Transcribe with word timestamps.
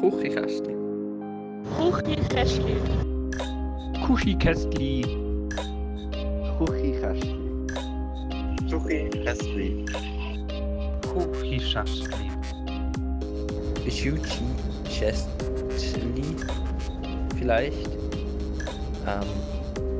Kuchikästli. 0.00 0.74
Kuchikästli. 1.76 2.76
Kuchikästli. 4.06 5.02
Kuchikästli. 6.58 7.34
Kuchikästli. 8.70 9.84
Kuchikästli. 11.02 12.30
Kuchikästli. 13.74 15.26
Vielleicht. 17.36 17.90
Ähm, 19.06 19.28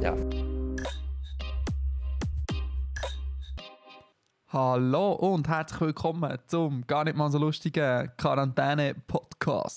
ja. 0.01 0.15
Hallo 4.53 5.12
und 5.12 5.49
herzlich 5.49 5.80
willkommen 5.80 6.39
zum 6.46 6.87
gar 6.87 7.05
nicht 7.05 7.17
mal 7.17 7.30
so 7.30 7.39
lustigen 7.39 8.11
Quarantäne-Podcast 8.17 9.27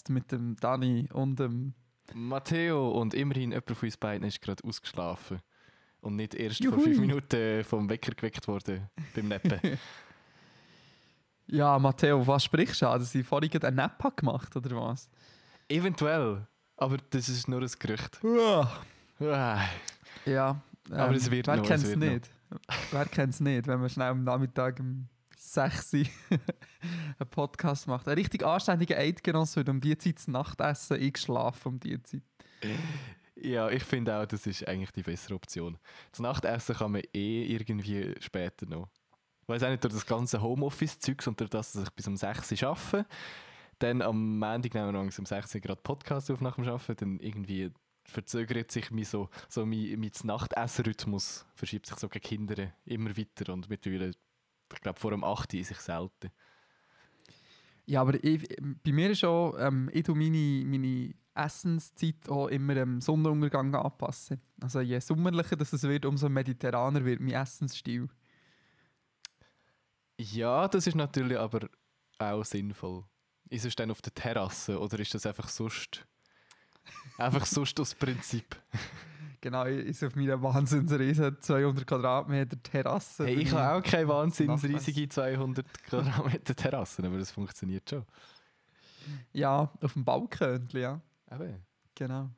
mit 0.09 0.31
dem 0.31 0.55
Dani 0.57 1.07
und 1.13 1.39
dem. 1.39 1.73
Matteo 2.13 2.91
und 2.91 3.13
immerhin 3.13 3.51
jemand 3.51 3.77
von 3.77 3.87
uns 3.87 3.97
beiden 3.97 4.27
ist 4.27 4.41
gerade 4.41 4.63
ausgeschlafen. 4.65 5.39
Und 6.01 6.15
nicht 6.15 6.33
erst 6.35 6.57
vor 6.63 6.71
Juhui. 6.73 6.83
fünf 6.83 6.99
Minuten 6.99 7.63
vom 7.63 7.89
Wecker 7.89 8.11
geweckt 8.13 8.47
worden 8.47 8.89
beim 9.15 9.27
Neppen. 9.27 9.59
Ja, 11.47 11.77
Matteo, 11.77 12.25
was 12.25 12.45
sprichst 12.45 12.81
du 12.81 12.87
an? 12.87 12.99
Dass 12.99 13.13
ich 13.13 13.25
vorhin 13.27 13.51
einen 13.63 13.75
Nap 13.75 14.15
gemacht 14.15 14.55
oder 14.55 14.73
was? 14.77 15.09
Eventuell. 15.67 16.47
Aber 16.77 16.97
das 17.09 17.27
ist 17.27 17.47
nur 17.49 17.61
ein 17.61 17.69
Gerücht. 17.77 18.21
Ja, 20.25 20.61
ähm, 20.89 20.95
Aber 20.95 21.13
es 21.15 21.29
wird 21.29 21.47
wer 21.47 21.57
noch, 21.57 21.63
es 21.63 21.69
kennt 21.69 21.83
es 21.83 21.89
wird 21.89 21.99
noch. 21.99 22.07
nicht? 22.07 22.29
wer 22.91 23.05
kennt 23.05 23.33
es 23.33 23.39
nicht, 23.41 23.67
wenn 23.67 23.79
man 23.79 23.89
schnell 23.89 24.07
am 24.07 24.23
Nachmittag 24.23 24.79
um 24.79 25.07
6 25.53 25.93
Uhr 25.93 26.05
einen 27.19 27.29
Podcast 27.29 27.87
macht? 27.87 28.07
Ein 28.07 28.15
richtig 28.15 28.43
anständiger 28.43 28.97
Eidgenosse 28.97 29.57
wird 29.57 29.69
um 29.69 29.81
die 29.81 29.97
Zeit 29.97 30.17
das 30.17 30.27
Nachtessen 30.27 30.97
eingeschlafen 30.97 31.67
um 31.73 31.79
die 31.79 32.01
Zeit. 32.01 32.23
Ja, 33.35 33.69
ich 33.69 33.83
finde 33.83 34.15
auch, 34.15 34.25
das 34.25 34.45
ist 34.45 34.67
eigentlich 34.67 34.91
die 34.91 35.03
bessere 35.03 35.35
Option. 35.35 35.77
Das 36.11 36.19
Nachtessen 36.19 36.75
kann 36.75 36.91
man 36.91 37.01
eh 37.13 37.43
irgendwie 37.45 38.15
später 38.19 38.65
noch. 38.65 38.87
Ich 39.43 39.49
weiß 39.49 39.63
auch 39.63 39.69
nicht, 39.69 39.83
durch 39.83 39.93
das 39.93 40.05
ganze 40.05 40.41
Homeoffice-Zeugs 40.41 41.27
und 41.27 41.39
durch 41.39 41.49
das, 41.49 41.73
dass 41.73 41.83
ich 41.83 41.89
bis 41.91 42.07
um 42.07 42.15
6 42.15 42.51
Uhr 42.51 42.69
arbeite, 42.69 43.05
dann 43.79 44.01
am 44.01 44.37
Montag 44.37 44.73
nehmen 44.73 44.93
wir 44.93 44.99
um 44.99 45.09
6 45.09 45.55
Uhr 45.55 45.61
gerade 45.61 45.81
Podcast 45.81 46.29
auf 46.29 46.39
nach 46.39 46.55
dem 46.55 46.67
Arbeiten, 46.67 46.95
dann 46.95 47.19
irgendwie 47.19 47.71
verzögert 48.05 48.71
sich 48.71 48.91
mein, 48.91 49.05
so, 49.05 49.29
so 49.49 49.65
mein, 49.65 49.99
mein 49.99 50.11
Nachtessenrhythmus, 50.23 51.45
verschiebt 51.55 51.87
sich 51.87 51.97
so 51.97 52.09
gegen 52.09 52.23
Kinder 52.23 52.71
immer 52.85 53.17
weiter 53.17 53.53
und 53.53 53.69
mittlerweile, 53.69 54.11
ich 54.73 54.81
glaube, 54.81 54.99
vor 54.99 55.11
dem 55.11 55.23
8 55.23 55.53
Uhr 55.53 55.59
ist 55.59 55.71
ich 55.71 55.79
selten. 55.79 56.31
Ja, 57.85 58.01
aber 58.01 58.23
ich, 58.23 58.47
bei 58.83 58.91
mir 58.91 59.11
ist 59.11 59.23
auch, 59.23 59.55
ähm, 59.57 59.89
ich 59.91 60.03
tue 60.03 60.15
meine, 60.15 60.65
meine 60.65 61.13
Essenszeit 61.33 62.29
auch 62.29 62.47
immer 62.47 62.75
dem 62.75 63.01
Sonnenuntergang 63.01 63.73
anpassen. 63.75 64.41
Also 64.61 64.81
je 64.81 64.99
sommerlicher 64.99 65.55
das 65.55 65.73
es 65.73 65.83
wird, 65.83 66.05
umso 66.05 66.29
mediterraner 66.29 67.03
wird 67.05 67.19
mein 67.19 67.33
Essensstil. 67.33 68.09
Ja, 70.17 70.67
das 70.67 70.87
ist 70.87 70.95
natürlich 70.95 71.37
aber 71.37 71.67
auch 72.19 72.43
sinnvoll. 72.43 73.05
Ist 73.49 73.65
es 73.65 73.75
dann 73.75 73.91
auf 73.91 74.01
der 74.01 74.13
Terrasse 74.13 74.79
oder 74.79 74.99
ist 74.99 75.13
das 75.13 75.25
einfach 75.25 75.49
sonst? 75.49 76.05
Einfach 77.17 77.45
sonst 77.45 77.79
aus 77.79 77.93
Prinzip. 77.93 78.59
Genau, 79.41 79.65
ich 79.65 79.87
ist 79.87 80.03
auf 80.03 80.15
meiner 80.15 80.41
wahnsinnsriesen 80.41 81.41
200 81.41 81.87
Quadratmeter 81.87 82.61
Terrasse. 82.61 83.25
Hey, 83.25 83.39
ich 83.39 83.51
habe 83.51 83.79
auch 83.79 83.83
keine 83.83 84.07
wahnsinnig 84.07 84.61
Nachtessen. 84.61 84.75
riesige 84.75 85.09
200 85.09 85.83
Quadratmeter 85.85 86.55
Terrasse, 86.55 87.03
aber 87.03 87.17
das 87.17 87.31
funktioniert 87.31 87.89
schon. 87.89 88.05
Ja, 89.33 89.71
auf 89.81 89.93
dem 89.93 90.05
Balkönchen, 90.05 90.79
ja. 90.79 91.01
Eben. 91.31 91.65
Genau. 91.95 92.29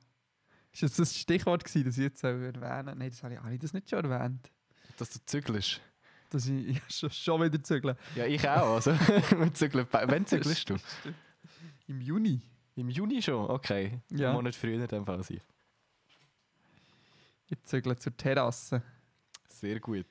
Ist 0.71 0.83
das 0.83 0.95
das 0.95 1.17
Stichwort 1.17 1.65
gewesen, 1.65 1.85
das 1.85 1.97
ich 1.97 2.03
jetzt 2.03 2.23
erwähnen 2.23 2.97
Nein, 2.97 3.09
das 3.09 3.21
habe 3.21 3.33
ich, 3.33 3.39
habe 3.39 3.53
ich 3.53 3.59
das 3.59 3.73
nicht 3.73 3.89
schon 3.89 4.09
erwähnt. 4.09 4.49
Dass 4.97 5.09
du 5.09 5.19
zügelst. 5.25 5.81
Dass 6.29 6.47
ich 6.47 6.77
ja, 7.01 7.09
schon, 7.09 7.41
wieder 7.41 7.61
zügle. 7.61 7.97
Ja, 8.15 8.25
ich 8.25 8.47
auch. 8.47 8.75
Also, 8.75 8.95
zügeln 9.53 9.85
Wann 9.91 10.25
zügelst 10.25 10.69
du? 10.69 10.77
Im 11.87 11.99
Juni. 11.99 12.41
Im 12.75 12.89
Juni 12.89 13.21
schon? 13.21 13.49
Okay. 13.49 13.99
Ja. 14.09 14.29
Einen 14.29 14.37
Monat 14.37 14.55
früher 14.55 14.81
in 14.81 14.87
dem 14.87 15.05
Fall 15.05 15.21
sein. 15.21 15.41
Ich 17.53 17.63
zügle 17.63 17.95
zur 17.95 18.17
Terrasse. 18.17 18.81
Sehr 19.47 19.79
gut. 19.79 20.07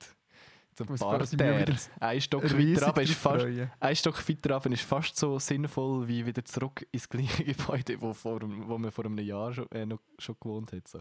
Zum 0.75 0.87
Parterre. 0.87 1.77
Ein 1.99 2.21
Stock 2.21 2.45
weiter 2.45 2.87
runter 2.87 3.03
ist 3.03 3.15
fast. 3.15 3.47
Ein 3.81 3.97
Stock 3.97 4.29
weiter 4.29 4.55
runter 4.55 4.71
ist 4.71 4.83
fast 4.83 5.17
so 5.17 5.39
sinnvoll 5.41 6.07
wie 6.07 6.25
wieder 6.25 6.45
zurück 6.45 6.87
ins 6.93 7.09
gleiche 7.09 7.45
Gebäude, 7.53 8.01
wo, 8.01 8.15
vor, 8.15 8.41
wo 8.43 8.79
man 8.79 8.93
vor 8.93 9.07
einem 9.07 9.19
Jahr 9.19 9.53
schon, 9.53 9.69
äh, 9.73 9.85
noch, 9.85 9.99
schon 10.19 10.37
gewohnt 10.41 10.73
hat. 10.73 10.87
So. 10.87 11.01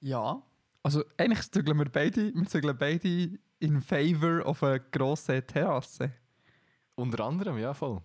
Ja. 0.00 0.42
Also 0.82 1.04
eigentlich 1.18 1.50
zügeln 1.50 1.78
wir 1.78 1.90
beide, 1.90 2.34
wir 2.34 2.46
zügeln 2.46 2.76
beide 2.76 3.38
in 3.58 3.82
favor 3.82 4.44
of 4.46 4.62
eine 4.62 4.80
grosse 4.80 5.46
Terrasse. 5.46 6.12
Unter 6.94 7.24
anderem, 7.24 7.58
ja, 7.58 7.74
voll. 7.74 8.00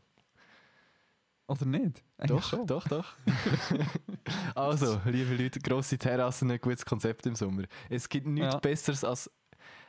Oder 1.48 1.66
nicht? 1.66 2.04
Eigentlich 2.18 2.42
Doch, 2.42 2.50
schon. 2.50 2.68
doch, 2.68 2.88
doch. 2.88 3.14
also, 4.56 5.00
liebe 5.06 5.36
Leute, 5.36 5.60
grosse 5.60 5.98
Terrassen, 5.98 6.52
ein 6.52 6.60
gutes 6.60 6.86
Konzept 6.86 7.26
im 7.26 7.36
Sommer. 7.36 7.64
Es 7.90 8.10
gibt 8.10 8.28
nichts 8.28 8.54
Ja. 8.54 8.60
Besseres 8.60 9.04
als 9.04 9.32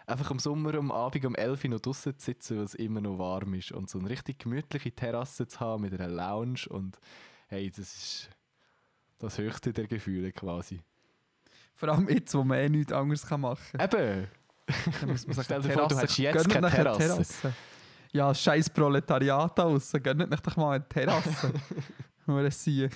einfach 0.06 0.30
im 0.30 0.38
Sommer 0.38 0.74
am 0.74 0.92
Abend 0.92 1.24
um 1.24 1.34
11 1.34 1.64
Uhr 1.64 1.70
noch 1.70 1.80
draußen 1.80 2.16
zu 2.16 2.24
sitzen, 2.24 2.58
weil 2.58 2.64
es 2.64 2.74
immer 2.74 3.00
noch 3.00 3.18
warm 3.18 3.54
ist. 3.54 3.72
Und 3.72 3.91
so 3.91 3.98
eine 3.98 4.08
richtig 4.08 4.38
gemütliche 4.38 4.92
Terrasse 4.92 5.47
zu 5.48 5.58
haben 5.60 5.82
mit 5.82 5.92
einer 5.92 6.08
Lounge 6.08 6.60
und 6.68 6.98
hey, 7.48 7.70
das 7.70 7.78
ist 7.80 8.30
das 9.18 9.36
höchste 9.38 9.72
der 9.72 9.86
Gefühle 9.88 10.30
quasi. 10.32 10.80
Vor 11.74 11.88
allem 11.88 12.08
jetzt, 12.08 12.34
wo 12.34 12.44
man 12.44 12.58
eh 12.58 12.68
nichts 12.68 12.92
anderes 12.92 13.26
kann 13.26 13.41
machen 13.41 13.64
kann. 13.76 13.84
Eben! 14.00 14.28
Dann 15.00 15.10
muss 15.10 15.26
man 15.26 15.34
sich 15.36 15.44
Stell 15.44 15.62
dir 15.62 15.70
vor, 15.72 15.88
du 15.88 15.94
Terrasse- 15.97 16.02
hättest 16.02 16.18
jetzt 16.18 16.48
keine 16.50 16.66
eine 16.68 16.97
Terrasse. 16.97 17.52
Ja, 18.12 18.34
scheiß 18.34 18.70
Proletariat 18.70 19.60
aus. 19.60 19.92
Gönnt 20.02 20.32
euch 20.32 20.41
doch 20.41 20.56
mal 20.56 20.76
eine 20.76 20.88
Terrasse. 20.88 21.52
Nur 22.26 22.41
ein 22.41 22.50
Sieg. 22.50 22.91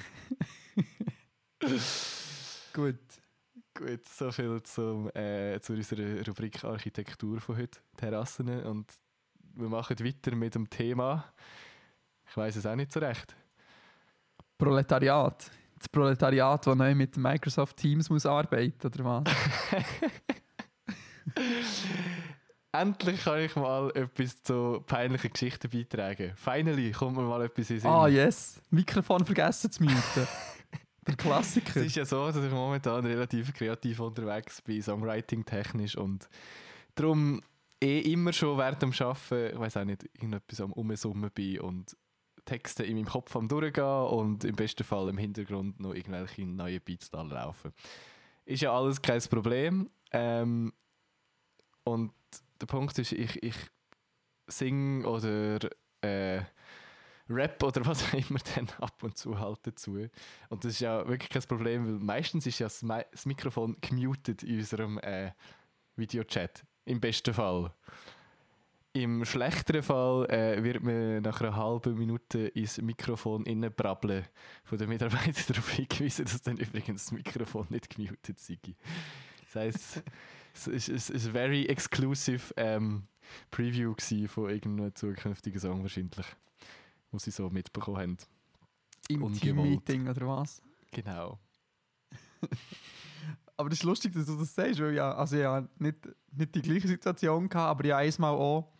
Gut. 2.73 2.99
Gut, 3.75 4.05
so 4.07 4.31
viel 4.31 4.63
zum, 4.65 5.09
äh, 5.15 5.59
zu 5.61 5.73
unserer 5.73 6.27
Rubrik 6.27 6.63
Architektur 6.63 7.41
von 7.41 7.57
heute, 7.57 7.81
Terrassen. 7.97 8.49
Und 8.65 8.87
wir 9.55 9.69
machen 9.69 9.99
weiter 10.01 10.35
mit 10.37 10.55
dem 10.55 10.69
Thema. 10.69 11.33
Ich 12.29 12.37
weiß 12.37 12.57
es 12.57 12.67
auch 12.67 12.75
nicht 12.75 12.93
so 12.93 13.01
recht. 13.01 13.35
Proletariat. 14.59 15.51
Das 15.79 15.89
Proletariat, 15.89 16.67
das 16.67 16.77
neu 16.77 16.95
mit 16.95 17.17
Microsoft 17.17 17.77
Teams 17.77 18.09
muss 18.11 18.27
arbeiten 18.27 18.87
oder 18.87 19.05
was? 19.05 19.25
Endlich 22.73 23.23
kann 23.23 23.41
ich 23.41 23.55
mal 23.55 23.91
etwas 23.95 24.43
zu 24.43 24.83
peinlichen 24.87 25.31
Geschichten 25.31 25.69
beitragen. 25.71 26.33
Finally 26.37 26.91
kommt 26.93 27.17
mir 27.19 27.25
mal 27.25 27.43
etwas 27.45 27.69
in 27.69 27.81
Sinn. 27.81 27.91
Ah, 27.91 28.09
yes. 28.09 28.61
Mikrofon 28.71 29.25
vergessen 29.27 29.71
zu 29.71 29.83
muten. 29.83 30.01
Der 31.07 31.15
Es 31.15 31.17
Klassiker. 31.17 31.81
ist 31.83 31.97
ja 31.97 32.05
so, 32.05 32.27
dass 32.29 32.37
ich 32.43 32.51
momentan 32.51 33.05
relativ 33.05 33.53
kreativ 33.53 34.01
unterwegs 34.01 34.63
bin, 34.63 34.81
Songwriting 34.81 35.45
technisch 35.45 35.97
und 35.97 36.29
darum 36.95 37.43
eh 37.83 37.99
immer 38.13 38.33
schon 38.33 38.57
während 38.57 38.81
dem 38.81 38.93
Arbeiten, 38.93 39.55
ich 39.55 39.59
weiß 39.61 39.77
auch 39.79 39.85
nicht, 39.85 40.05
irgendetwas 40.15 40.61
am 40.61 40.73
Umsummen 40.73 41.31
bin 41.33 41.61
und 41.61 41.97
Texte 42.45 42.85
in 42.85 42.97
meinem 42.97 43.07
Kopf 43.07 43.35
am 43.37 43.49
durchgehen 43.49 43.85
und 43.85 44.45
im 44.45 44.55
besten 44.57 44.85
Fall 44.85 45.09
im 45.09 45.19
Hintergrund 45.19 45.79
noch 45.81 45.93
irgendwelche 45.95 46.47
neuen 46.47 46.81
Beats 46.81 47.11
da 47.11 47.23
laufen. 47.23 47.73
Ist 48.45 48.63
ja 48.63 48.73
alles 48.73 49.03
kein 49.03 49.21
Problem. 49.23 49.91
Ähm, 50.13 50.73
und 51.85 52.13
der 52.63 52.67
Punkt 52.67 52.99
ist, 52.99 53.13
ich, 53.13 53.43
ich 53.43 53.57
singe 54.47 55.07
oder 55.07 55.59
äh, 56.01 56.43
Rap 57.29 57.63
oder 57.63 57.85
was 57.87 58.05
auch 58.05 58.15
immer 58.15 58.39
dann 58.55 58.69
ab 58.81 59.03
und 59.03 59.19
zu 59.19 59.39
halt 59.39 59.59
dazu. 59.65 59.99
Und 60.49 60.65
das 60.65 60.75
ist 60.75 60.81
ja 60.81 61.07
wirklich 61.07 61.29
kein 61.31 61.43
Problem, 61.43 61.87
weil 61.87 61.99
meistens 62.05 62.47
ist 62.47 62.59
ja 62.59 62.67
das, 62.67 62.83
Mi 62.83 63.03
das 63.11 63.27
Mikrofon 63.27 63.77
gemutet 63.81 64.43
in 64.43 64.59
unserem 64.59 64.99
äh, 64.99 65.33
Videochat. 65.97 66.65
Im 66.85 67.01
besten 67.01 67.35
Fall. 67.35 67.73
Im 68.95 69.25
schlechteren 69.25 69.83
Fall 69.83 70.27
äh, 70.31 70.63
wird 70.63 70.83
man 70.83 71.23
nach 71.23 71.41
einer 71.41 71.57
halben 71.57 71.97
Minute 71.97 72.49
ins 72.49 72.81
Mikrofon 72.81 73.47
innenbrabbeln 73.47 74.27
von 74.65 74.79
den 74.79 74.89
Mitarbeitern 74.89 75.35
darauf 75.49 75.71
hingewiesen, 75.71 76.27
dass 76.27 76.43
dann 76.43 76.59
übrigens 76.59 77.05
das 77.05 77.13
Mikrofon 77.13 77.67
nicht 77.71 77.89
gemutet 77.89 78.39
sei. 78.39 78.59
Das 79.45 79.55
heisst, 79.55 80.03
es 80.55 80.89
ist 80.89 81.11
ist 81.11 81.27
ein 81.27 81.33
very 81.33 81.67
exclusive 81.67 82.53
ähm, 82.57 83.05
Preview 83.51 83.95
von 84.27 84.51
irgendeinem 84.51 84.95
zukünftigen 84.95 85.61
Song 85.61 85.83
wahrscheinlich, 85.83 86.27
wo 87.11 87.19
sie 87.19 87.31
so 87.31 87.49
mitbekommen 87.51 87.99
haben. 87.99 88.17
Im 89.09 89.23
ungewollt. 89.23 89.43
Team-Meeting 89.43 90.09
oder 90.09 90.29
was? 90.29 90.63
Genau. 90.91 91.39
Aber 93.57 93.69
das 93.69 93.79
ist 93.79 93.85
lustig, 93.85 94.13
dass 94.15 94.27
du 94.27 94.37
das 94.37 94.55
sagst, 94.55 94.81
weil 94.81 94.95
ja, 94.95 95.15
also 95.15 95.37
ja, 95.37 95.67
nicht, 95.79 95.97
nicht 96.33 96.55
die 96.55 96.63
gleiche 96.63 96.89
Situation 96.89 97.49
gehabt, 97.49 97.71
aber 97.71 97.87
ja 97.87 97.99
einmal 97.99 98.33
auch 98.33 98.73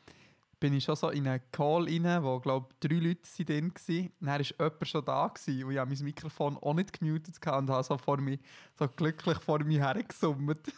bin 0.59 0.75
ich 0.75 0.85
schon 0.85 0.97
so 0.97 1.11
in 1.11 1.27
einen 1.27 1.43
Call 1.51 1.85
rein, 1.85 2.23
wo, 2.23 2.39
glaube 2.39 2.69
drei 2.81 2.95
Leute 2.97 3.21
sind 3.25 3.49
drin 3.49 3.73
waren. 3.75 4.13
Dann 4.21 4.29
war 4.29 4.41
jemand 4.41 4.89
schon 4.89 5.05
da 5.05 5.29
gewesen, 5.29 5.65
und 5.65 5.73
ich 5.73 5.79
habe 5.79 5.95
mein 5.95 6.05
Mikrofon 6.05 6.57
auch 6.57 6.75
nicht 6.75 6.99
gemutet 6.99 7.35
und 7.47 7.71
habe 7.71 7.83
so, 7.83 7.99
vor 7.99 8.19
mir, 8.19 8.39
so 8.79 8.89
glücklich 8.89 9.39
vor 9.39 9.63
mir 9.65 9.81
hergesummt. 9.81 10.73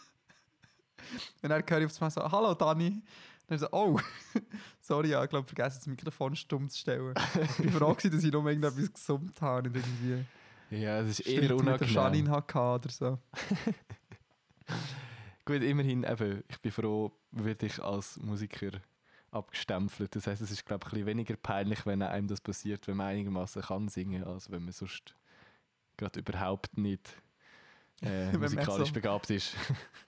Und 1.41 1.49
dann 1.49 1.63
höre 1.67 1.79
ich 1.79 1.85
auf 1.85 2.01
einmal 2.01 2.11
so, 2.11 2.31
«Hallo 2.31 2.53
Dani!» 2.53 3.01
Dann 3.47 3.59
so, 3.59 3.67
«Oh, 3.71 3.99
sorry, 4.81 5.09
ja, 5.09 5.23
ich 5.23 5.29
glaube, 5.29 5.47
vergessen 5.47 5.79
das 5.79 5.87
Mikrofon 5.87 6.35
stumm 6.35 6.69
zu 6.69 6.79
stellen.» 6.79 7.13
Ich 7.59 7.79
war 7.79 7.95
froh, 7.95 8.09
dass 8.09 8.23
ich 8.23 8.31
noch 8.31 8.45
irgendetwas 8.45 8.93
gesummt 8.93 9.41
habe, 9.41 9.69
nicht 9.69 9.85
irgendwie 9.85 10.25
Ja, 10.71 11.01
das 11.01 11.19
ist 11.19 11.27
eher 11.27 11.41
mit 11.41 11.51
der 11.51 11.87
Janine 11.87 12.29
unangenehm. 12.29 12.31
hatte 12.31 12.59
oder 12.59 12.89
so. 12.89 13.19
Gut, 15.45 15.61
immerhin 15.61 16.03
eben, 16.03 16.43
ich 16.49 16.59
bin 16.59 16.71
froh, 16.71 17.11
werde 17.31 17.67
ich 17.67 17.81
als 17.83 18.17
Musiker 18.17 18.71
abgestempelt. 19.29 20.15
Das 20.15 20.25
heisst, 20.25 20.41
es 20.41 20.49
ist, 20.49 20.65
glaube 20.65 20.83
ich, 20.83 20.87
ein 20.87 20.95
bisschen 20.95 21.07
weniger 21.07 21.35
peinlich, 21.35 21.85
wenn 21.85 22.01
einem 22.01 22.27
das 22.27 22.41
passiert, 22.41 22.87
wenn 22.87 22.97
man 22.97 23.07
einigermaßen 23.07 23.61
kann 23.61 23.87
singen, 23.87 24.23
als 24.23 24.49
wenn 24.49 24.63
man 24.63 24.71
sonst 24.71 25.13
gerade 25.97 26.19
überhaupt 26.19 26.77
nicht 26.77 27.21
äh, 28.01 28.31
musikalisch 28.37 28.87
so- 28.89 28.93
begabt 28.93 29.29
ist. 29.29 29.55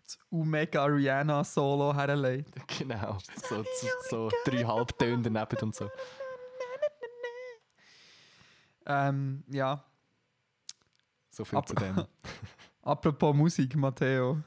Das 0.07 0.17
Omega 0.31 0.85
Rihanna 0.85 1.43
Solo 1.43 1.93
herlegt. 1.93 2.49
genau, 2.79 3.17
so, 3.49 3.61
so, 3.63 3.87
so 4.09 4.31
drei 4.45 4.63
Halbtöne 4.63 5.21
daneben 5.21 5.57
und 5.61 5.75
so. 5.75 5.89
Ähm, 8.85 9.43
ja, 9.49 9.83
So 11.29 11.43
viel 11.43 11.57
Ab- 11.59 11.67
zu 11.67 11.75
dem. 11.75 12.05
apropos 12.83 13.35
Musik, 13.35 13.75
Matteo. 13.75 14.41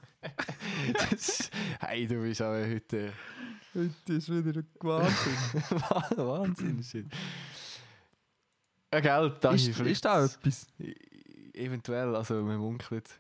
hey, 1.81 2.07
du 2.07 2.23
bist 2.23 2.41
aber 2.41 2.67
heute 2.67 3.13
Heute 3.75 4.13
ist 4.15 4.29
wieder 4.31 4.63
Wahnsinn. 4.81 6.17
Wahnsinn. 6.17 6.83
Shit. 6.83 7.07
Ja, 8.93 9.01
gell, 9.01 9.37
Dani, 9.41 9.57
ist, 9.57 9.77
vielleicht- 9.77 9.93
ist 9.93 10.05
da 10.05 10.25
etwas? 10.25 10.67
Eventuell, 11.53 12.17
also 12.17 12.43
man 12.43 12.57
munkelt, 12.57 13.20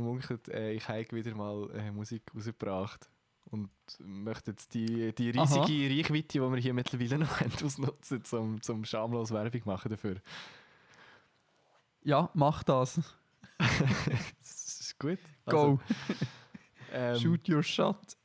man 0.00 0.08
munkelt 0.08 0.48
äh, 0.48 0.72
ich 0.72 0.88
habe 0.88 1.12
wieder 1.12 1.34
mal 1.34 1.70
äh, 1.74 1.90
Musik 1.90 2.22
rausgebracht 2.34 3.10
und 3.50 3.70
möchte 3.98 4.52
jetzt 4.52 4.74
die, 4.74 5.12
die 5.14 5.30
riesige 5.30 5.60
Aha. 5.60 5.98
Reichweite, 5.98 6.28
die 6.28 6.40
wir 6.40 6.56
hier 6.56 6.74
mittlerweile 6.74 7.18
noch 7.18 7.40
haben, 7.40 7.52
ausnutzen, 7.64 8.22
um 8.38 8.62
zum 8.62 8.84
schamlos 8.84 9.32
Werbung 9.32 9.62
machen 9.64 9.90
dafür. 9.90 10.16
Ja, 12.02 12.30
mach 12.34 12.62
das. 12.62 13.00
das 13.58 14.80
ist 14.80 14.98
gut. 14.98 15.18
Go. 15.46 15.80
ähm, 16.92 17.18
Shoot 17.18 17.48
your 17.48 17.62
shot. 17.62 18.16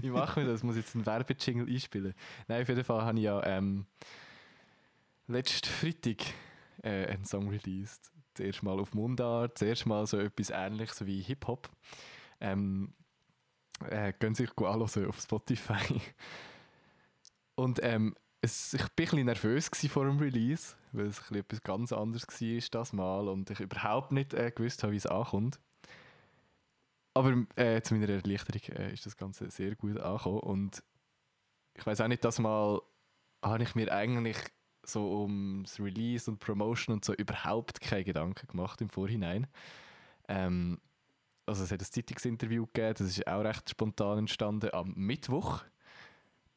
Wie 0.00 0.10
machen 0.10 0.44
wir 0.44 0.52
das? 0.52 0.62
Muss 0.62 0.76
ich 0.76 0.84
jetzt 0.84 0.94
einen 0.94 1.04
Werbejingle 1.04 1.66
einspielen? 1.66 2.14
Nein, 2.48 2.62
auf 2.62 2.68
jeden 2.68 2.84
Fall 2.84 3.02
habe 3.02 3.18
ich 3.18 3.24
ja 3.24 3.44
ähm, 3.44 3.86
letzten 5.26 5.68
Freitag 5.68 6.24
äh, 6.82 7.06
einen 7.06 7.24
Song 7.24 7.48
released. 7.48 8.13
Zuerst 8.34 8.62
mal 8.62 8.78
auf 8.80 8.94
Mundart, 8.94 9.58
zuerst 9.58 9.86
mal 9.86 10.06
so 10.06 10.18
etwas 10.18 10.50
ähnliches 10.50 11.06
wie 11.06 11.22
Hip-Hop. 11.22 11.70
Ähm, 12.40 12.94
äh, 13.88 14.12
gehen 14.18 14.34
sich 14.34 14.50
anhören 14.58 15.08
auf 15.08 15.20
Spotify. 15.20 16.00
Und 17.56 17.80
ähm, 17.82 18.14
es, 18.40 18.74
ich 18.74 18.80
war 18.80 18.88
ein 18.88 18.96
bisschen 18.96 19.26
nervös 19.26 19.70
vor 19.88 20.04
dem 20.04 20.18
Release, 20.18 20.76
weil 20.92 21.06
es 21.06 21.30
etwas 21.30 21.62
ganz 21.62 21.92
anderes 21.92 22.26
war 22.28 22.60
das 22.70 22.92
Mal 22.92 23.28
und 23.28 23.50
ich 23.50 23.60
überhaupt 23.60 24.12
nicht 24.12 24.34
äh, 24.34 24.50
gewusst 24.50 24.82
habe, 24.82 24.92
wie 24.92 24.98
es 24.98 25.06
ankommt. 25.06 25.58
Aber 27.14 27.46
äh, 27.56 27.80
zu 27.80 27.94
meiner 27.94 28.08
Erleichterung 28.08 28.76
äh, 28.76 28.92
ist 28.92 29.06
das 29.06 29.16
Ganze 29.16 29.50
sehr 29.50 29.76
gut 29.76 29.98
angekommen 29.98 30.40
und 30.40 30.82
ich 31.74 31.86
weiß 31.86 32.00
auch 32.00 32.08
nicht, 32.08 32.24
das 32.24 32.38
Mal 32.38 32.82
habe 33.42 33.62
ich 33.62 33.74
mir 33.74 33.92
eigentlich 33.92 34.36
so 34.86 35.22
um 35.22 35.62
das 35.64 35.80
Release 35.80 36.30
und 36.30 36.38
Promotion 36.38 36.94
und 36.94 37.04
so 37.04 37.14
überhaupt 37.14 37.80
keine 37.80 38.04
Gedanken 38.04 38.46
gemacht 38.46 38.80
im 38.80 38.88
Vorhinein. 38.88 39.46
Ähm, 40.28 40.78
also 41.46 41.64
es 41.64 41.70
hat 41.70 41.80
ein 41.80 41.84
Zeitungsinterview 41.84 42.66
gegeben, 42.66 42.94
das 42.98 43.08
ist 43.08 43.26
auch 43.26 43.42
recht 43.44 43.68
spontan 43.68 44.18
entstanden 44.18 44.70
am 44.72 44.92
Mittwoch, 44.96 45.62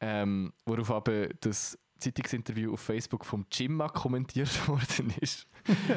ähm, 0.00 0.52
worauf 0.64 0.90
aber 0.90 1.28
das 1.40 1.78
Zeitungsinterview 1.98 2.72
auf 2.72 2.80
Facebook 2.80 3.24
vom 3.24 3.44
Jimma 3.52 3.88
kommentiert 3.88 4.68
worden 4.68 5.12
ist. 5.20 5.46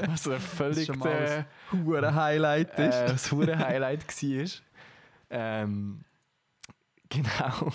also 0.09 0.37
völlig 0.39 0.87
schon 0.87 0.99
mal 0.99 1.09
der, 1.09 1.45
Hure 1.71 2.13
Highlight 2.13 2.77
äh, 2.77 2.89
ist. 2.89 3.13
das 3.13 3.31
hure 3.31 3.57
Highlight 3.57 4.05
war. 4.07 4.49
Ähm, 5.29 6.03
genau. 7.09 7.71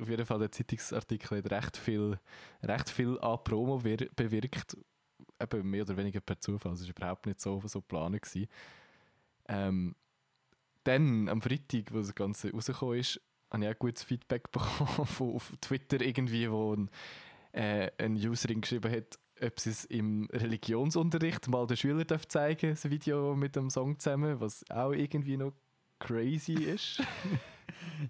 Auf 0.00 0.08
jeden 0.08 0.26
Fall 0.26 0.38
der 0.38 0.52
Zeitungsartikel 0.52 1.38
hat 1.38 1.50
recht 1.50 1.76
viel, 1.76 2.18
recht 2.62 2.90
viel 2.90 3.18
an 3.20 3.38
Promo 3.44 3.82
wir- 3.82 4.08
bewirkt. 4.14 4.76
Eben 5.40 5.70
mehr 5.70 5.82
oder 5.82 5.96
weniger 5.96 6.20
per 6.20 6.40
Zufall. 6.40 6.72
Es 6.72 6.82
war 6.82 6.90
überhaupt 6.90 7.26
nicht 7.26 7.40
so, 7.40 7.60
so 7.64 7.80
geplant. 7.80 8.20
Ähm, 9.48 9.94
dann, 10.84 11.28
am 11.28 11.42
Freitag, 11.42 11.92
wo 11.92 11.98
das 11.98 12.14
Ganze 12.14 12.52
rausgekommen 12.52 12.98
ist, 12.98 13.20
habe 13.50 13.64
ich 13.64 13.70
auch 13.70 13.78
gutes 13.78 14.02
Feedback 14.02 14.50
bekommen 14.52 15.06
von, 15.06 15.34
auf 15.34 15.52
Twitter 15.60 16.00
irgendwie, 16.00 16.50
wo 16.50 16.74
ein, 16.74 16.90
äh, 17.52 17.90
ein 17.98 18.14
Userin 18.16 18.60
geschrieben 18.60 18.90
hat, 18.92 19.18
ob 19.40 19.60
sie 19.60 19.70
es 19.70 19.84
im 19.86 20.28
Religionsunterricht 20.32 21.48
mal 21.48 21.66
den 21.66 21.76
Schülern 21.76 22.06
darf 22.06 22.26
zeigen 22.28 22.70
das 22.70 22.88
Video 22.88 23.34
mit 23.36 23.56
dem 23.56 23.68
Song 23.70 23.98
zusammen, 23.98 24.40
was 24.40 24.64
auch 24.70 24.92
irgendwie 24.92 25.36
noch 25.36 25.52
crazy 25.98 26.54
ist. 26.54 27.02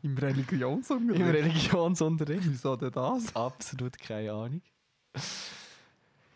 Im 0.02 0.10
Im 0.12 0.18
Religionsunterricht. 0.18 1.24
Religionsunterricht. 1.24 2.48
Wieso 2.48 2.76
denn 2.76 2.92
das? 2.92 3.34
Absolut 3.34 3.98
keine 3.98 4.32
Ahnung. 4.32 4.62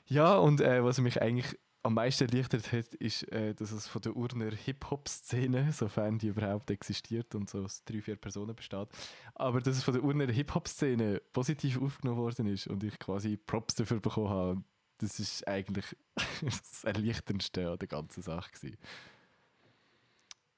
Ja, 0.06 0.36
und 0.36 0.60
äh, 0.60 0.82
was 0.82 1.00
mich 1.00 1.20
eigentlich 1.20 1.56
am 1.82 1.94
meisten 1.94 2.28
erleichtert 2.28 2.72
hat, 2.72 2.94
ist, 2.94 3.22
äh, 3.32 3.54
dass 3.54 3.72
es 3.72 3.86
von 3.86 4.02
der 4.02 4.14
Urner 4.14 4.50
Hip-Hop-Szene, 4.50 5.72
sofern 5.72 6.18
die 6.18 6.28
überhaupt 6.28 6.70
existiert 6.70 7.34
und 7.34 7.48
so 7.48 7.62
aus 7.62 7.84
drei, 7.84 8.02
vier 8.02 8.16
Personen 8.16 8.54
besteht, 8.54 8.88
aber 9.34 9.60
dass 9.60 9.76
es 9.76 9.84
von 9.84 9.94
der 9.94 10.04
Urner 10.04 10.30
Hip-Hop-Szene 10.30 11.22
positiv 11.32 11.80
aufgenommen 11.80 12.18
worden 12.18 12.46
ist 12.46 12.66
und 12.66 12.84
ich 12.84 12.98
quasi 12.98 13.36
Props 13.36 13.76
dafür 13.76 14.00
bekommen 14.00 14.28
habe. 14.28 14.62
Das 14.98 15.18
ist 15.18 15.48
eigentlich 15.48 15.96
das 16.42 16.84
Erleichterndste 16.84 17.70
an 17.70 17.78
der 17.78 17.88
ganzen 17.88 18.22
Sache. 18.22 18.50
Gewesen. 18.52 18.76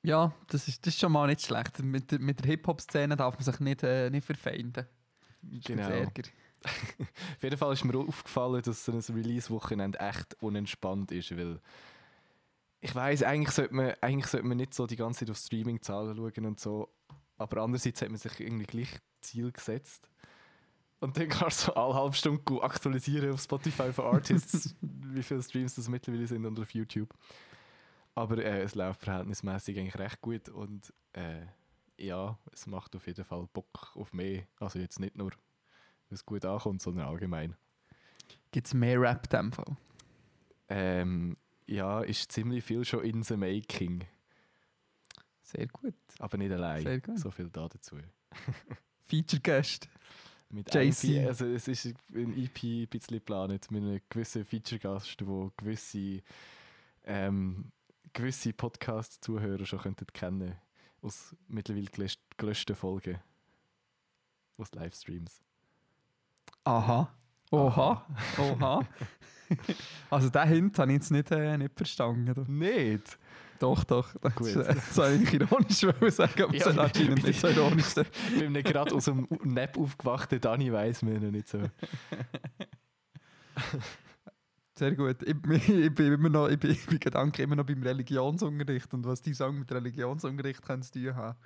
Ja, 0.02 0.32
das 0.48 0.66
ist, 0.66 0.84
das 0.84 0.94
ist 0.94 1.00
schon 1.00 1.12
mal 1.12 1.28
nicht 1.28 1.42
schlecht. 1.42 1.78
Mit 1.82 2.10
der, 2.10 2.18
mit 2.18 2.40
der 2.40 2.46
Hip-Hop-Szene 2.46 3.16
darf 3.16 3.34
man 3.34 3.44
sich 3.44 3.60
nicht, 3.60 3.82
äh, 3.82 4.10
nicht 4.10 4.24
verfeinden. 4.24 4.86
Das 5.42 5.64
Genau. 5.64 5.88
Ärger. 5.88 6.22
Auf 7.36 7.42
jeden 7.42 7.56
Fall 7.56 7.72
ist 7.72 7.84
mir 7.84 7.96
aufgefallen, 7.98 8.62
dass 8.62 8.84
so 8.84 8.92
ein 8.92 9.00
Release-Wochenende 9.00 9.98
echt 9.98 10.34
unentspannt 10.40 11.10
ist, 11.10 11.36
weil 11.36 11.60
ich 12.80 12.94
weiß 12.94 13.22
eigentlich 13.22 13.54
sollte 13.54 13.74
man 13.74 13.94
eigentlich 14.00 14.26
sollte 14.26 14.46
man 14.46 14.56
nicht 14.56 14.74
so 14.74 14.86
die 14.86 14.96
ganze 14.96 15.20
Zeit 15.20 15.30
auf 15.30 15.38
Streaming-Zahlen 15.38 16.16
schauen 16.16 16.46
und 16.46 16.60
so, 16.60 16.88
aber 17.36 17.62
andererseits 17.62 18.02
hat 18.02 18.10
man 18.10 18.18
sich 18.18 18.38
irgendwie 18.40 18.66
gleich 18.66 18.98
Ziel 19.20 19.50
gesetzt. 19.50 20.08
Und 21.00 21.16
dann 21.16 21.28
kannst 21.28 21.62
du 21.62 21.66
so 21.66 21.74
alle 21.74 21.94
halbe 21.94 22.14
Stunde 22.14 22.62
aktualisieren 22.62 23.32
auf 23.32 23.42
Spotify 23.42 23.92
für 23.92 24.04
Artists, 24.04 24.74
wie 24.80 25.22
viele 25.22 25.42
Streams 25.42 25.74
das 25.74 25.88
mittlerweile 25.88 26.26
sind 26.26 26.44
und 26.46 26.58
auf 26.58 26.72
YouTube. 26.74 27.12
Aber 28.14 28.38
äh, 28.38 28.62
es 28.62 28.74
läuft 28.74 29.02
verhältnismäßig 29.02 29.78
eigentlich 29.78 29.98
recht 29.98 30.20
gut 30.20 30.48
und 30.48 30.92
äh, 31.14 31.46
ja, 31.96 32.38
es 32.52 32.66
macht 32.66 32.94
auf 32.96 33.06
jeden 33.06 33.24
Fall 33.24 33.48
Bock 33.52 33.92
auf 33.94 34.12
mehr. 34.12 34.46
Also 34.58 34.78
jetzt 34.78 35.00
nicht 35.00 35.16
nur 35.16 35.30
wenn 36.12 36.16
es 36.16 36.26
gut 36.26 36.44
ankommt, 36.44 36.82
sondern 36.82 37.08
allgemein. 37.08 37.56
Gibt 38.50 38.66
es 38.66 38.74
mehr 38.74 39.00
Rap 39.00 39.24
in 39.32 39.38
dem 39.38 39.52
Fall? 39.52 39.76
Ähm, 40.68 41.38
ja, 41.66 42.02
ist 42.02 42.30
ziemlich 42.30 42.62
viel 42.64 42.84
schon 42.84 43.02
in 43.02 43.22
the 43.22 43.34
making, 43.34 44.04
Sehr 45.42 45.66
gut. 45.68 45.94
aber 46.18 46.36
nicht 46.36 46.52
allein. 46.52 46.82
Sehr 46.82 47.00
gut. 47.00 47.18
So 47.18 47.30
viel 47.30 47.48
da 47.48 47.66
dazu. 47.66 47.96
Feature-Gast. 49.06 49.88
Mit 50.50 50.74
JC. 50.74 51.26
also 51.26 51.46
es 51.46 51.66
ist 51.66 51.86
ein 52.14 52.36
EP 52.36 52.62
ein 52.62 52.88
bisschen 52.88 53.16
geplant 53.16 53.70
mit 53.70 53.82
einem 53.82 54.00
gewissen 54.10 54.44
Feature-Gast, 54.44 55.26
wo 55.26 55.50
gewisse, 55.56 56.22
ähm, 57.04 57.72
gewisse 58.12 58.52
Podcast-Zuhörer 58.52 59.64
schon 59.66 59.80
könnten 59.80 60.06
kennen 60.12 60.54
aus 61.00 61.34
mittlerweile 61.48 61.86
gelöscht, 61.86 62.20
gelöschten 62.36 62.76
Folgen 62.76 63.18
aus 64.56 64.72
Livestreams. 64.72 65.42
Aha. 66.64 67.12
Oha. 67.50 68.06
Oha. 68.38 68.86
also 70.10 70.30
den 70.30 70.48
Hint 70.48 70.78
habe 70.78 70.92
ich 70.92 70.98
jetzt 70.98 71.10
nicht, 71.10 71.30
äh, 71.30 71.58
nicht 71.58 71.74
verstanden. 71.76 72.32
du. 72.32 72.50
Nicht? 72.50 73.18
Doch, 73.58 73.84
doch. 73.84 74.14
Das, 74.20 74.34
Gut. 74.34 74.48
ist, 74.48 74.56
äh, 74.56 74.74
das 74.74 74.94
soll 74.94 75.20
ich 75.22 75.32
ironisch 75.34 75.78
sagen, 76.16 76.42
aber 76.42 76.54
Ja, 76.54 76.66
es 76.66 76.66
ist 76.66 76.78
anscheinend 76.78 77.22
nicht 77.22 77.40
so 77.40 77.48
ironisch. 77.48 77.94
Ich 78.32 78.38
bin 78.38 78.52
nicht 78.52 78.66
gerade 78.66 78.94
aus 78.94 79.04
dem 79.04 79.28
Nap 79.44 79.76
aufgewachten 79.76 80.40
Dani 80.40 80.72
weiss 80.72 81.02
mir 81.02 81.20
noch 81.20 81.30
nicht 81.30 81.48
so. 81.48 81.60
Sehr 84.74 84.94
gut. 84.94 85.22
Ich, 85.22 85.36
ich, 85.68 85.94
bin 85.94 86.12
immer 86.12 86.28
noch, 86.28 86.48
ich 86.48 86.58
bin, 86.58 86.70
ich 86.70 86.86
bin 86.86 86.98
Gedanke 86.98 87.42
immer 87.42 87.56
noch 87.56 87.66
beim 87.66 87.82
Religionsunterricht 87.82 88.92
und 88.94 89.04
was 89.04 89.20
die 89.20 89.34
Song 89.34 89.58
mit 89.58 89.70
Religionsunterricht 89.70 90.62
können 90.62 90.82
zu 90.82 90.92
tun 90.92 91.14
haben. 91.14 91.38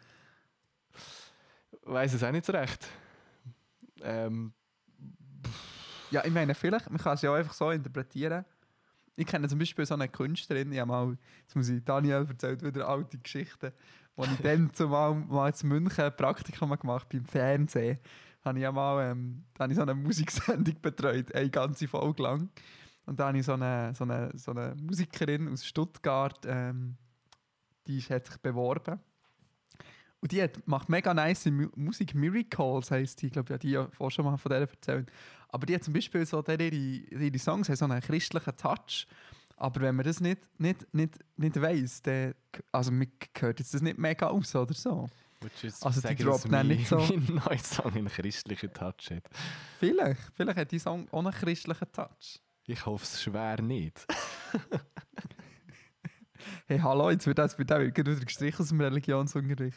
Weiß 1.82 2.14
es 2.14 2.22
auch 2.22 2.32
nicht 2.32 2.46
so 2.46 2.52
recht. 2.52 2.88
Ähm, 4.02 4.52
Ja, 6.10 6.24
ich 6.24 6.32
meine, 6.32 6.54
vielleicht, 6.54 6.88
man 6.90 6.98
kann 6.98 7.14
es 7.14 7.22
ja 7.22 7.30
auch 7.30 7.34
einfach 7.34 7.52
so 7.52 7.70
interpretieren. 7.70 8.44
Ich 9.16 9.26
kenne 9.26 9.48
zum 9.48 9.58
Beispiel 9.58 9.86
so 9.86 9.94
eine 9.94 10.08
Künstlerin, 10.08 10.70
ich 10.72 10.78
habe 10.78 10.88
mal, 10.88 11.18
jetzt 11.40 11.56
muss 11.56 11.68
ich 11.68 11.82
Daniel 11.84 12.26
erzählt 12.28 12.62
wieder 12.62 12.86
alte 12.86 13.18
Geschichten, 13.18 13.72
wo 14.14 14.24
ich 14.24 14.36
dann 14.42 14.70
zumal 14.74 15.14
mal 15.14 15.52
in 15.60 15.68
München 15.68 16.04
ein 16.04 16.16
Praktikum 16.16 16.76
gemacht 16.78 17.08
beim 17.08 17.24
Fernsehen, 17.24 17.98
habe 18.44 18.58
ich 18.58 18.62
ja 18.62 18.72
mal 18.72 19.10
ähm, 19.10 19.44
habe 19.58 19.72
ich 19.72 19.76
so 19.76 19.82
eine 19.82 19.94
Musiksendung 19.94 20.76
betreut, 20.82 21.34
eine 21.34 21.50
ganze 21.50 21.88
Folge 21.88 22.22
lang. 22.22 22.50
Und 23.06 23.18
da 23.20 23.28
habe 23.28 23.38
ich 23.38 23.44
so 23.46 23.52
eine, 23.54 23.94
so 23.94 24.04
eine, 24.04 24.30
so 24.36 24.50
eine 24.50 24.74
Musikerin 24.82 25.48
aus 25.52 25.64
Stuttgart, 25.64 26.44
ähm, 26.46 26.96
die 27.86 28.00
hat 28.02 28.26
sich 28.26 28.36
beworben. 28.38 28.98
Und 30.20 30.32
die 30.32 30.42
hat, 30.42 30.66
macht 30.66 30.88
mega 30.88 31.14
nice 31.14 31.46
Mu 31.46 31.68
Musik, 31.76 32.14
Miracles 32.14 32.90
heisst 32.90 33.22
die, 33.22 33.26
ich 33.26 33.32
glaube, 33.32 33.52
ja, 33.52 33.58
die 33.58 33.70
ja 33.70 33.88
vorher 33.92 34.10
schon 34.10 34.24
mal 34.24 34.36
von 34.36 34.50
der 34.50 34.60
erzählt. 34.60 35.10
Aber 35.48 35.66
die 35.66 35.74
hat 35.74 35.84
zum 35.84 35.94
Beispiel 35.94 36.26
so, 36.26 36.42
der, 36.42 36.58
ihre, 36.60 36.74
ihre 36.74 37.38
Songs 37.38 37.68
haben 37.68 37.76
so 37.76 37.84
einen 37.84 38.00
christlichen 38.00 38.56
Touch. 38.56 39.06
Aber 39.56 39.80
wenn 39.82 39.94
man 39.94 40.04
das 40.04 40.20
nicht, 40.20 40.40
nicht, 40.58 40.92
nicht, 40.92 41.18
nicht 41.36 41.60
weiss, 41.60 42.02
dann, 42.02 42.34
also 42.72 42.90
gehört 43.32 43.58
jetzt 43.60 43.72
das 43.72 43.82
nicht 43.82 43.98
mega 43.98 44.26
aus 44.28 44.54
oder 44.56 44.74
so. 44.74 45.06
Also 45.84 46.00
die 46.00 46.06
sagen, 46.08 46.16
dass 46.16 46.40
droppt 46.42 46.52
dann 46.52 46.66
nicht 46.68 46.88
so- 46.88 46.98
Mein 47.28 47.34
neuer 47.36 47.58
Song 47.58 47.92
einen 47.94 48.08
christlichen 48.08 48.72
Touch 48.72 49.10
hat. 49.10 49.22
Vielleicht, 49.78 50.20
vielleicht 50.34 50.58
hat 50.58 50.72
die 50.72 50.78
Song 50.78 51.08
auch 51.12 51.20
einen 51.20 51.30
christlichen 51.32 51.92
Touch. 51.92 52.40
Ich 52.68 52.84
hoffe 52.84 53.04
es 53.04 53.22
schwer 53.22 53.62
nicht. 53.62 54.06
Hey, 56.68 56.78
hallo, 56.78 57.10
jetzt 57.10 57.26
wird 57.26 57.38
das 57.38 57.58
wird 57.58 57.72
auch 57.72 57.78
wieder 57.78 58.14
gestrichen 58.14 58.60
aus 58.60 58.68
dem 58.68 58.80
Religionsunterricht. 58.80 59.76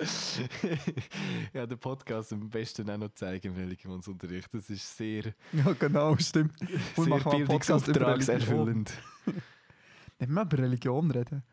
ja, 1.53 1.65
den 1.65 1.77
Podcast 1.77 2.34
am 2.34 2.50
besten 2.50 2.89
auch 2.89 2.98
noch 2.98 3.13
zeigen 3.13 3.48
im 3.48 3.55
Religionsunterricht. 3.55 4.53
Das 4.53 4.69
ist 4.69 4.98
sehr, 4.98 5.24
ja, 5.53 5.74
genau, 5.77 6.15
stimmt. 6.17 6.60
Wir 6.60 6.69
sehr 6.96 7.08
machen 7.08 7.31
einen 7.31 7.46
Podcast 7.46 7.88
über 7.88 8.00
bildungsauftragserfüllend. 8.00 8.93
Nicht 10.19 10.29
mehr 10.29 10.43
über 10.43 10.58
Religion 10.58 11.12
reden. 11.12 11.43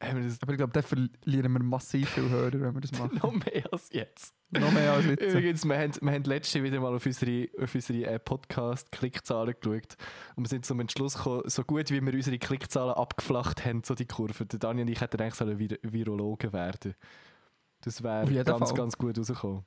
Aber 0.00 0.52
ich 0.52 0.58
glaube, 0.58 0.72
da 0.72 0.82
verlieren 0.82 1.52
wir 1.52 1.62
massiv 1.62 2.10
viel 2.10 2.28
Hörer, 2.28 2.60
wenn 2.60 2.74
wir 2.74 2.80
das 2.80 2.92
machen. 2.92 3.18
noch 3.22 3.32
mehr 3.32 3.72
als 3.72 3.90
jetzt? 3.92 4.34
Noch 4.50 4.70
mehr 4.72 4.92
als 4.92 5.06
jetzt. 5.06 5.22
Übrigens, 5.22 5.64
wir 5.64 5.78
haben, 5.78 5.92
wir 6.00 6.12
haben 6.12 6.24
letzte 6.24 6.62
wieder 6.62 6.80
mal 6.80 6.94
auf 6.94 7.06
unsere, 7.06 7.48
auf 7.60 7.74
unsere 7.74 8.04
äh, 8.04 8.18
Podcast-Klickzahlen 8.18 9.54
geschaut 9.60 9.96
und 10.36 10.44
wir 10.44 10.48
sind 10.48 10.66
zum 10.66 10.80
Entschluss 10.80 11.14
gekommen, 11.14 11.42
so 11.46 11.64
gut 11.64 11.90
wie 11.90 12.00
wir 12.00 12.12
unsere 12.12 12.38
Klickzahlen 12.38 12.94
abgeflacht 12.94 13.64
haben, 13.64 13.82
so 13.84 13.94
die 13.94 14.06
Kurve. 14.06 14.46
Der 14.46 14.58
Daniel 14.58 14.86
und 14.86 14.92
ich 14.92 15.00
hätten 15.00 15.20
eigentlich 15.20 15.34
sollen 15.34 15.58
Vir 15.58 15.78
Virologen 15.82 16.52
werden 16.52 16.94
Das 17.80 18.02
wäre 18.02 18.44
ganz, 18.44 18.70
Fall. 18.70 18.78
ganz 18.78 18.98
gut 18.98 19.18
rausgekommen. 19.18 19.64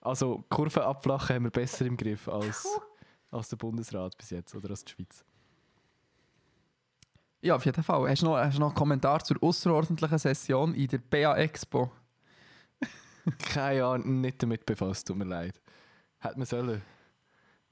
Also, 0.00 0.44
Kurven 0.50 0.82
abflachen 0.82 1.36
haben 1.36 1.44
wir 1.44 1.50
besser 1.50 1.86
im 1.86 1.96
Griff 1.96 2.28
als, 2.28 2.66
als 3.30 3.48
der 3.48 3.56
Bundesrat 3.56 4.16
bis 4.16 4.30
jetzt 4.30 4.54
oder 4.54 4.70
als 4.70 4.84
die 4.84 4.92
Schweiz. 4.92 5.24
Ja, 7.42 7.56
auf 7.56 7.64
jeden 7.66 7.82
Fall. 7.82 8.08
Hast 8.08 8.22
du 8.22 8.26
noch, 8.26 8.36
hast 8.36 8.56
du 8.56 8.60
noch 8.60 8.68
einen 8.68 8.76
Kommentar 8.76 9.22
zur 9.24 9.42
außerordentlichen 9.42 10.18
Session 10.18 10.74
in 10.74 10.86
der 10.86 10.98
BA 10.98 11.36
Expo? 11.38 11.90
Keine 13.38 13.84
Ahnung, 13.84 14.20
nicht 14.20 14.40
damit 14.40 14.64
befasst, 14.64 15.08
tut 15.08 15.16
mir 15.16 15.24
leid. 15.24 15.60
Hätte 16.20 16.38
man 16.38 16.46
sollen. 16.46 16.82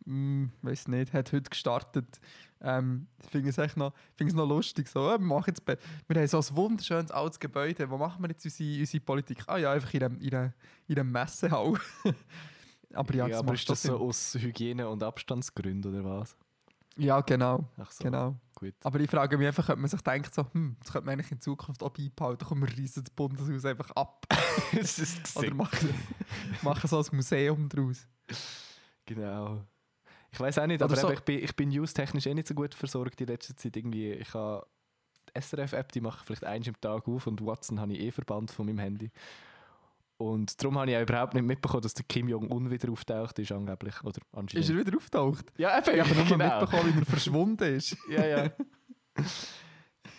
Hm, 0.04 0.50
weiß 0.62 0.88
nicht, 0.88 1.12
hat 1.12 1.32
heute 1.32 1.48
gestartet. 1.48 2.20
Ähm, 2.60 3.06
ich 3.22 3.30
finde 3.30 3.50
es 3.50 3.58
echt 3.58 3.76
noch, 3.76 3.92
es 4.18 4.34
noch 4.34 4.48
lustig. 4.48 4.88
So, 4.88 5.08
äh, 5.08 5.18
wir, 5.18 5.24
machen 5.24 5.44
jetzt, 5.48 5.62
wir 5.64 5.76
haben 6.16 6.26
so 6.26 6.38
ein 6.38 6.56
wunderschönes 6.56 7.12
altes 7.12 7.38
Gebäude. 7.38 7.88
Wo 7.88 7.96
machen 7.96 8.22
wir 8.22 8.28
jetzt 8.30 8.44
unsere, 8.44 8.80
unsere 8.80 9.04
Politik? 9.04 9.44
Ah 9.46 9.58
ja, 9.58 9.72
einfach 9.72 9.94
in 9.94 10.02
einem, 10.02 10.20
in 10.20 10.34
einem, 10.34 10.52
in 10.88 10.98
einem 10.98 11.12
Messehall. 11.12 11.74
aber 12.94 13.14
ja, 13.14 13.26
Ja, 13.26 13.28
das 13.28 13.38
aber 13.38 13.54
ist 13.54 13.70
das 13.70 13.82
so 13.82 13.98
aus 13.98 14.34
Hygiene- 14.34 14.88
und 14.88 15.02
Abstandsgründen 15.02 15.94
oder 15.94 16.04
was? 16.04 16.36
Ja, 16.96 17.20
genau. 17.20 17.64
Ach 17.78 17.90
so, 17.90 18.04
genau. 18.04 18.36
gut. 18.54 18.74
Aber 18.82 19.00
ich 19.00 19.10
frage 19.10 19.38
mich 19.38 19.46
einfach, 19.46 19.68
ob 19.68 19.78
man 19.78 19.88
sich 19.88 20.00
denkt, 20.02 20.34
so, 20.34 20.44
hm, 20.52 20.76
das 20.80 20.92
könnte 20.92 21.06
man 21.06 21.14
eigentlich 21.14 21.32
in 21.32 21.40
Zukunft 21.40 21.82
auch 21.82 21.90
beibehalten. 21.90 22.44
Komm, 22.46 22.60
wir 22.60 22.68
reissen 22.68 23.04
das 23.04 23.10
Bundeshaus 23.10 23.64
einfach 23.64 23.90
ab. 23.92 24.26
das 24.74 24.98
ist 24.98 25.36
Oder 25.36 25.54
machen, 25.54 25.94
machen 26.62 26.88
so 26.88 26.98
ein 26.98 27.06
Museum 27.12 27.68
draus. 27.68 28.06
Genau. 29.06 29.64
Ich 30.32 30.38
weiß 30.38 30.58
auch 30.58 30.66
nicht, 30.66 30.82
Oder 30.82 30.92
aber 30.92 31.00
so- 31.00 31.10
ich 31.10 31.20
bin, 31.20 31.42
ich 31.42 31.56
bin 31.56 31.70
newstechnisch 31.70 32.26
eh 32.26 32.34
nicht 32.34 32.48
so 32.48 32.54
gut 32.54 32.74
versorgt 32.74 33.20
in 33.20 33.26
letzter 33.28 33.56
Zeit. 33.56 33.76
Irgendwie, 33.76 34.12
ich 34.12 34.32
habe 34.34 34.66
die 35.34 35.40
SRF-App, 35.40 35.92
die 35.92 36.00
mache 36.00 36.18
ich 36.20 36.26
vielleicht 36.26 36.44
eins 36.44 36.66
im 36.68 36.80
Tag 36.80 37.08
auf 37.08 37.26
und 37.26 37.44
Watson 37.44 37.80
habe 37.80 37.92
ich 37.94 38.00
eh 38.00 38.10
verbannt 38.12 38.50
von 38.50 38.66
meinem 38.66 38.78
Handy. 38.78 39.10
Und 40.20 40.62
darum 40.62 40.78
habe 40.78 40.90
ich 40.90 40.96
auch 40.98 41.00
überhaupt 41.02 41.32
nicht 41.32 41.46
mitbekommen, 41.46 41.82
dass 41.82 41.94
der 41.94 42.04
Kim 42.06 42.28
Jong-un 42.28 42.70
wieder 42.70 42.90
auftaucht 42.92 43.38
ist, 43.38 43.52
angeblich. 43.52 43.94
Oder 44.04 44.18
Ist 44.18 44.26
anscheinend. 44.36 44.68
er 44.68 44.76
wieder 44.76 44.96
auftaucht? 44.98 45.46
ja, 45.56 45.78
eben, 45.78 45.94
Ich 45.94 46.00
habe 46.04 46.14
nur 46.14 46.24
genau. 46.26 46.60
mitbekommen, 46.60 46.94
wie 46.94 46.98
er 47.00 47.06
verschwunden 47.06 47.74
ist. 47.74 47.96
Ja, 48.10 48.26
ja. 48.26 48.50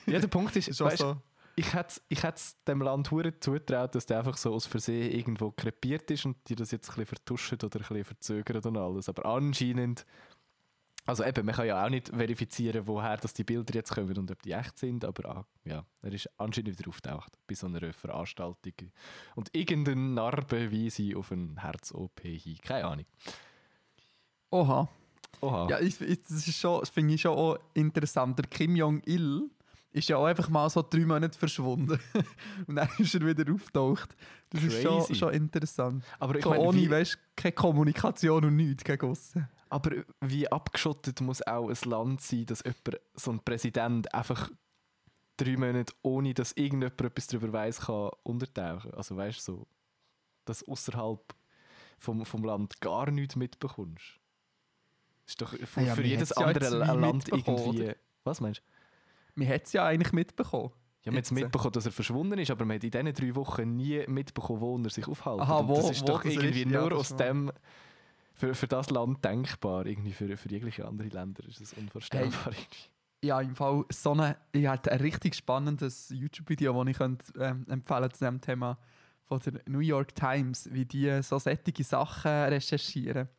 ja, 0.08 0.20
der 0.20 0.28
Punkt 0.28 0.56
ist, 0.56 0.70
Ist 0.70 0.82
weißt, 0.82 0.98
so. 0.98 1.18
ich 1.56 1.72
hätte 1.74 2.02
ich 2.10 2.24
es 2.24 2.56
dem 2.68 2.82
Land 2.82 3.12
hure 3.12 3.40
zutraut, 3.40 3.94
dass 3.94 4.08
der 4.08 4.18
einfach 4.20 4.38
so 4.38 4.54
aus 4.54 4.66
Versehen 4.66 5.12
irgendwo 5.12 5.52
krepiert 5.52 6.10
ist 6.10 6.26
und 6.26 6.38
die 6.50 6.56
das 6.56 6.72
jetzt 6.72 6.90
ein 6.90 6.96
bisschen 6.96 7.06
vertuschen 7.06 7.60
oder 7.64 7.80
ein 7.80 7.88
bisschen 7.88 8.04
verzögern 8.06 8.64
und 8.64 8.78
alles. 8.78 9.08
Aber 9.08 9.26
anscheinend, 9.28 10.06
also 11.06 11.24
eben, 11.24 11.46
man 11.46 11.56
kann 11.56 11.66
ja 11.66 11.84
auch 11.84 11.90
nicht 11.90 12.10
verifizieren, 12.10 12.86
woher 12.86 13.18
dass 13.18 13.34
die 13.34 13.44
Bilder 13.44 13.74
jetzt 13.74 13.94
kommen 13.94 14.18
und 14.18 14.30
ob 14.30 14.42
die 14.44 14.52
echt 14.52 14.78
sind, 14.78 15.04
aber 15.04 15.30
ah, 15.30 15.46
ja, 15.66 15.84
er 16.02 16.14
ist 16.14 16.30
anscheinend 16.38 16.78
wieder 16.78 16.90
auftaucht 16.90 17.34
bei 17.48 17.56
so 17.56 17.68
einer 17.68 17.92
Veranstaltung 17.92 18.92
und 19.36 19.50
irgendeine 19.56 20.00
Narbe 20.00 20.72
weise 20.72 21.18
auf 21.18 21.32
ein 21.32 21.58
Herz-OP 21.60 22.22
hin. 22.22 22.58
Keine 22.64 22.86
Ahnung. 22.86 23.06
Oha. 24.52 24.90
Oha. 25.42 25.68
Ja, 25.70 25.80
ich, 25.80 26.00
ich, 26.02 26.22
das 26.22 26.48
ist 26.48 26.58
schon, 26.58 26.82
das 26.82 26.90
finde 26.90 27.16
ich 27.16 27.22
schon 27.22 27.36
auch 27.36 27.58
interessant. 27.74 28.38
Der 28.38 28.46
Kim 28.46 28.76
Jong-il 28.76 29.50
ist 29.94 30.08
ja 30.08 30.18
auch 30.18 30.26
einfach 30.26 30.50
mal 30.50 30.70
so 30.70 30.86
drei 30.88 31.06
Monate 31.06 31.38
verschwunden. 31.38 32.00
Und 32.68 32.76
dann 32.76 32.90
ist 32.98 33.16
er 33.16 33.26
wieder 33.26 33.52
auftaucht. 33.52 34.16
Das 34.50 34.64
ist 34.64 34.82
schon, 34.82 35.00
Crazy. 35.00 35.16
schon 35.16 35.34
interessant. 35.34 36.04
aber 36.20 36.36
ich 36.36 36.44
so 36.44 36.52
meine, 36.52 36.64
ohne, 36.64 36.78
wie, 36.78 36.90
weißt, 36.90 37.18
keine 37.36 37.54
Kommunikation 37.54 38.46
und 38.46 38.56
nichts 38.58 38.84
gegen 38.84 39.10
aussen. 39.10 39.48
Aber 39.72 39.92
wie 40.20 40.52
abgeschottet 40.52 41.22
muss 41.22 41.42
auch 41.48 41.70
ein 41.70 41.90
Land 41.90 42.22
sein, 42.22 42.46
dass 42.46 42.62
jemand, 42.64 43.00
so 43.14 43.32
ein 43.32 43.40
Präsident 43.40 44.14
einfach 44.14 44.50
drei 45.38 45.56
Monate, 45.56 45.94
ohne 46.02 46.34
dass 46.34 46.52
irgendjemand 46.52 47.00
etwas 47.02 47.28
darüber 47.28 47.54
weiß, 47.54 47.80
kann 47.82 48.10
untertauchen. 48.24 48.94
Also 48.94 49.16
weißt 49.16 49.40
du, 49.40 49.42
so, 49.54 49.68
dass 50.44 50.68
außerhalb 50.68 51.22
vom, 51.98 52.26
vom 52.26 52.44
Land 52.44 52.82
gar 52.82 53.10
nichts 53.12 53.38
mitbekommst. 53.38 54.20
Das 55.26 55.34
ist 55.34 55.42
doch 55.42 55.54
für, 55.68 55.82
ja, 55.82 55.96
für 55.96 56.04
jedes 56.04 56.32
ja 56.32 56.46
andere 56.46 56.72
wie 56.82 57.00
Land 57.00 57.30
irgendwie. 57.30 57.84
oder? 57.84 57.96
Was 58.26 58.42
meinst 58.42 58.60
du? 58.60 58.64
Man 59.36 59.48
hat 59.48 59.66
es 59.68 59.72
ja 59.74 59.86
eigentlich 59.86 60.12
mitbekommen. 60.12 60.72
Ja, 61.04 61.12
man 61.12 61.20
hat 61.20 61.24
Jetzt. 61.26 61.32
mitbekommen, 61.32 61.72
dass 61.72 61.86
er 61.86 61.94
verschwunden 61.94 62.38
ist, 62.38 62.52
aber 62.52 62.66
man 62.66 62.76
hat 62.76 62.84
in 62.84 62.92
diesen 62.92 63.14
drei 63.14 63.36
Wochen 63.36 63.76
nie 63.78 64.04
mitbekommen, 64.08 64.60
wo 64.60 64.78
er 64.78 64.90
sich 64.90 65.08
aufhält. 65.08 65.40
Aha, 65.40 65.66
wo- 65.66 65.78
das 65.78 65.92
ist 65.92 66.02
wo 66.02 66.08
doch 66.08 66.26
irgendwie 66.26 66.64
ist, 66.64 66.70
ja, 66.70 66.82
nur 66.82 66.90
das 66.90 67.00
aus 67.00 67.16
dem, 67.16 67.52
für, 68.34 68.54
für 68.54 68.68
das 68.68 68.90
Land 68.90 69.24
denkbar. 69.24 69.86
Irgendwie 69.86 70.14
für, 70.14 70.36
für 70.38 70.50
jegliche 70.50 70.88
andere 70.88 71.10
Länder 71.10 71.44
ist 71.48 71.62
das 71.62 71.74
unvorstellbar. 71.74 72.48
irgendwie. 72.48 72.90
Ja, 73.24 73.40
im 73.40 73.56
Fall 73.56 73.86
so 73.92 74.14
eine, 74.14 74.36
ich 74.52 74.68
hatte 74.68 74.92
ein 74.92 75.00
richtig 75.00 75.36
spannendes 75.36 76.10
YouTube-Video, 76.10 76.74
das 76.74 76.92
ich 76.92 76.98
könnte, 76.98 77.26
ähm, 77.40 77.66
empfehlen 77.70 78.10
zu 78.12 78.20
diesem 78.20 78.42
Thema 78.42 78.80
von 79.22 79.40
der 79.40 79.62
New 79.68 79.80
York 79.80 80.16
Times, 80.16 80.68
wie 80.74 80.86
die 80.86 81.22
so 81.22 81.38
sättige 81.38 81.84
Sachen 81.84 82.32
recherchieren. 82.32 83.30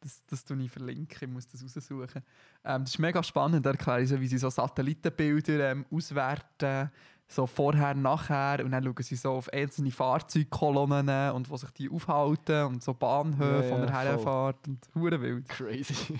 Das, 0.00 0.24
das 0.26 0.44
tue 0.44 0.62
ich 0.62 0.70
verlinken, 0.70 1.28
ich 1.28 1.34
muss 1.34 1.48
das 1.48 1.64
raussuchen. 1.64 2.22
Ähm, 2.64 2.84
das 2.84 2.90
ist 2.90 2.98
mega 2.98 3.20
spannend, 3.24 3.66
erklären 3.66 4.06
sie, 4.06 4.20
wie 4.20 4.28
sie 4.28 4.38
so 4.38 4.48
Satellitenbilder 4.48 5.72
ähm, 5.72 5.84
auswerten, 5.90 6.90
so 7.28 7.46
vorher, 7.46 7.94
nachher, 7.94 8.64
und 8.64 8.70
dann 8.70 8.82
schauen 8.82 9.02
sie 9.02 9.16
so 9.16 9.32
auf 9.32 9.52
einzelne 9.52 9.90
Fahrzeugkolonnen 9.90 11.32
und 11.32 11.50
wo 11.50 11.56
sich 11.58 11.70
die 11.72 11.90
aufhalten 11.90 12.64
und 12.64 12.82
so 12.82 12.94
Bahnhöfe, 12.94 13.68
Ja, 13.68 13.78
ja, 13.78 13.84
er 13.84 13.92
herfährt 13.92 14.66
und 14.66 14.88
hure 14.94 15.20
wild. 15.20 15.48
Crazy. 15.48 16.18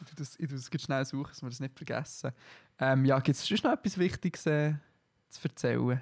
Ich 0.00 0.06
tue 0.06 0.16
das, 0.16 0.38
ich 0.38 0.48
das 0.48 0.82
schnell 0.82 1.04
suchen, 1.04 1.30
dass 1.30 1.42
wir 1.42 1.50
das 1.50 1.60
nicht 1.60 1.76
vergessen. 1.76 2.32
Ähm, 2.78 3.04
ja, 3.04 3.18
gibt 3.18 3.36
es 3.36 3.46
sonst 3.46 3.64
noch 3.64 3.72
etwas 3.72 3.98
Wichtiges 3.98 4.46
äh, 4.46 4.74
zu 5.28 5.48
erzählen? 5.48 6.00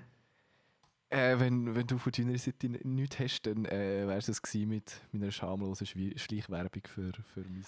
Äh, 1.09 1.38
wenn, 1.40 1.75
wenn 1.75 1.87
du 1.87 1.99
von 1.99 2.12
deiner 2.12 2.38
Seite 2.38 2.69
nichts 2.69 3.19
hast, 3.19 3.42
dann 3.42 3.64
äh, 3.64 4.07
wäre 4.07 4.19
es 4.19 4.28
es 4.28 4.40
gewesen 4.40 4.69
mit 4.69 5.00
meiner 5.12 5.30
schamlosen 5.30 5.87
Schleichwerbung 5.87 6.83
für, 6.87 7.12
für 7.35 7.40
mein 7.40 7.64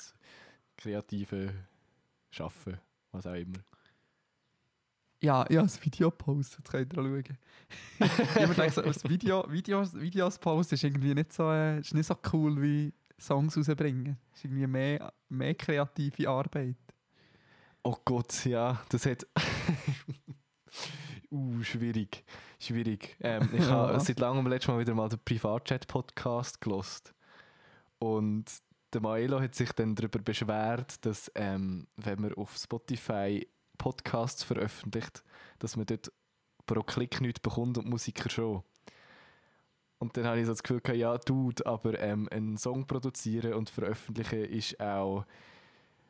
kreative 0.76 1.54
Schaffen, 2.30 2.78
was 3.10 3.26
auch 3.26 3.34
immer. 3.34 3.58
Ja, 5.22 5.46
ja, 5.48 5.62
das 5.62 5.82
Video 5.84 6.10
posten, 6.10 6.62
das 6.64 6.72
könnt 6.72 6.92
ihr 6.92 6.98
auch 6.98 7.04
schauen. 7.04 7.38
ich 8.00 8.34
habe 8.34 8.48
gedacht, 8.48 8.74
so, 8.74 8.82
das 8.82 9.08
Video, 9.08 9.44
Videos, 9.48 9.94
Videos 9.94 10.36
posten 10.36 10.74
ist 10.74 10.82
irgendwie 10.82 11.14
nicht 11.14 11.32
so, 11.32 11.48
äh, 11.52 11.78
ist 11.78 11.94
nicht 11.94 12.06
so 12.06 12.16
cool 12.32 12.60
wie 12.60 12.92
Songs 13.20 13.56
rausbringen. 13.56 14.18
Es 14.32 14.38
ist 14.38 14.44
irgendwie 14.46 14.66
mehr, 14.66 15.12
mehr 15.28 15.54
kreative 15.54 16.28
Arbeit. 16.28 16.74
Oh 17.84 17.96
Gott, 18.04 18.44
ja, 18.46 18.82
das 18.88 19.06
hat. 19.06 19.24
uh, 21.30 21.62
schwierig. 21.62 22.24
Schwierig. 22.58 23.16
Ähm, 23.20 23.48
ich 23.52 23.66
habe 23.66 24.00
seit 24.00 24.18
langem 24.18 24.48
letztes 24.48 24.68
Mal 24.68 24.80
wieder 24.80 24.94
mal 24.94 25.08
den 25.08 25.20
Privatchat-Podcast 25.24 26.60
gelost. 26.60 27.14
Und 28.00 28.46
der 28.92 29.00
Maelo 29.00 29.40
hat 29.40 29.54
sich 29.54 29.70
dann 29.70 29.94
darüber 29.94 30.18
beschwert, 30.18 31.04
dass 31.06 31.30
ähm, 31.36 31.86
wenn 31.96 32.20
man 32.20 32.34
auf 32.34 32.56
Spotify 32.56 33.46
Podcasts 33.82 34.44
veröffentlicht, 34.44 35.24
dass 35.58 35.76
man 35.76 35.86
dort 35.86 36.12
pro 36.66 36.84
Klick 36.84 37.20
nichts 37.20 37.40
bekommt 37.40 37.78
und 37.78 37.88
Musiker 37.88 38.30
schon. 38.30 38.62
Und 39.98 40.16
dann 40.16 40.24
habe 40.24 40.38
ich 40.38 40.46
so 40.46 40.52
das 40.52 40.62
Gefühl 40.62 40.80
gehabt, 40.80 40.98
ja, 40.98 41.18
Dude, 41.18 41.66
aber 41.66 41.98
ähm, 41.98 42.28
einen 42.30 42.56
Song 42.58 42.86
produzieren 42.86 43.54
und 43.54 43.70
veröffentlichen 43.70 44.44
ist 44.44 44.78
auch 44.78 45.24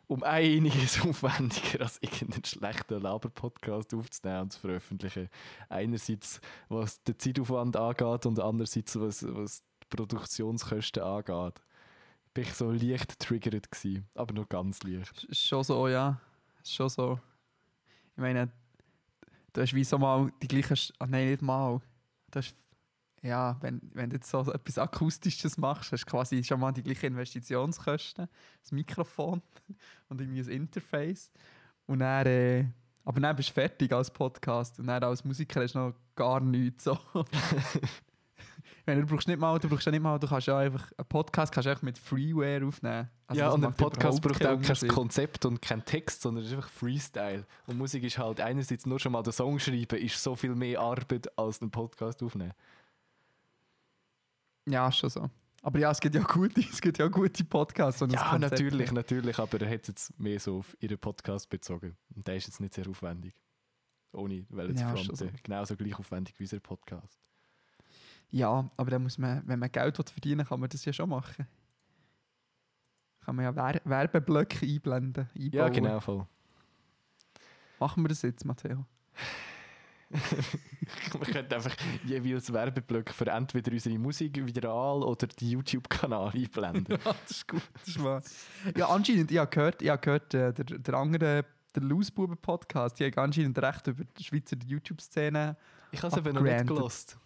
um 0.07 0.23
einiges 0.23 1.01
aufwendiger 1.07 1.81
als 1.81 1.99
irgendeinen 2.03 2.45
schlechten 2.45 3.01
Laber-Podcast 3.01 3.95
aufzunehmen 3.95 4.43
und 4.43 4.53
zu 4.53 4.61
veröffentlichen. 4.61 5.31
Einerseits, 5.71 6.43
was 6.69 7.03
den 7.05 7.19
Zeitaufwand 7.19 7.77
angeht 7.77 8.27
und 8.27 8.39
andererseits, 8.39 9.01
was, 9.01 9.25
was 9.27 9.63
die 9.83 9.97
Produktionskosten 9.97 11.03
angeht. 11.03 11.63
Bin 12.35 12.45
ich 12.45 12.53
so 12.53 12.71
leicht 12.71 13.19
triggert 13.19 13.71
gewesen, 13.71 14.07
aber 14.15 14.35
nur 14.35 14.47
ganz 14.47 14.83
leicht. 14.83 15.27
Schon 15.35 15.65
so, 15.65 15.89
ja. 15.89 16.21
Schon 16.65 16.91
so. 16.91 17.19
Ich 18.23 18.35
meine, 18.35 18.53
du 19.53 19.61
hast 19.63 19.75
wie 19.75 19.83
so 19.83 19.99
mal 19.99 20.33
die 20.41 20.47
gleichen. 20.49 20.77
Sch- 20.77 20.93
Ah, 21.01 21.07
nein, 21.09 21.31
nicht 21.31 21.43
mal. 21.43 21.81
Du 22.31 22.39
hast, 22.39 22.55
ja, 23.21 23.57
wenn, 23.61 23.81
wenn 23.95 24.11
du 24.11 24.17
jetzt 24.17 24.31
so 24.31 24.41
etwas 24.53 24.79
Akustisches 24.79 25.59
machst, 25.59 25.91
hast 25.91 26.05
du 26.05 26.11
quasi 26.11 26.45
schon 26.45 26.61
mal 26.61 26.71
die 26.71 26.85
gleichen 26.85 27.07
Investitionskosten. 27.07 28.29
Das 28.63 28.71
Mikrofon 28.71 29.43
und 30.09 30.21
irgendwie 30.21 30.43
ein 30.43 30.49
Interface. 30.63 31.33
Und 31.87 31.99
dann, 31.99 32.27
äh, 32.27 32.65
aber 33.05 33.21
dann 33.21 33.35
bist 33.35 33.49
du 33.51 33.55
fertig 33.55 33.93
als 33.93 34.09
Podcast. 34.09 34.79
Und 34.79 34.87
dann 34.87 35.03
als 35.03 35.25
Musiker 35.25 35.61
hast 35.63 35.75
du 35.75 35.81
noch 35.81 35.95
gar 36.15 36.39
nichts. 36.39 36.85
So. 36.85 36.97
Meine, 38.85 39.03
du 39.03 39.07
brauchst 39.07 39.29
nicht 39.29 39.39
mal, 39.39 39.59
du 39.59 39.69
brauchst 39.69 39.87
ja 39.87 39.93
nicht 39.93 40.03
mal, 40.03 40.19
du 40.19 40.27
kannst 40.27 40.49
ja 40.49 40.59
einfach, 40.59 40.91
einen 40.97 41.07
Podcast 41.07 41.53
kannst 41.53 41.69
einfach 41.69 41.83
mit 41.83 41.99
Freeware 41.99 42.67
aufnehmen. 42.67 43.09
Also 43.27 43.41
ja, 43.41 43.51
und 43.51 43.65
ein 43.65 43.75
Podcast 43.75 44.21
braucht 44.21 44.45
auch 44.45 44.61
kein. 44.61 44.89
Konzept 44.89 45.45
und 45.45 45.63
kein 45.63 45.85
Text, 45.85 46.23
sondern 46.23 46.43
es 46.43 46.51
ist 46.51 46.57
einfach 46.57 46.69
Freestyle. 46.69 47.47
Und 47.67 47.79
Musik 47.79 48.03
ist 48.03 48.19
halt 48.19 48.41
einerseits 48.41 48.85
nur 48.85 48.99
schon 48.99 49.13
mal 49.13 49.23
der 49.23 49.33
Song 49.33 49.59
schreiben, 49.59 49.99
ist 49.99 50.21
so 50.21 50.35
viel 50.35 50.55
mehr 50.55 50.81
Arbeit 50.81 51.39
als 51.39 51.61
einen 51.61 51.71
Podcast 51.71 52.23
aufnehmen. 52.23 52.55
Ja, 54.67 54.89
ist 54.89 54.97
schon 54.97 55.11
so. 55.11 55.31
Aber 55.63 55.79
ja, 55.79 55.93
es 55.93 56.01
gibt 56.01 56.17
ja 56.17 56.23
gute, 56.23 56.61
es 56.73 56.81
gibt 56.81 56.99
ja 56.99 57.07
gute 57.07 57.45
Podcasts. 57.45 58.03
ein 58.03 58.11
Ja, 58.11 58.37
natürlich, 58.37 58.91
natürlich, 58.91 59.39
aber 59.39 59.61
er 59.61 59.71
hat 59.71 59.83
es 59.83 59.89
jetzt 59.89 60.21
mehr 60.21 60.41
so 60.41 60.59
auf 60.59 60.77
ihren 60.81 60.99
Podcast 60.99 61.49
bezogen. 61.49 61.97
Und 62.15 62.27
der 62.27 62.37
ist 62.37 62.49
jetzt 62.49 62.61
nicht 62.61 62.75
sehr 62.75 62.89
aufwendig. 62.89 63.35
Ohne, 64.13 64.45
weil 64.51 64.77
Ja, 64.77 64.95
zu 64.95 65.05
schon 65.05 65.17
fronten. 65.17 65.37
Genauso 65.43 65.77
gleich 65.77 65.99
aufwendig 65.99 66.39
wie 66.39 66.45
unser 66.45 66.61
Podcast. 66.61 67.19
Ja, 68.33 68.71
aber 68.77 68.91
dann 68.91 69.03
muss 69.03 69.19
man, 69.19 69.43
wenn 69.47 69.59
man 69.59 69.71
Geld 69.71 69.97
verdienen 69.97 70.47
kann 70.47 70.59
man 70.59 70.69
das 70.69 70.85
ja 70.85 70.93
schon 70.93 71.11
machen. 71.11 71.47
Kann 73.21 73.37
man 73.37 73.45
ja 73.45 73.55
Wer 73.55 73.81
Werbeblöcke 73.85 74.67
einblenden. 74.67 75.29
Ja, 75.35 75.67
einbauen. 75.67 75.73
genau, 75.85 76.01
voll. 76.01 76.27
Machen 77.79 78.03
wir 78.03 78.09
das 78.09 78.23
jetzt, 78.23 78.45
Matteo? 78.45 78.87
Man 81.15 81.23
könnte 81.23 81.57
einfach 81.57 81.75
jeweils 82.05 82.53
Werbeblöcke 82.53 83.13
für 83.13 83.27
entweder 83.29 83.73
unsere 83.73 83.99
Musik 83.99 84.45
viral 84.45 85.03
oder 85.03 85.27
den 85.27 85.49
YouTube-Kanal 85.49 86.33
einblenden. 86.35 86.99
Ja, 87.05 87.15
das 87.23 87.31
ist 87.31 87.49
gut. 87.49 87.63
Das 87.75 87.89
ist 87.89 88.03
wahr. 88.03 88.23
ja, 88.77 88.89
anscheinend, 88.89 89.31
ich 89.31 89.39
habe 89.39 89.51
gehört, 89.51 89.81
ich 89.81 89.89
habe 89.89 90.01
gehört 90.01 90.35
äh, 90.35 90.53
der, 90.53 90.65
der 90.65 90.95
andere, 90.95 91.45
der 91.75 91.83
Lausbuben-Podcast, 91.83 92.99
die 92.99 93.05
haben 93.05 93.19
anscheinend 93.19 93.59
recht 93.59 93.87
über 93.87 94.05
die 94.05 94.25
Schweizer 94.25 94.57
YouTube-Szene. 94.67 95.57
Ich 95.91 96.03
habe 96.03 96.13
es 96.13 96.19
eben 96.19 96.35
noch 96.35 96.43
nicht 96.43 96.67
gelost. 96.67 97.19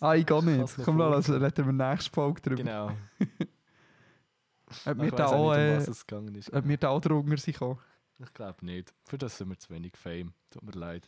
Ah, 0.00 0.14
ich 0.14 0.26
gar 0.26 0.40
Ich 0.40 0.44
nicht. 0.44 0.76
Komm, 0.84 0.98
lass, 0.98 1.26
vorgenommen. 1.26 1.44
reden 1.44 1.66
wir 1.66 1.88
nächste 1.90 2.10
Folge 2.10 2.40
drüber. 2.42 2.56
Genau. 2.56 2.92
Ob 4.84 5.00
wir 5.00 5.10
da 5.12 5.26
auch, 5.26 5.54
nicht, 5.54 6.12
um 6.12 6.28
äh, 6.34 6.38
ist. 6.38 6.52
ob 6.52 6.66
wir 6.66 6.76
da 6.76 6.88
auch 6.88 7.00
drunter 7.00 7.36
sind. 7.36 7.56
Ich 8.18 8.34
glaube 8.34 8.66
nicht. 8.66 8.92
Für 9.04 9.16
das 9.16 9.38
sind 9.38 9.48
wir 9.48 9.58
zu 9.58 9.70
wenig 9.70 9.96
Fame. 9.96 10.32
Tut 10.50 10.64
mir 10.64 10.72
leid. 10.72 11.06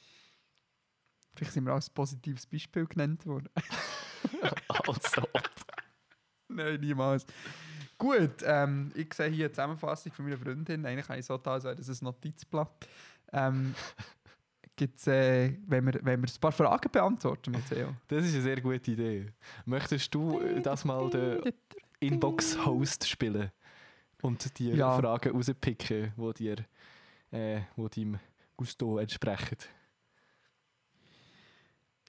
Vielleicht 1.34 1.54
sind 1.54 1.64
wir 1.64 1.72
als 1.72 1.90
positives 1.90 2.46
Beispiel 2.46 2.86
genannt 2.86 3.26
worden. 3.26 3.48
Also. 4.68 5.22
Nein, 6.48 6.80
niemals. 6.80 7.26
Gut, 7.98 8.42
ähm, 8.44 8.92
ich 8.94 9.12
sehe 9.12 9.26
hier 9.28 9.46
eine 9.46 9.52
Zusammenfassung 9.52 10.12
von 10.12 10.24
meiner 10.24 10.38
Freundin. 10.38 10.87
Eigentlich 10.87 11.08
habe 11.08 11.18
ich 11.18 11.26
so 11.26 11.37
da, 11.37 11.54
als 11.54 11.64
das 11.64 12.00
ein 12.00 12.04
Notizblatt. 12.04 12.88
Ähm, 13.32 13.74
gibt's, 14.76 15.06
äh, 15.08 15.52
wenn, 15.66 15.84
wir, 15.87 15.94
wenn 16.02 16.22
wir 16.22 16.28
ein 16.28 16.40
paar 16.40 16.52
Fragen 16.52 16.90
beantworten, 16.90 17.50
Matteo? 17.50 17.94
Das 18.06 18.24
ist 18.24 18.34
eine 18.34 18.42
sehr 18.42 18.61
gute 18.61 18.92
Idee. 18.92 19.26
Möchtest 19.66 20.14
du 20.14 20.40
äh, 20.40 20.61
das 20.62 20.84
mal 20.84 21.11
den 21.11 21.52
Inbox-Host 22.00 23.08
spielen 23.08 23.50
und 24.22 24.58
dir 24.58 24.74
Ja. 24.74 24.96
Fragen 24.96 25.32
rauspicken, 25.32 26.12
die 26.16 26.34
dir 26.34 26.56
äh, 27.32 27.61
wo 27.76 27.88
deinem 27.88 28.18
Gusto 28.56 28.98
entsprechen? 28.98 29.58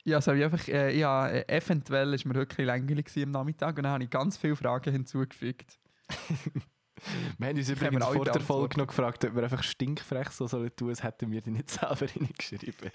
Ja, 0.09 0.21
so 0.21 0.33
ich 0.33 0.43
einfach, 0.43 0.67
äh, 0.67 0.97
ja, 0.97 1.27
äh, 1.27 1.45
eventuell 1.47 2.13
ist 2.15 2.25
mir 2.25 2.33
wirklich 2.33 2.65
langweilig 2.65 3.05
am 3.21 3.31
Nachmittag 3.31 3.77
und 3.77 3.83
dann 3.83 3.93
habe 3.93 4.03
ich 4.03 4.09
ganz 4.09 4.37
viele 4.37 4.55
Fragen 4.55 4.91
hinzugefügt. 4.91 5.77
Wir 7.37 7.47
haben 7.47 7.57
uns 7.57 7.69
übrigens 7.69 8.05
vor 8.05 8.25
der 8.25 8.41
Folge 8.41 8.77
noch 8.77 8.87
gefragt, 8.87 9.23
ob 9.23 9.33
wir 9.33 9.43
einfach 9.43 9.63
stinkfrech 9.63 10.31
so 10.31 10.47
sollen 10.47 10.69
tun, 10.75 10.89
als 10.89 11.01
hätten 11.01 11.31
wir 11.31 11.39
die 11.39 11.51
nicht 11.51 11.69
selber 11.69 11.95
reingeschrieben. 12.19 12.91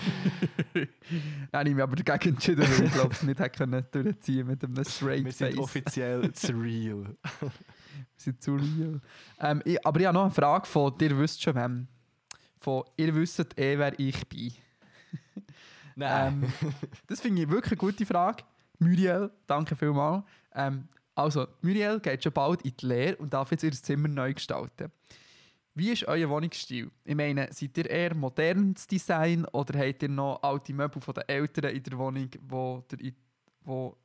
Habe 1.55 1.69
ich 1.71 1.75
mich 1.75 1.83
aber 1.83 1.97
dagegen 1.97 2.35
entschieden, 2.35 2.69
weil 2.69 2.85
ich 2.85 2.93
glaube, 2.93 3.15
es 3.15 3.23
nicht 3.23 3.41
hätte 3.41 3.83
durchziehen 3.83 4.47
mit 4.47 4.63
einem 4.63 4.85
straight 4.85 5.25
wir 5.25 5.33
sind 5.33 5.59
offiziell 5.59 6.31
surreal. 6.35 7.17
Wir 7.41 7.51
sind 8.17 8.43
zu 8.43 8.57
real. 8.57 9.01
Ähm, 9.41 9.63
ich, 9.65 9.87
aber 9.87 10.01
ich 10.01 10.07
habe 10.07 10.15
noch 10.15 10.25
eine 10.25 10.33
Frage 10.33 10.67
von 10.67 10.93
«Ihr 11.01 11.19
wisst 11.19 11.43
schon 11.43 11.55
wem». 11.55 11.89
Von 12.59 12.85
«Ihr 12.99 13.15
wisst 13.15 13.59
eh, 13.59 13.79
wer 13.79 13.99
ich 13.99 14.29
bin». 14.29 14.53
Ähm, 15.99 16.53
das 17.07 17.21
finde 17.21 17.43
ich 17.43 17.49
wirklich 17.49 17.73
eine 17.73 17.79
gute 17.79 18.07
Frage. 18.07 18.45
Muriel, 18.79 19.31
danke 19.47 19.77
vielmals. 19.77 20.25
Ähm, 20.55 20.89
also, 21.15 21.47
Muriel 21.63 22.01
geht 22.01 22.25
schon 22.25 22.33
bald 22.33 22.63
in 22.63 22.77
die 22.77 22.87
Lehre 22.87 23.17
und 23.17 23.33
darf 23.33 23.51
jetzt 23.51 23.63
ihr 23.63 23.73
Zimmer 23.73 24.09
neu 24.09 24.35
gestalten. 24.35 24.91
Wie 25.77 25.91
ist 25.91 26.07
euer 26.07 26.29
Wohnungsstil? 26.29 26.91
Ich 27.05 27.15
meine, 27.17 27.49
seid 27.53 27.77
ihr 27.79 27.91
eher 27.91 28.15
modernes 28.15 28.87
Design 28.87 29.45
oder 29.47 29.79
habt 29.79 30.03
ihr 30.03 30.09
noch 30.09 30.41
alte 30.43 30.73
Möbel 30.73 31.01
von 31.01 31.15
den 31.15 31.29
Eltern 31.29 31.75
in 31.75 31.83
der 31.83 31.99
Wohnung, 31.99 32.31
wo, 32.43 32.85
der, 32.91 33.13
wo, 33.65 33.97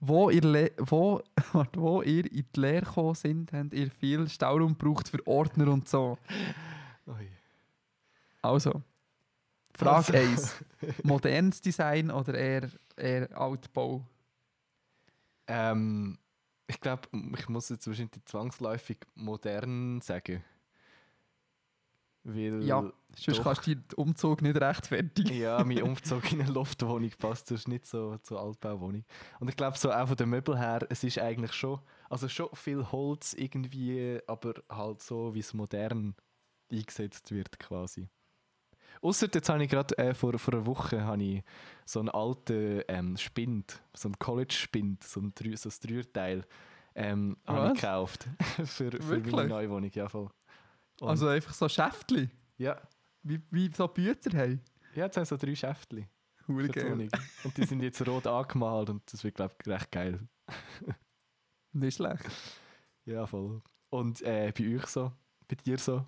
wo, 0.00 0.30
ihr, 0.30 0.42
Le 0.42 0.72
wo, 0.78 1.22
wo 1.74 2.02
ihr 2.02 2.30
in 2.32 2.44
die 2.54 2.60
Lehre 2.60 2.84
gekommen 2.84 3.14
sind, 3.14 3.52
habt 3.52 3.72
ihr 3.72 3.88
viel 3.90 4.28
Stauraum 4.28 4.76
gebraucht 4.76 5.08
für 5.08 5.24
Ordner 5.28 5.68
und 5.72 5.88
so? 5.88 6.18
Also, 8.40 8.82
Frage 9.84 10.18
Also. 10.18 10.30
1. 10.32 10.54
Modernes 11.04 11.60
Design 11.60 12.10
oder 12.10 12.34
eher, 12.34 12.68
eher 12.96 13.38
Altbau? 13.38 14.06
Ähm, 15.46 16.18
ich 16.66 16.80
glaube, 16.80 17.08
ich 17.36 17.48
muss 17.48 17.68
jetzt 17.68 17.86
wahrscheinlich 17.86 18.24
zwangsläufig 18.24 18.98
modern 19.14 20.00
sagen. 20.00 20.42
Weil, 22.24 22.62
Ja, 22.62 22.92
Sonst 23.16 23.38
doch. 23.38 23.44
kannst 23.44 23.66
du 23.66 23.74
den 23.74 23.84
Umzug 23.96 24.40
nicht 24.42 24.56
rechtfertigen. 24.56 25.34
ja, 25.36 25.62
mein 25.64 25.82
Umzug 25.82 26.32
in 26.32 26.40
eine 26.40 26.50
Loftwohnung 26.52 27.10
passt 27.18 27.48
sonst 27.48 27.66
nicht 27.68 27.84
so 27.84 28.16
zur 28.18 28.40
Altbauwohnung. 28.40 29.04
Und 29.40 29.48
ich 29.48 29.56
glaube, 29.56 29.76
so 29.76 29.90
auch 29.92 30.06
von 30.06 30.16
den 30.16 30.30
Möbeln 30.30 30.56
her, 30.56 30.86
es 30.88 31.02
ist 31.04 31.18
eigentlich 31.18 31.52
schon, 31.52 31.80
also 32.08 32.28
schon 32.28 32.48
viel 32.54 32.90
Holz 32.92 33.34
irgendwie, 33.34 34.20
aber 34.28 34.54
halt 34.70 35.02
so, 35.02 35.34
wie 35.34 35.40
es 35.40 35.52
modern 35.52 36.14
eingesetzt 36.70 37.32
wird 37.32 37.58
quasi. 37.58 38.08
Ausser 39.02 39.28
jetzt 39.34 39.48
habe 39.48 39.64
ich 39.64 39.68
gerade 39.70 39.96
äh, 39.98 40.14
vor, 40.14 40.38
vor 40.38 40.54
einer 40.54 40.64
Woche 40.64 41.02
habe 41.04 41.22
ich 41.22 41.42
so 41.84 41.98
einen 42.00 42.08
alten 42.08 42.82
ähm, 42.88 43.16
Spind, 43.16 43.82
so 43.94 44.08
einen 44.08 44.18
College-Spind, 44.18 45.02
so 45.04 45.20
ein, 45.20 45.34
so 45.56 45.70
Dreierteil, 45.82 46.44
ähm, 46.94 47.36
habe 47.46 47.68
ich 47.74 47.80
gekauft. 47.80 48.28
für 48.64 48.90
für 48.92 49.18
meine 49.18 49.48
neue 49.48 49.68
Wohnung, 49.70 49.90
ja 49.92 50.08
voll. 50.08 50.30
Und- 51.00 51.08
Also 51.08 51.26
einfach 51.28 51.52
so 51.52 51.68
Schäftchen, 51.68 52.30
ja, 52.58 52.80
wie, 53.24 53.40
wie 53.50 53.70
so 53.74 53.88
Bücher 53.88 54.30
haben. 54.38 54.60
ja, 54.94 55.04
jetzt 55.06 55.16
haben 55.16 55.24
so 55.24 55.36
drei. 55.36 55.54
Wohnung. 56.46 57.08
Und 57.44 57.56
die 57.56 57.64
sind 57.64 57.82
jetzt 57.82 58.06
rot 58.06 58.26
angemalt 58.26 58.90
und 58.90 59.12
das 59.12 59.24
wird, 59.24 59.34
glaube 59.36 59.54
ich, 59.60 59.68
recht 59.68 59.90
geil. 59.90 60.20
Nicht 61.72 61.96
schlecht. 61.96 62.24
Ja, 63.04 63.26
voll. 63.26 63.62
Und 63.90 64.20
äh, 64.22 64.52
bei 64.56 64.76
euch 64.76 64.86
so? 64.86 65.12
Bei 65.48 65.56
dir 65.56 65.78
so? 65.78 66.04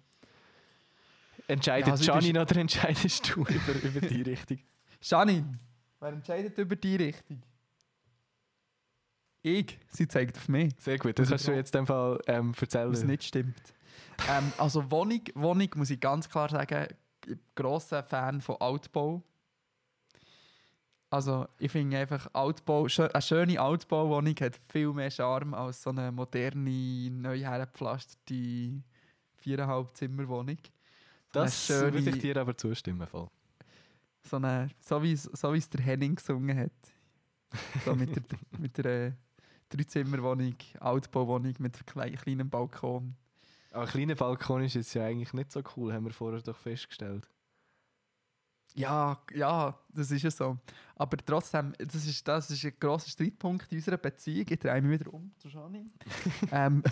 Entscheidet 1.47 1.87
Ja, 1.89 1.93
also 1.93 2.05
du 2.05 2.13
Janine 2.13 2.41
oder 2.41 2.57
entscheidest 2.57 3.35
du 3.35 3.41
über, 3.45 3.83
über 3.83 4.01
die 4.01 4.23
Richtung? 4.23 4.59
Janine, 5.01 5.59
wer 6.01 6.09
entscheidet 6.11 6.57
über 6.59 6.77
die 6.77 6.97
Richtung? 6.97 7.43
Ich. 9.43 9.79
Sie 9.89 10.09
zeigt 10.09 10.39
auf 10.39 10.49
mich, 10.49 10.73
Sehr 10.79 10.97
gut, 10.97 11.19
das 11.19 11.31
Also 11.31 11.33
kannst 11.33 11.49
du 11.49 11.53
jetzt 11.53 11.75
dem 11.75 11.87
Fall 11.87 12.19
ähm, 12.27 12.55
erzählen. 12.59 12.91
was 12.91 13.05
nicht 13.05 13.25
stimmt. 13.25 13.75
ähm, 14.31 14.53
also 14.57 14.91
Wohnung, 14.91 15.21
Wohnung, 15.35 15.69
muss 15.77 15.91
ich 15.91 16.01
ganz 16.01 16.29
klar 16.29 16.49
sagen, 16.49 16.87
ich 16.89 17.29
bin 17.29 17.41
grosser 17.55 18.03
Fan 18.03 18.41
von 18.41 18.57
Altbau. 18.59 19.23
Also 21.11 21.47
ich 21.59 21.71
finde 21.71 21.99
einfach, 21.99 22.29
Altbau, 22.33 22.87
eine 22.87 23.23
schöne 23.23 23.61
Altbauwohnung 23.61 24.35
hat 24.41 24.59
viel 24.69 24.93
mehr 24.93 25.11
Charme 25.11 25.55
als 25.55 25.83
so 25.83 25.91
eine 25.91 26.11
moderne, 26.11 27.11
neu 27.11 27.39
hergepflasterte 27.39 28.83
viereinhalb 29.37 29.95
Zimmerwohnung. 29.95 30.59
Das 31.35 31.69
würde 31.69 31.99
ich 31.99 32.19
dir 32.19 32.37
aber 32.37 32.57
zustimmen. 32.57 33.07
Voll. 33.07 33.29
so, 34.23 34.37
eine, 34.37 34.71
so 34.81 35.03
wie 35.03 35.13
es 35.13 35.25
so 35.25 35.53
wie 35.53 35.59
es 35.59 35.69
der 35.69 35.85
Henning 35.85 36.15
gesungen 36.15 36.57
hat. 36.59 36.73
So 37.85 37.95
mit 37.95 38.15
der, 38.17 38.23
mit 38.59 38.79
der 38.79 38.85
äh, 39.09 39.13
Dreizimmerwohnung, 39.69 40.55
Altbauwohnung 40.81 41.55
mit 41.59 41.77
einem 41.77 41.87
klei- 41.87 42.17
kleinen 42.17 42.49
Balkon. 42.49 43.15
Aber 43.71 43.83
ein 43.83 43.89
kleiner 43.89 44.15
Balkon 44.15 44.63
ist 44.63 44.75
jetzt 44.75 44.95
ja 44.95 45.05
eigentlich 45.05 45.33
nicht 45.33 45.51
so 45.53 45.63
cool, 45.77 45.93
haben 45.93 46.05
wir 46.05 46.13
vorher 46.13 46.41
doch 46.41 46.57
festgestellt. 46.57 47.29
Ja, 48.77 49.21
ja, 49.33 49.79
das 49.93 50.11
ist 50.11 50.23
ja 50.23 50.31
so. 50.31 50.59
Aber 50.97 51.17
trotzdem, 51.19 51.73
das 51.79 52.07
ist, 52.07 52.27
das 52.27 52.51
ist 52.51 52.65
ein 52.65 52.73
grosser 52.79 53.09
Streitpunkt 53.09 53.71
in 53.71 53.79
unserer 53.79 53.97
Beziehung. 53.99 54.47
Ich 54.49 54.59
drehe 54.59 54.83
mich 54.83 55.01
wieder 55.01 55.15
um 55.15 55.33
zu 55.39 55.49
ähm, 56.51 56.83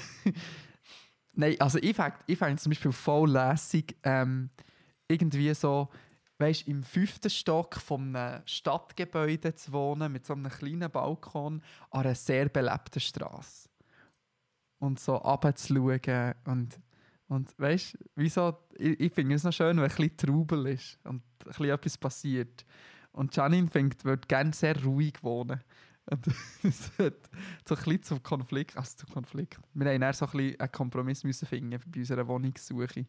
Nein, 1.34 1.56
also 1.60 1.78
ich 1.78 1.96
fände 1.96 2.16
ich 2.26 2.38
fänd 2.38 2.60
zum 2.60 2.70
Beispiel 2.70 2.92
voll 2.92 3.30
lässig, 3.30 3.96
ähm, 4.02 4.50
irgendwie 5.08 5.52
so, 5.54 5.88
weißt 6.38 6.68
im 6.68 6.82
fünften 6.82 7.30
Stock 7.30 7.76
von 7.76 8.14
einem 8.14 8.42
Stadtgebäude 8.46 9.54
zu 9.54 9.72
wohnen, 9.72 10.12
mit 10.12 10.26
so 10.26 10.34
einem 10.34 10.50
kleinen 10.50 10.90
Balkon 10.90 11.62
an 11.90 12.00
einer 12.00 12.14
sehr 12.14 12.48
belebten 12.48 13.00
Straße. 13.00 13.68
Und 14.78 14.98
so 14.98 15.14
runterzuschauen 15.14 16.34
und, 16.44 16.80
und 17.28 17.58
weißt 17.58 17.96
wieso, 18.16 18.58
ich, 18.74 19.00
ich 19.00 19.12
finde 19.12 19.36
es 19.36 19.44
noch 19.44 19.52
schön, 19.52 19.76
wenn 19.76 19.84
ein 19.84 19.88
bisschen 19.88 20.16
Trubel 20.16 20.66
ist 20.66 20.98
und 21.04 21.22
ein 21.22 21.46
bisschen 21.46 21.70
etwas 21.70 21.96
passiert. 21.98 22.64
Und 23.12 23.34
Janine 23.36 23.72
würde 23.72 24.26
gerne 24.26 24.52
sehr 24.52 24.82
ruhig 24.82 25.14
wohnen. 25.22 25.62
Und 26.06 26.26
es 26.62 26.90
hat 26.98 27.14
so 27.66 27.74
ein 27.74 27.82
bisschen 27.82 28.02
zum 28.02 28.22
Konflikt, 28.22 28.76
also 28.76 28.96
zum 28.96 29.10
Konflikt. 29.10 29.58
Wir 29.74 29.92
haben 29.92 30.00
dann 30.00 30.12
so 30.12 30.26
ein 30.26 30.32
bisschen 30.32 30.60
einen 30.60 30.72
Kompromiss 30.72 31.24
müssen 31.24 31.46
finden 31.46 31.70
bei 31.70 32.00
unserer 32.00 32.26
Wohnungssuche. 32.26 33.06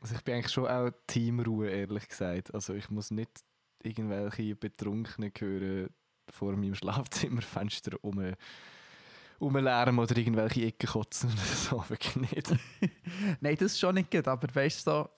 Also 0.00 0.14
ich 0.14 0.22
bin 0.22 0.34
eigentlich 0.34 0.52
schon 0.52 0.66
auch 0.66 0.90
Teamruhe, 1.06 1.70
ehrlich 1.70 2.08
gesagt. 2.08 2.52
Also 2.54 2.74
ich 2.74 2.90
muss 2.90 3.10
nicht 3.10 3.30
irgendwelche 3.82 4.54
Betrunkenen 4.54 5.32
hören 5.38 5.88
vor 6.28 6.56
meinem 6.56 6.74
Schlafzimmerfenster 6.74 7.96
um, 8.02 8.34
rumlärmen 9.40 9.98
oder 9.98 10.16
irgendwelche 10.16 10.66
Ecken 10.66 10.88
kotzen 10.88 11.30
oder 11.30 11.42
so. 11.42 11.84
Wirklich 11.88 12.16
nicht. 12.16 12.54
Nein, 13.40 13.56
das 13.56 13.72
ist 13.72 13.80
schon 13.80 13.94
nicht 13.94 14.10
gut, 14.10 14.28
aber 14.28 14.54
weißt 14.54 14.86
du, 14.86 14.90
so, 14.90 15.08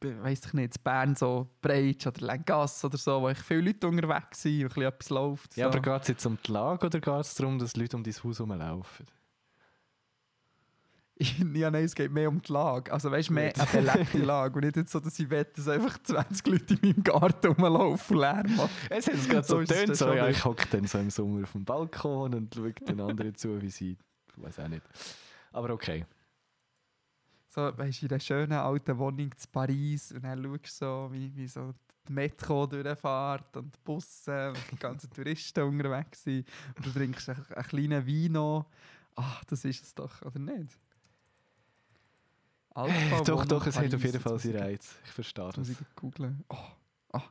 weiss 0.00 0.46
ich 0.46 0.52
nicht, 0.52 0.76
in 0.76 0.82
Bern 0.82 1.16
so 1.16 1.48
Breitsch 1.60 2.06
oder 2.06 2.26
Lengasse 2.26 2.86
oder 2.86 2.98
so, 2.98 3.22
wo 3.22 3.28
ich 3.28 3.38
viele 3.38 3.62
Leute 3.62 3.88
unterwegs 3.88 4.42
sind 4.42 4.56
und 4.56 4.64
ein 4.64 4.68
bisschen 4.68 4.82
etwas 4.82 5.10
läuft. 5.10 5.56
Ja, 5.56 5.64
so. 5.64 5.78
aber 5.78 5.92
geht 5.92 6.02
es 6.02 6.08
jetzt 6.08 6.26
um 6.26 6.38
die 6.46 6.52
Lage 6.52 6.86
oder 6.86 7.00
geht 7.00 7.20
es 7.20 7.34
darum, 7.34 7.58
dass 7.58 7.76
Leute 7.76 7.96
um 7.96 8.04
dein 8.04 8.14
Haus 8.14 8.38
herumlaufen? 8.38 9.06
ja, 11.54 11.70
nein, 11.70 11.84
es 11.84 11.94
geht 11.94 12.10
mehr 12.10 12.28
um 12.28 12.42
die 12.42 12.52
Lage. 12.52 12.92
Also 12.92 13.10
weißt 13.10 13.28
du, 13.28 13.34
mehr 13.34 13.52
eine 13.56 13.66
belebte 13.66 14.18
Lage. 14.18 14.56
Und 14.56 14.64
nicht 14.64 14.76
jetzt 14.76 14.92
so, 14.92 14.98
dass 14.98 15.18
ich 15.18 15.30
wette, 15.30 15.52
dass 15.56 15.68
einfach 15.68 16.02
20 16.02 16.46
Leute 16.46 16.74
in 16.74 16.80
meinem 16.82 17.04
Garten 17.04 17.46
rumlaufen 17.46 18.16
und 18.16 18.20
Lärm 18.20 18.56
machen. 18.56 18.70
Es 18.90 19.06
hat 19.06 19.28
gerade 19.28 19.46
so 19.46 19.62
dann 19.62 19.94
so, 19.94 20.12
ja, 20.12 20.28
ich 20.28 20.44
hocke 20.44 20.66
dann 20.70 20.86
so 20.86 20.98
im 20.98 21.10
Sommer 21.10 21.44
auf 21.44 21.52
dem 21.52 21.64
Balkon 21.64 22.34
und 22.34 22.54
schaue 22.54 22.72
den 22.72 23.00
anderen 23.00 23.34
zu, 23.36 23.62
wie 23.62 23.70
sie, 23.70 23.96
ich 24.36 24.42
weiß 24.42 24.58
auch 24.58 24.68
nicht. 24.68 24.82
Aber 25.52 25.70
okay. 25.70 26.04
So, 27.54 27.70
weißt 27.78 28.02
du, 28.02 28.06
in 28.06 28.10
einer 28.10 28.20
schönen 28.20 28.52
alten 28.52 28.98
Wohnung 28.98 29.20
in 29.20 29.30
Paris 29.52 30.10
und 30.10 30.24
dann 30.24 30.42
schaust 30.42 30.64
du 30.64 30.86
so, 30.86 31.08
wie, 31.12 31.36
wie 31.36 31.46
so 31.46 31.72
die 32.08 32.12
Metro 32.12 32.66
durchfährt 32.66 33.56
und 33.56 33.72
die 33.72 33.78
Busse 33.84 34.48
und 34.48 34.58
die 34.72 34.76
ganzen 34.76 35.08
Touristen 35.10 35.62
unterwegs 35.62 36.24
sind. 36.24 36.48
Und 36.76 36.84
du 36.84 36.90
trinkst 36.90 37.28
einen, 37.28 37.46
einen 37.54 37.64
kleinen 37.64 38.04
Wein 38.08 38.64
Ach, 39.14 39.44
das 39.44 39.64
ist 39.64 39.84
es 39.84 39.94
doch, 39.94 40.20
oder 40.22 40.40
nicht? 40.40 40.76
Altbauwohnung 42.70 43.24
doch, 43.24 43.44
doch, 43.44 43.66
es 43.68 43.78
hat 43.78 43.94
auf 43.94 44.02
jeden 44.02 44.20
Fall 44.20 44.36
seinen 44.40 44.56
Reiz. 44.56 44.96
Ich 45.04 45.12
verstehe 45.12 45.46
jetzt 45.46 45.58
muss 45.58 45.68
das. 45.68 45.80
ich 45.80 45.94
googeln. 45.94 46.44
Oh, 46.48 46.56
ah. 47.12 47.22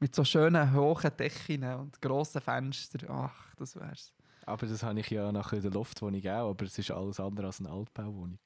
Mit 0.00 0.14
so 0.14 0.24
schönen 0.24 0.72
hohen 0.72 1.10
Decken 1.18 1.64
und 1.74 2.00
grossen 2.00 2.40
Fenstern. 2.40 3.10
Ach, 3.10 3.54
das 3.56 3.76
wär's. 3.76 4.14
Aber 4.46 4.66
das 4.66 4.82
habe 4.82 4.98
ich 4.98 5.10
ja 5.10 5.30
nachher 5.30 5.56
in 5.56 5.62
der 5.62 5.72
Loftwohnung 5.72 6.26
auch, 6.26 6.48
aber 6.52 6.64
es 6.64 6.78
ist 6.78 6.90
alles 6.90 7.20
andere 7.20 7.48
als 7.48 7.60
eine 7.60 7.68
Altbauwohnung. 7.70 8.38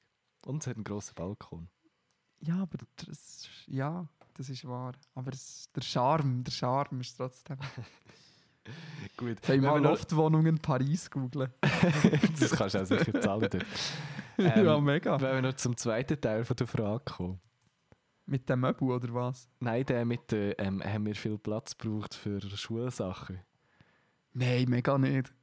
Und 0.45 0.61
es 0.61 0.67
hat 0.67 0.75
einen 0.75 0.83
grossen 0.83 1.15
Balkon. 1.15 1.69
Ja, 2.39 2.61
aber 2.61 2.77
das, 2.97 3.47
ja, 3.67 4.07
das 4.33 4.49
ist 4.49 4.67
wahr. 4.67 4.93
Aber 5.15 5.31
es, 5.31 5.69
der 5.73 5.81
Charme, 5.81 6.43
der 6.43 6.51
Charme 6.51 7.01
ist 7.01 7.15
trotzdem. 7.15 7.57
Gut, 9.17 9.43
Soll 9.45 9.57
ich 9.57 9.61
mal 9.61 9.81
Loftwohnungen 9.81 10.57
Paris 10.57 11.09
googeln? 11.09 11.53
das 12.39 12.51
kannst 12.51 12.75
du 12.75 12.81
auch 12.81 12.85
sicher 12.85 13.21
zahlen 13.21 13.49
dort. 13.49 13.65
ja, 14.37 14.75
Ähm, 14.77 14.83
mega. 14.83 15.19
Wenn 15.19 15.35
wir 15.35 15.41
noch 15.41 15.55
zum 15.55 15.75
zweiten 15.75 16.19
Teil 16.19 16.45
von 16.45 16.55
der 16.55 16.67
Frage 16.67 17.03
kommen. 17.05 17.39
Mit 18.25 18.49
dem 18.49 18.61
Möbel 18.61 18.89
oder 18.89 19.13
was? 19.13 19.49
Nein, 19.59 19.85
der 19.85 20.05
mit 20.05 20.31
der, 20.31 20.57
ähm, 20.59 20.81
haben 20.81 21.05
wir 21.05 21.15
viel 21.15 21.37
Platz 21.37 21.77
gebraucht 21.77 22.13
für 22.13 22.39
Schulsachen. 22.41 23.41
Nein, 24.31 24.65
mega 24.69 24.97
nicht. 24.97 25.33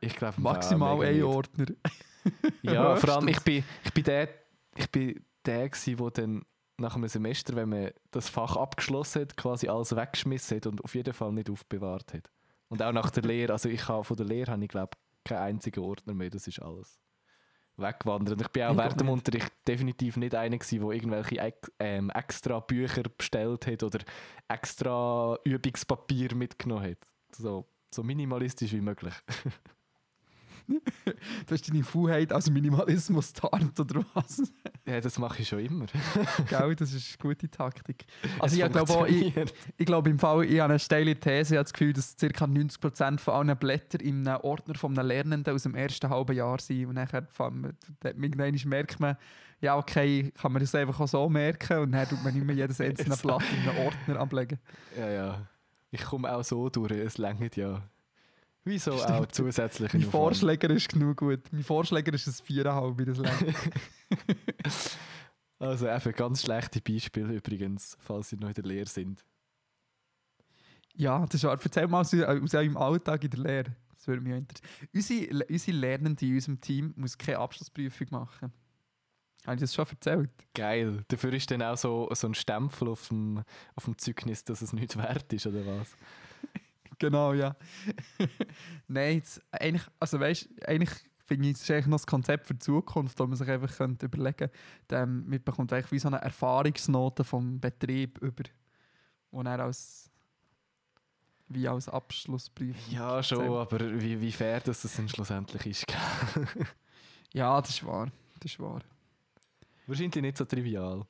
Ich 0.00 0.14
glaube 0.14 0.40
Maximal 0.40 1.00
ein 1.02 1.22
Ordner. 1.22 1.66
Ja, 2.62 2.96
vor 2.96 3.16
allem 3.16 3.28
ich 3.28 3.40
bin, 3.40 3.64
ich 3.84 3.92
bin 3.92 4.04
der, 4.04 4.28
ich 4.76 4.90
bin 4.90 5.24
der 5.44 5.68
gsi, 5.68 5.98
wo 5.98 6.10
dann 6.10 6.44
nach 6.78 6.96
einem 6.96 7.08
Semester, 7.08 7.56
wenn 7.56 7.70
man 7.70 7.90
das 8.10 8.28
Fach 8.28 8.56
abgeschlossen 8.56 9.22
hat, 9.22 9.36
quasi 9.36 9.68
alles 9.68 9.96
weggeschmissen 9.96 10.58
hat 10.58 10.66
und 10.66 10.84
auf 10.84 10.94
jeden 10.94 11.14
Fall 11.14 11.32
nicht 11.32 11.50
aufbewahrt 11.50 12.12
hat. 12.12 12.30
Und 12.68 12.82
auch 12.82 12.92
nach 12.92 13.10
der 13.10 13.22
Lehre, 13.22 13.52
also 13.52 13.68
ich 13.68 13.88
habe 13.88 14.04
von 14.04 14.16
der 14.16 14.26
Lehre 14.26 14.52
habe 14.52 14.62
ich 14.62 14.68
glaube 14.68 14.96
keinen 15.24 15.38
einzigen 15.38 15.80
Ordner 15.80 16.14
mehr, 16.14 16.30
das 16.30 16.46
ist 16.46 16.60
alles 16.60 17.00
weggewandert. 17.76 18.40
Ich 18.40 18.48
bin 18.48 18.62
auch 18.64 18.72
Ich 18.72 18.78
während 18.78 19.00
dem. 19.00 19.08
Unterricht 19.08 19.52
definitiv 19.66 20.16
nicht 20.16 20.34
einer 20.34 20.58
gsi, 20.58 20.78
der 20.78 20.90
irgendwelche 20.90 21.54
ähm, 21.78 22.10
extra 22.10 22.60
Bücher 22.60 23.02
bestellt 23.02 23.66
hat 23.66 23.82
oder 23.82 24.00
extra 24.48 25.38
Übungspapier 25.44 26.34
mitgenommen 26.34 26.90
hat. 26.90 26.98
So, 27.32 27.66
so 27.90 28.02
minimalistisch 28.02 28.72
wie 28.72 28.80
möglich. 28.80 29.14
Du 31.46 31.54
hast 31.54 31.68
deine 31.68 31.84
Faulheit 31.84 32.32
als 32.32 32.50
Minimalismus 32.50 33.32
tarnt 33.32 33.78
oder 33.78 34.04
was? 34.14 34.42
Ja, 34.84 35.00
das 35.00 35.18
mache 35.18 35.42
ich 35.42 35.48
schon 35.48 35.60
immer. 35.60 35.86
Gell, 36.48 36.74
das 36.74 36.92
ist 36.92 37.16
eine 37.20 37.30
gute 37.30 37.48
Taktik. 37.48 38.04
Also 38.38 38.60
ich 38.60 38.70
glaube 38.70 39.08
ich, 39.08 39.32
ich 39.76 39.86
glaube 39.86 40.10
im 40.10 40.18
Fall, 40.18 40.44
ich 40.44 40.60
habe 40.60 40.72
eine 40.72 40.78
steile 40.78 41.14
These, 41.14 41.54
ich 41.54 41.58
habe 41.58 41.64
das 41.64 41.72
Gefühl, 41.72 41.92
dass 41.92 42.16
ca. 42.16 42.26
90% 42.26 43.18
von 43.18 43.34
allen 43.34 43.56
Blättern 43.56 44.00
einem 44.00 44.40
Ordner 44.42 44.74
von 44.74 44.98
einem 44.98 45.08
Lernenden 45.08 45.54
aus 45.54 45.62
dem 45.62 45.74
ersten 45.74 46.10
halben 46.10 46.36
Jahr 46.36 46.60
sind. 46.60 46.86
Und 46.86 46.94
nachher 46.94 47.26
irgendwann 48.02 48.54
merkt 48.64 49.00
man, 49.00 49.16
ja 49.60 49.76
okay, 49.76 50.32
kann 50.40 50.52
man 50.52 50.60
das 50.60 50.74
einfach 50.74 51.00
auch 51.00 51.08
so 51.08 51.28
merken 51.28 51.78
und 51.78 51.92
dann 51.92 52.08
tut 52.08 52.22
man 52.22 52.34
nicht 52.34 52.46
mehr 52.46 52.56
jedes 52.56 52.80
einzelne. 52.80 53.16
Blatt 53.22 53.42
in 53.52 53.68
einen 53.68 53.86
Ordner 53.86 54.20
ablegen. 54.20 54.58
Ja, 54.96 55.10
ja. 55.10 55.46
Ich 55.90 56.04
komme 56.04 56.30
auch 56.34 56.44
so 56.44 56.68
durch, 56.68 56.92
es 56.92 57.18
längert 57.18 57.56
ja. 57.56 57.82
Wieso 58.66 58.94
auch 58.94 59.26
zusätzlich 59.26 59.92
Mein 59.92 60.02
Vorschläger 60.02 60.68
ist 60.70 60.88
genug 60.88 61.18
gut. 61.18 61.40
Mein 61.52 61.62
Vorschläger 61.62 62.12
ist 62.12 62.26
ein 62.26 62.32
4,5 62.32 62.98
wie 62.98 63.04
das. 64.62 64.98
Also 65.58 65.88
eben 65.88 66.12
ganz 66.12 66.42
schlechte 66.42 66.82
Beispiele 66.82 67.32
übrigens, 67.32 67.96
falls 68.00 68.28
Sie 68.28 68.36
noch 68.36 68.48
in 68.48 68.54
der 68.54 68.64
Lehre 68.64 68.86
sind. 68.86 69.24
Ja, 70.94 71.24
das 71.24 71.36
ist 71.36 71.44
wahr. 71.44 71.58
Erzähl 71.62 71.86
mal 71.88 72.02
aus, 72.02 72.12
aus 72.12 72.54
eurem 72.54 72.76
Alltag 72.76 73.24
in 73.24 73.30
der 73.30 73.40
Lehre. 73.40 73.76
Das 73.94 74.06
würde 74.06 74.20
mich 74.20 74.34
interessieren. 74.34 74.90
Unsere, 74.92 75.46
unsere 75.46 75.76
Lernende 75.78 76.26
in 76.26 76.34
unserem 76.34 76.60
Team 76.60 76.92
muss 76.96 77.16
keine 77.16 77.38
Abschlussprüfung 77.38 78.08
machen. 78.10 78.52
Habe 79.46 79.54
ich 79.54 79.60
das 79.60 79.74
schon 79.74 79.86
erzählt? 79.86 80.30
Geil. 80.54 81.04
Dafür 81.08 81.32
ist 81.32 81.50
dann 81.50 81.62
auch 81.62 81.78
so, 81.78 82.06
so 82.12 82.26
ein 82.26 82.34
Stempel 82.34 82.88
auf 82.88 83.08
dem, 83.08 83.42
auf 83.76 83.84
dem 83.84 83.96
Zeugnis, 83.96 84.44
dass 84.44 84.60
es 84.60 84.74
nicht 84.74 84.98
wert 84.98 85.32
ist, 85.32 85.46
oder 85.46 85.64
was? 85.64 85.96
Genau, 86.98 87.32
ja. 87.32 87.56
Nein, 88.88 89.16
jetzt, 89.16 89.40
eigentlich, 89.52 89.86
also 90.00 90.18
weißt, 90.18 90.48
eigentlich 90.66 90.90
finde 91.26 91.48
ich, 91.48 91.56
es 91.56 91.70
eigentlich 91.70 91.86
noch 91.86 91.98
das 91.98 92.06
Konzept 92.06 92.46
für 92.46 92.54
die 92.54 92.60
Zukunft, 92.60 93.18
wo 93.18 93.26
man 93.26 93.36
sich 93.36 93.48
einfach 93.48 93.76
könnte 93.76 94.06
überlegen 94.06 94.36
könnte. 94.36 94.52
Ähm, 94.90 95.24
man 95.28 95.42
bekommt 95.42 95.72
eigentlich 95.72 95.92
wie 95.92 95.98
so 95.98 96.08
eine 96.08 96.18
Erfahrungsnote 96.18 97.24
vom 97.24 97.60
Betrieb 97.60 98.18
über, 98.18 98.44
wo 99.30 99.42
er 99.42 99.60
als 99.60 100.10
wie 101.48 101.68
als 101.68 101.88
Abschlussprüfung. 101.88 102.92
Ja, 102.92 103.22
schon, 103.22 103.38
zählt. 103.38 103.50
aber 103.50 104.00
wie, 104.00 104.20
wie 104.20 104.32
fair 104.32 104.60
dass 104.60 104.82
das 104.82 104.96
dann 104.96 105.08
schlussendlich 105.08 105.66
ist. 105.66 105.86
Ja, 107.32 107.60
das 107.60 107.70
ist 107.70 107.84
wahr. 107.84 108.10
Das 108.40 108.50
ist 108.50 108.58
wahr. 108.58 108.80
Wahrscheinlich 109.86 110.22
nicht 110.22 110.38
so 110.38 110.46
trivial. 110.46 111.04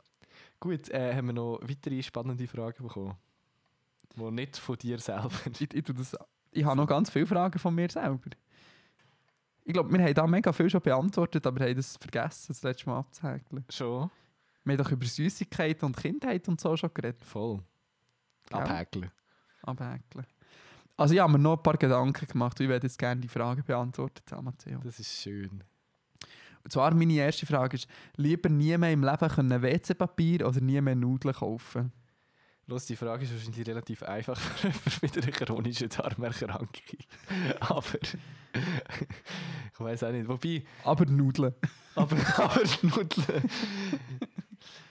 Gut, 0.59 0.88
äh, 0.88 1.14
haben 1.14 1.29
wir 1.29 1.35
noch 1.35 1.61
weitere 1.62 2.03
spannende 2.03 2.49
Fragen 2.49 2.83
bekommen? 2.83 3.14
Die 4.14 4.30
nicht 4.30 4.56
von 4.56 4.76
dir 4.76 4.98
selber. 4.98 5.30
Ich, 5.46 5.74
ich, 5.74 5.84
das, 5.84 6.16
ich 6.50 6.64
habe 6.64 6.76
noch 6.76 6.86
ganz 6.86 7.10
viele 7.10 7.26
Fragen 7.26 7.58
von 7.58 7.74
mir 7.74 7.90
selber. 7.90 8.30
Ich 9.64 9.72
glaube, 9.72 9.92
wir 9.92 10.02
haben 10.02 10.14
da 10.14 10.26
mega 10.26 10.52
viel 10.52 10.70
schon 10.70 10.80
beantwortet, 10.80 11.46
aber 11.46 11.64
haben 11.64 11.74
das 11.74 11.96
vergessen, 11.96 12.46
das 12.48 12.62
letzte 12.62 12.88
Mal 12.88 13.00
abzuhäkeln. 13.00 13.64
Schon? 13.68 14.10
Wir 14.64 14.72
haben 14.72 14.84
doch 14.84 14.90
über 14.90 15.04
Süßigkeiten 15.04 15.86
und 15.86 15.96
Kindheit 15.96 16.48
und 16.48 16.60
so 16.60 16.76
schon 16.76 16.90
geredet. 16.94 17.24
Voll. 17.24 17.62
Gell? 18.48 18.60
Abhäkeln. 18.60 19.10
Abhäkeln. 19.62 20.26
Also 20.96 21.14
ich 21.14 21.20
habe 21.20 21.32
mir 21.32 21.38
noch 21.38 21.56
ein 21.56 21.62
paar 21.62 21.76
Gedanken 21.76 22.26
gemacht. 22.26 22.58
Ich 22.60 22.68
werde 22.68 22.86
jetzt 22.86 22.98
gerne 22.98 23.20
die 23.20 23.28
Frage 23.28 23.62
beantwortet 23.62 24.30
haben, 24.32 24.44
Matteo. 24.44 24.80
Das 24.82 24.98
ist 24.98 25.12
schön. 25.12 25.62
Und 26.64 26.70
zwar 26.72 26.94
meine 26.94 27.12
erste 27.12 27.46
Frage 27.46 27.76
ist, 27.76 27.86
lieber 28.16 28.48
nie 28.48 28.76
mehr 28.76 28.92
im 28.92 29.04
Leben 29.04 29.28
können 29.28 29.62
WC-Papier 29.62 30.46
oder 30.46 30.60
nie 30.60 30.80
mehr 30.80 30.96
Nudeln 30.96 31.34
kaufen? 31.34 31.92
Los, 32.68 32.87
die 32.87 32.96
Frage 32.96 33.24
ist 33.24 33.33
wahrscheinlich 33.33 33.66
relativ 33.66 34.02
einfach 34.02 34.38
für 34.40 34.72
mit 35.02 35.16
einer 35.16 35.31
chronischen 35.31 35.88
Darmerkrankung. 35.88 36.68
Aber 37.61 37.85
ich 38.02 39.81
weiß 39.81 40.02
auch 40.05 40.11
nicht. 40.12 40.26
Wobei, 40.29 40.64
Aber 40.83 41.05
Nudeln. 41.07 41.55
aber, 41.94 42.16
aber 42.38 42.61
Nudeln. 42.83 43.50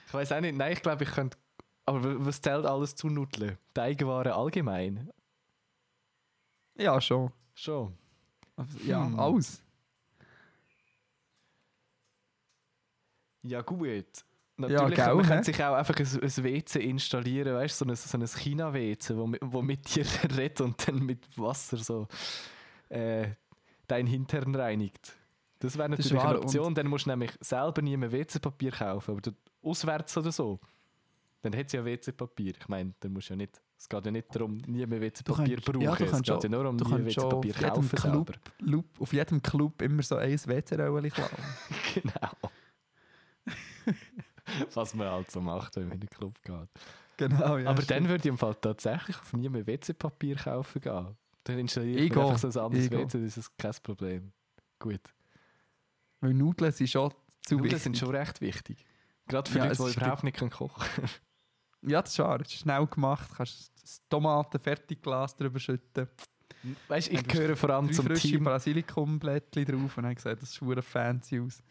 Ich 0.07 0.13
weiß 0.13 0.31
auch 0.31 0.39
nicht. 0.41 0.55
Nein, 0.55 0.73
ich 0.73 0.81
glaube, 0.81 1.03
ich 1.03 1.09
könnte. 1.11 1.37
Aber 1.85 2.25
was 2.25 2.39
zählt 2.41 2.65
alles 2.65 2.95
zu 2.95 3.07
Nudeln? 3.09 3.57
Teigwaren 3.73 4.31
allgemein? 4.31 5.09
Ja, 6.77 6.99
schon. 7.01 7.31
Schon. 7.55 7.97
Ja, 8.85 9.05
Hm. 9.05 9.19
alles. 9.19 9.61
Ja, 13.43 13.61
gut. 13.61 14.05
Natürlich, 14.57 14.95
gell, 14.95 15.15
man 15.15 15.25
kann 15.25 15.43
sich 15.43 15.61
auch 15.63 15.73
einfach 15.73 15.95
ein, 15.97 16.05
ein 16.05 16.43
WC 16.43 16.79
installieren, 16.79 17.55
weißt 17.55 17.81
du, 17.81 17.85
so 17.85 17.91
ein, 17.91 17.95
so 17.95 18.17
ein 18.17 18.25
China-WC, 18.41 19.17
wo, 19.17 19.31
wo 19.41 19.61
mit 19.61 19.93
dir 19.95 20.05
redet 20.37 20.61
und 20.61 20.87
dann 20.87 20.99
mit 21.05 21.25
Wasser 21.37 21.77
so 21.77 22.07
äh, 22.89 23.27
dein 23.87 24.07
Hintern 24.07 24.55
reinigt. 24.55 25.13
Das 25.59 25.77
wäre 25.77 25.89
Das 25.89 25.99
natürlich 25.99 26.21
eine 26.23 26.35
wahr, 26.35 26.41
Option. 26.43 26.73
Dann 26.75 26.87
musst 26.87 27.05
du 27.05 27.09
nämlich 27.09 27.31
selber 27.41 27.81
nie 27.81 27.97
mehr 27.97 28.11
WC-Papier 28.11 28.71
kaufen, 28.71 29.11
aber 29.11 29.21
du, 29.21 29.31
auswärts 29.61 30.17
oder 30.17 30.31
so. 30.31 30.59
Dann 31.41 31.55
hat 31.55 31.69
sie 31.69 31.77
ja 31.77 31.85
WC-Papier. 31.85 32.53
Ich 32.59 32.67
meine, 32.67 32.93
dann 32.99 33.13
musst 33.13 33.29
du 33.29 33.33
ja 33.33 33.37
nicht. 33.37 33.61
Es 33.77 33.89
geht 33.89 34.05
ja 34.05 34.11
nicht 34.11 34.33
darum, 34.33 34.57
nie 34.67 34.85
mehr 34.85 35.01
WC-Papier 35.01 35.57
kannst- 35.57 35.65
brauchen. 35.65 35.81
ja, 35.81 35.95
du 35.95 36.03
es 36.05 36.21
geht 36.21 36.43
ja 36.43 36.49
nur 36.49 36.69
um 36.69 36.75
nie 36.77 36.83
schon 36.85 37.05
WC-Papier 37.05 37.53
kaufen 37.53 37.89
Club. 37.89 38.31
Club, 38.57 38.85
auf 38.99 39.13
jedem 39.13 39.41
Club 39.41 39.81
immer 39.81 40.01
so 40.01 40.15
ein 40.15 40.31
WC-Röllchen 40.31 41.11
klauen. 41.11 41.29
genau. 41.93 42.44
Was 44.73 44.93
man 44.93 45.07
halt 45.09 45.31
so 45.31 45.41
macht, 45.41 45.75
wenn 45.75 45.83
man 45.87 45.93
in 45.93 45.99
den 46.01 46.09
Club 46.09 46.41
geht. 46.43 46.69
genau, 47.17 47.57
ja. 47.57 47.69
Aber 47.69 47.81
stimmt. 47.81 47.91
dann 47.91 48.09
würde 48.09 48.21
ich 48.21 48.25
im 48.25 48.37
Fall 48.37 48.55
tatsächlich 48.55 49.17
auf 49.17 49.33
nie 49.33 49.49
mehr 49.49 49.65
WC-Papier 49.65 50.35
kaufen 50.35 50.81
gehen. 50.81 51.17
Dann 51.43 51.59
installiere 51.59 52.01
ich 52.01 52.11
einfach 52.11 52.37
so 52.37 52.47
ein 52.47 52.65
anderes. 52.65 52.91
WC, 52.91 53.23
das 53.23 53.37
ist 53.37 53.57
kein 53.57 53.73
Problem. 53.83 54.31
Gut. 54.79 55.01
Weil 56.21 56.33
Nudeln 56.33 56.71
sind 56.71 56.89
schon 56.89 57.13
zu 57.45 57.55
Nudeln 57.55 57.65
wichtig. 57.65 57.83
sind 57.83 57.97
schon 57.97 58.15
recht 58.15 58.41
wichtig. 58.41 58.85
Gerade 59.27 59.49
für 59.49 59.59
Ja, 59.59 59.65
Leute, 59.65 59.83
die 59.91 59.97
überhaupt 59.97 60.23
nicht 60.23 60.37
können 60.37 60.51
kochen 60.51 60.83
können. 60.95 61.09
Ja, 61.87 62.01
das 62.01 62.13
ist 62.13 62.19
wahr. 62.19 62.39
Das 62.39 62.47
ist 62.47 62.61
schnell 62.61 62.87
gemacht. 62.87 63.29
Du 63.29 63.35
kannst 63.35 63.71
das 63.79 64.01
Tomaten-Fertigglas 64.09 65.35
drüber 65.35 65.59
schütten. 65.59 66.07
Weißt 66.87 67.09
ich 67.11 67.27
gehöre 67.27 67.55
vor 67.55 67.69
allem 67.69 67.91
zum 67.93 68.11
Team. 68.15 68.43
Basilikumblättchen 68.43 69.65
drauf 69.65 69.95
und 69.97 70.05
haben 70.05 70.15
gesagt, 70.15 70.41
das 70.41 70.53
sieht 70.53 70.83
fancy 70.83 71.39
aus. 71.39 71.61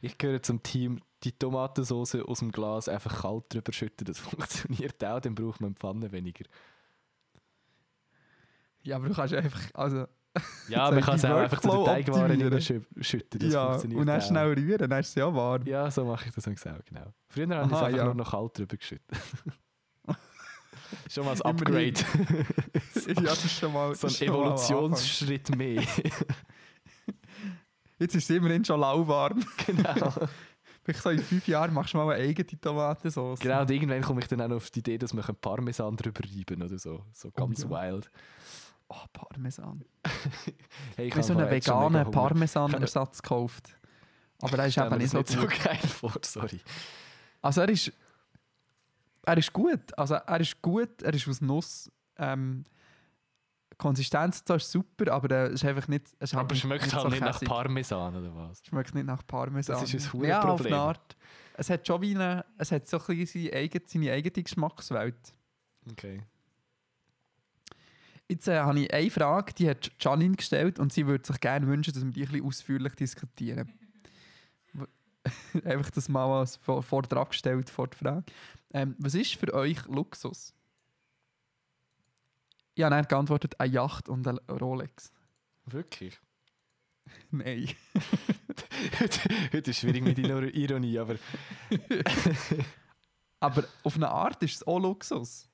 Ich 0.00 0.16
gehöre 0.16 0.40
zum 0.42 0.62
Team, 0.62 1.00
die 1.24 1.32
Tomatensauce 1.32 2.16
aus 2.16 2.40
dem 2.40 2.52
Glas 2.52 2.88
einfach 2.88 3.22
kalt 3.22 3.44
drüber 3.52 3.72
schütten. 3.72 4.04
Das 4.04 4.18
funktioniert 4.20 5.02
auch, 5.04 5.20
dann 5.20 5.34
braucht 5.34 5.60
man 5.60 5.74
die 5.74 5.80
Pfanne 5.80 6.12
weniger. 6.12 6.44
Ja, 8.82 8.96
aber 8.96 9.08
du 9.08 9.14
kannst 9.14 9.34
einfach... 9.34 9.62
Also, 9.74 10.06
Ja, 10.68 10.90
man 10.90 11.00
kann 11.02 11.16
es 11.16 11.24
auch 11.24 11.36
einfach 11.36 11.60
zu 11.60 11.68
Workflow 11.68 11.84
Teigwaren 11.86 12.60
schütten. 12.60 13.40
Das 13.40 13.52
ja, 13.52 13.66
funktioniert 13.68 14.00
und 14.00 14.06
dann 14.06 14.20
auch. 14.20 14.26
schnell 14.26 14.52
rühren, 14.52 14.90
dann 14.90 15.00
ist 15.00 15.08
es 15.08 15.14
ja 15.14 15.34
warm. 15.34 15.66
Ja, 15.66 15.90
so 15.90 16.04
mache 16.04 16.28
ich 16.28 16.34
das 16.34 16.46
auch, 16.46 16.84
genau. 16.84 17.12
Früher 17.28 17.48
habe 17.48 17.66
ich 17.66 17.72
es 17.72 17.82
einfach 17.82 17.96
ja. 17.96 18.04
nur 18.04 18.14
noch 18.14 18.30
kalt 18.30 18.58
drüber 18.58 18.76
geschüttet. 18.76 19.18
Schon 21.08 21.24
mal 21.24 21.32
ein. 21.32 21.42
Upgrade. 21.42 21.94
ja, 23.06 23.22
das 23.22 23.44
ist 23.44 23.58
schon 23.58 23.72
mal... 23.72 23.94
so 23.94 24.06
ein. 24.06 24.14
Evolutionsschritt 24.14 25.56
mehr. 25.56 25.82
Jetzt 27.98 28.14
ist 28.14 28.30
es 28.30 28.36
immerhin 28.36 28.64
schon 28.64 28.80
lauwarm. 28.80 29.44
genau. 29.66 30.12
Vielleicht 30.84 31.02
so 31.02 31.10
in 31.10 31.18
fünf 31.18 31.48
Jahren 31.48 31.72
machst 31.72 31.94
du 31.94 31.98
mal 31.98 32.14
eine 32.14 32.22
eigene 32.22 32.60
Tomatensauce. 32.60 33.40
genau, 33.40 33.62
und 33.62 33.70
irgendwann 33.70 34.02
komme 34.02 34.20
ich 34.20 34.28
dann 34.28 34.40
auch 34.42 34.56
auf 34.56 34.70
die 34.70 34.80
Idee, 34.80 34.98
dass 34.98 35.14
man 35.14 35.24
Parmesan 35.40 35.96
drüber 35.96 36.20
reiben 36.22 36.62
oder 36.62 36.78
so. 36.78 37.04
So 37.12 37.30
ganz 37.30 37.62
ja. 37.62 37.70
wild. 37.70 38.10
Oh, 38.88 38.96
Parmesan. 39.12 39.84
Hey, 40.96 41.08
Ich 41.08 41.14
habe 41.14 41.22
so 41.22 41.32
einen 41.32 41.50
veganen. 41.50 42.10
Parmesan-Ersatz 42.10 43.22
gekauft. 43.22 43.78
Aber 44.42 44.56
der 44.58 44.66
ist 44.66 44.76
eben 44.76 44.98
nicht 44.98 45.10
so 45.10 45.18
nicht 45.18 45.38
gut. 45.38 45.52
so 45.54 45.64
geil 45.64 45.78
vor, 45.78 46.12
sorry. 46.22 46.60
Also 47.40 47.62
er 47.62 47.68
ist, 47.70 47.92
er 49.24 49.38
ist 49.38 49.52
gut. 49.52 49.96
Also 49.98 50.14
er 50.14 50.40
ist 50.40 50.60
gut, 50.60 51.02
er 51.02 51.14
ist 51.14 51.26
aus 51.26 51.40
Nuss. 51.40 51.90
Ähm, 52.18 52.64
Konsistenz 53.78 54.44
da 54.44 54.56
ist 54.56 54.70
super, 54.70 55.12
aber 55.12 55.30
er 55.34 55.50
ist 55.50 55.64
einfach 55.64 55.88
nicht. 55.88 56.06
Es 56.18 56.34
Aber 56.34 56.54
schmeckt 56.54 56.84
nicht 56.84 56.94
halt 56.94 57.02
so 57.02 57.08
nicht 57.08 57.20
nach. 57.20 57.40
Parmesan 57.40 58.16
oder 58.16 58.34
was? 58.34 58.62
Schmeckt 58.66 58.94
nicht 58.94 59.06
nach 59.06 59.26
Parmesan. 59.26 59.80
Das 59.80 59.92
ist 59.92 60.14
ein 60.14 60.22
Ja, 60.24 60.38
auf 60.40 60.44
Hurenproblem. 60.44 60.72
eine 60.72 60.82
Art. 60.82 61.16
Es 61.56 61.70
hat 61.70 61.86
schon 61.86 62.00
wie 62.02 62.14
eine, 62.14 62.44
es 62.58 62.72
hat 62.72 62.88
so 62.88 62.98
ein 62.98 63.16
bisschen 63.16 63.42
seine 63.50 63.56
eigene, 63.56 63.84
seine 63.86 64.12
eigene 64.12 64.42
Geschmackswelt. 64.42 65.34
Okay. 65.90 66.22
Jetzt 68.28 68.48
äh, 68.48 68.58
habe 68.58 68.80
ich 68.80 68.92
eine 68.92 69.10
Frage, 69.10 69.52
die 69.52 69.68
hat 69.68 69.90
Janine 70.00 70.36
gestellt 70.36 70.78
und 70.78 70.92
sie 70.92 71.06
würde 71.06 71.26
sich 71.26 71.40
gerne 71.40 71.66
wünschen, 71.66 71.92
dass 71.92 72.02
wir 72.04 72.10
die 72.10 72.22
ein 72.22 72.28
bisschen 72.28 72.46
ausführlich 72.46 72.94
diskutieren. 72.94 73.72
Einfach 75.64 75.90
das 75.90 76.08
mal 76.08 76.40
als 76.40 76.56
vor, 76.56 76.82
Vortrag 76.82 77.30
gestellt 77.30 77.70
vor 77.70 77.88
der 77.88 77.98
Frage. 77.98 78.24
Ähm, 78.72 78.94
was 78.98 79.14
ist 79.14 79.34
für 79.36 79.52
euch 79.54 79.84
Luxus? 79.86 80.54
Ich 82.74 82.82
habe 82.82 83.06
geantwortet, 83.06 83.60
eine 83.60 83.72
Yacht 83.72 84.08
und 84.08 84.26
ein 84.26 84.38
Rolex. 84.48 85.12
Wirklich? 85.66 86.18
Nein. 87.30 87.68
heute, 89.00 89.20
heute 89.52 89.70
ist 89.70 89.78
schwierig 89.78 90.02
mit 90.02 90.18
deiner 90.18 90.42
Ironie, 90.42 90.98
aber 90.98 91.16
Aber 93.44 93.64
auf 93.82 93.96
eine 93.96 94.08
Art 94.08 94.42
ist 94.42 94.56
es 94.56 94.66
auch 94.66 94.78
Luxus. 94.78 95.50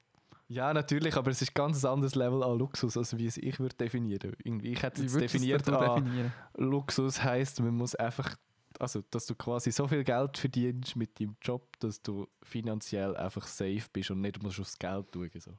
ja, 0.46 0.72
natürlich, 0.72 1.16
aber 1.16 1.32
es 1.32 1.42
ist 1.42 1.54
ganz 1.54 1.84
ein 1.84 1.90
anderes 1.90 2.14
Level 2.14 2.42
an 2.44 2.56
Luxus, 2.56 2.96
als 2.96 3.18
wie 3.18 3.26
es 3.26 3.36
ich 3.36 3.58
würde 3.58 3.74
definieren. 3.74 4.36
Irgendwie, 4.44 4.72
ich 4.72 4.82
hätte 4.82 5.02
jetzt 5.02 5.20
definiert, 5.20 5.66
definieren? 5.66 6.32
Luxus 6.56 7.22
heißt, 7.22 7.60
man 7.60 7.74
muss 7.74 7.96
einfach, 7.96 8.36
also 8.78 9.02
dass 9.10 9.26
du 9.26 9.34
quasi 9.34 9.72
so 9.72 9.88
viel 9.88 10.04
Geld 10.04 10.38
verdienst 10.38 10.94
mit 10.94 11.18
deinem 11.18 11.36
Job, 11.42 11.80
dass 11.80 12.00
du 12.00 12.28
finanziell 12.44 13.16
einfach 13.16 13.46
safe 13.46 13.86
bist 13.92 14.12
und 14.12 14.20
nicht 14.20 14.40
musst 14.40 14.60
aufs 14.60 14.78
Geld 14.78 15.06
schauen. 15.12 15.30
So. 15.40 15.58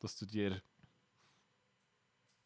Dass 0.00 0.16
du 0.16 0.26
dir 0.26 0.60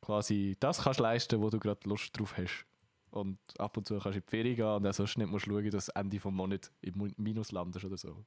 quasi 0.05 0.57
das 0.61 0.83
kannst 0.83 1.01
leisten, 1.01 1.41
wo 1.41 1.51
du 1.51 1.59
gerade 1.59 1.89
Lust 1.89 2.19
drauf 2.19 2.37
hast. 2.37 2.67
Und 3.11 3.39
ab 3.59 3.77
und 3.77 3.87
zu 3.87 3.95
kannst 3.95 4.07
du 4.07 4.11
in 4.19 4.25
die 4.25 4.31
Ferien 4.31 4.57
gehen 4.57 4.67
und 4.67 4.87
auch 4.87 4.93
sonst 4.93 5.17
nicht 5.19 5.31
musst 5.31 5.47
schauen, 5.47 5.71
dass 5.71 5.87
du 5.87 5.93
Ende 5.95 6.19
des 6.19 6.25
Monats 6.25 6.73
im 6.81 7.15
Minus 7.17 7.53
landest 7.53 7.85
oder 7.85 7.97
so. 7.97 8.25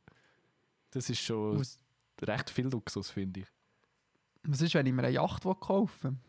Das 0.92 1.10
ist 1.10 1.20
schon 1.20 1.60
Was, 1.60 1.80
recht 2.22 2.50
viel 2.50 2.68
Luxus, 2.68 3.10
finde 3.10 3.42
ich. 3.42 3.48
was 4.44 4.62
ist, 4.62 4.74
wenn 4.74 4.86
ich 4.86 4.94
mir 4.94 5.04
eine 5.04 5.14
Yacht 5.14 5.44
kaufen 5.44 6.20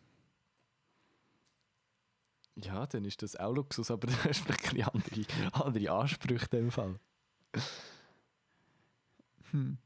Ja, 2.56 2.86
dann 2.86 3.04
ist 3.04 3.22
das 3.22 3.36
auch 3.36 3.54
Luxus, 3.54 3.90
aber 3.90 4.06
da 4.08 4.24
hast 4.24 4.40
du 4.40 4.52
vielleicht 4.52 4.74
ein 4.74 4.92
bisschen 5.04 5.26
andere, 5.28 5.64
andere 5.64 5.92
Ansprüche 5.92 6.46
in 6.50 6.58
dem 6.58 6.70
Fall. 6.70 6.98
Hm. 9.52 9.78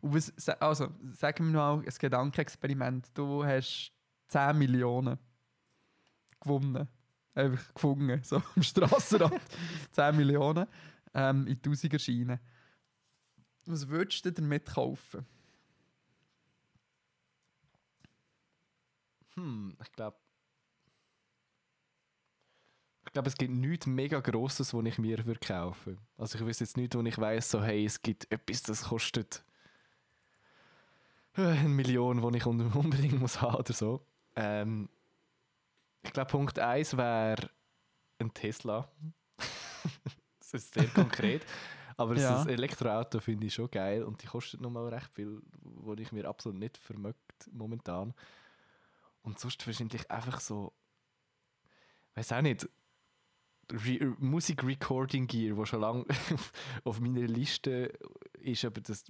Was, 0.00 0.32
also, 0.60 0.88
sagen 1.12 1.52
wir 1.52 1.58
mal 1.58 1.78
ein 1.78 1.84
Gedankenexperiment. 1.84 3.10
Du 3.14 3.44
hast 3.44 3.94
10 4.34 4.58
Millionen 4.58 5.18
gewonnen. 6.40 6.88
Einfach 7.34 7.74
gefunden, 7.74 8.20
so 8.22 8.36
am 8.54 8.62
Strassenrand. 8.62 9.40
10 9.92 10.16
Millionen 10.16 10.66
ähm, 11.14 11.46
in 11.48 11.60
1000 11.60 12.00
Scheinen. 12.00 12.38
Was 13.66 13.88
würdest 13.88 14.24
du 14.24 14.32
damit 14.32 14.64
kaufen? 14.72 15.26
Hm, 19.36 19.76
ich 19.82 19.92
glaube. 19.92 20.16
Ich 23.06 23.12
glaube, 23.12 23.28
es 23.28 23.36
gibt 23.36 23.52
nichts 23.54 23.86
mega 23.86 24.20
Grosses, 24.20 24.74
was 24.74 24.84
ich 24.84 24.98
mir 24.98 25.24
würde 25.24 25.40
kaufen 25.40 25.98
Also 26.18 26.38
ich 26.38 26.44
wüsste 26.44 26.64
jetzt 26.64 26.76
nicht, 26.76 26.94
wo 26.94 27.00
ich 27.02 27.16
weiß, 27.18 27.50
so 27.50 27.62
hey, 27.62 27.84
es 27.84 28.02
gibt 28.02 28.30
etwas, 28.32 28.62
das 28.62 28.82
kostet 28.84 29.44
äh, 31.36 31.42
eine 31.42 31.68
Million, 31.68 32.20
die 32.32 32.38
ich 32.38 32.46
un- 32.46 32.72
unbedingt 32.72 33.20
muss 33.20 33.40
haben 33.40 33.56
oder 33.56 33.72
so. 33.72 34.04
Ähm, 34.36 34.88
ich 36.02 36.12
glaube, 36.12 36.30
Punkt 36.30 36.58
1 36.58 36.96
wäre 36.96 37.50
ein 38.18 38.32
Tesla. 38.34 38.90
das 40.38 40.54
ist 40.54 40.74
sehr 40.74 40.88
konkret. 40.88 41.44
Aber 41.96 42.16
Ja. 42.16 42.34
das 42.34 42.46
Elektroauto 42.46 43.20
finde 43.20 43.46
ich 43.46 43.54
schon 43.54 43.70
geil 43.70 44.02
und 44.02 44.22
die 44.22 44.26
kostet 44.26 44.60
nochmal 44.60 44.88
recht 44.88 45.12
viel, 45.12 45.40
wo 45.62 45.94
ich 45.94 46.10
mir 46.12 46.28
absolut 46.28 46.58
nicht 46.58 46.76
vermögt 46.76 47.48
momentan. 47.52 48.14
Und 49.22 49.38
sonst 49.38 49.64
wahrscheinlich 49.66 50.10
einfach 50.10 50.40
so, 50.40 50.72
weiß 52.14 52.32
auch 52.32 52.42
nicht, 52.42 52.68
Re 53.72 54.14
Musik-Recording-Gear, 54.18 55.56
wo 55.56 55.64
schon 55.64 55.80
lange 55.80 56.04
auf 56.84 57.00
meiner 57.00 57.26
Liste 57.26 57.96
ist, 58.40 58.64
aber 58.66 58.80
das, 58.82 59.04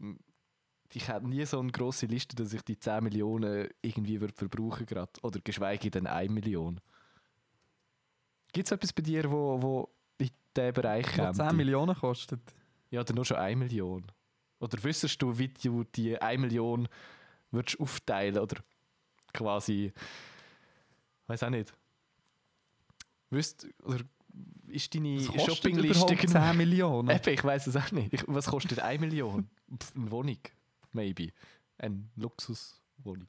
ich 0.95 1.09
hätte 1.09 1.29
nie 1.29 1.45
so 1.45 1.59
eine 1.59 1.73
grosse 1.73 2.07
Liste, 2.07 2.37
dass 2.37 2.53
ich 2.53 2.63
die 2.63 2.79
10 2.79 3.03
Millionen 3.03 3.69
irgendwie 3.83 4.21
würde 4.21 4.35
verbrauchen 4.35 4.87
gerade. 4.87 5.13
Oder 5.23 5.41
geschweige 5.41 5.91
denn 5.91 6.07
1 6.07 6.33
Million. 6.33 6.81
Gibt 8.53 8.69
es 8.69 8.73
etwas 8.73 8.93
bei 8.93 9.03
dir, 9.03 9.31
wo, 9.31 9.61
wo 9.61 9.89
in 10.19 10.31
diesen 10.57 10.73
Bereich 10.73 11.07
kommt? 11.15 11.37
10 11.37 11.57
Millionen 11.57 11.97
kostet. 11.97 12.41
Ja, 12.91 13.01
oder 13.01 13.15
nur 13.15 13.25
schon 13.25 13.39
1 13.39 13.59
Million. 13.59 14.05
Oder 14.61 14.83
wüsstest 14.83 15.21
du, 15.21 15.37
wie 15.37 15.49
du 15.49 15.85
die 15.85 16.21
1 16.21 16.41
Million 16.41 16.89
würdest 17.51 17.81
aufteilen 17.81 18.39
oder 18.39 18.57
quasi, 19.33 19.93
weiß 21.27 21.43
auch 21.43 21.51
nicht. 21.51 21.75
Wüsst, 23.31 23.67
oder 23.83 24.05
ist 24.69 24.95
deine 24.95 25.21
Shoppingliste 25.21 26.15
überhaupt 26.15 26.29
10 26.29 26.57
Millionen? 26.57 27.11
Eben, 27.17 27.35
ich 27.35 27.43
weiß 27.45 27.67
es 27.67 27.77
auch 27.77 27.91
nicht. 27.91 28.13
Ich, 28.13 28.25
was 28.29 28.47
kostet 28.47 28.79
1 28.79 29.01
Million? 29.01 29.49
Pff, 29.77 29.95
Eine 29.97 30.11
Wohnung, 30.13 30.39
maybe. 30.95 31.33
Eine 31.79 32.09
Luxuswohnung. 32.17 33.29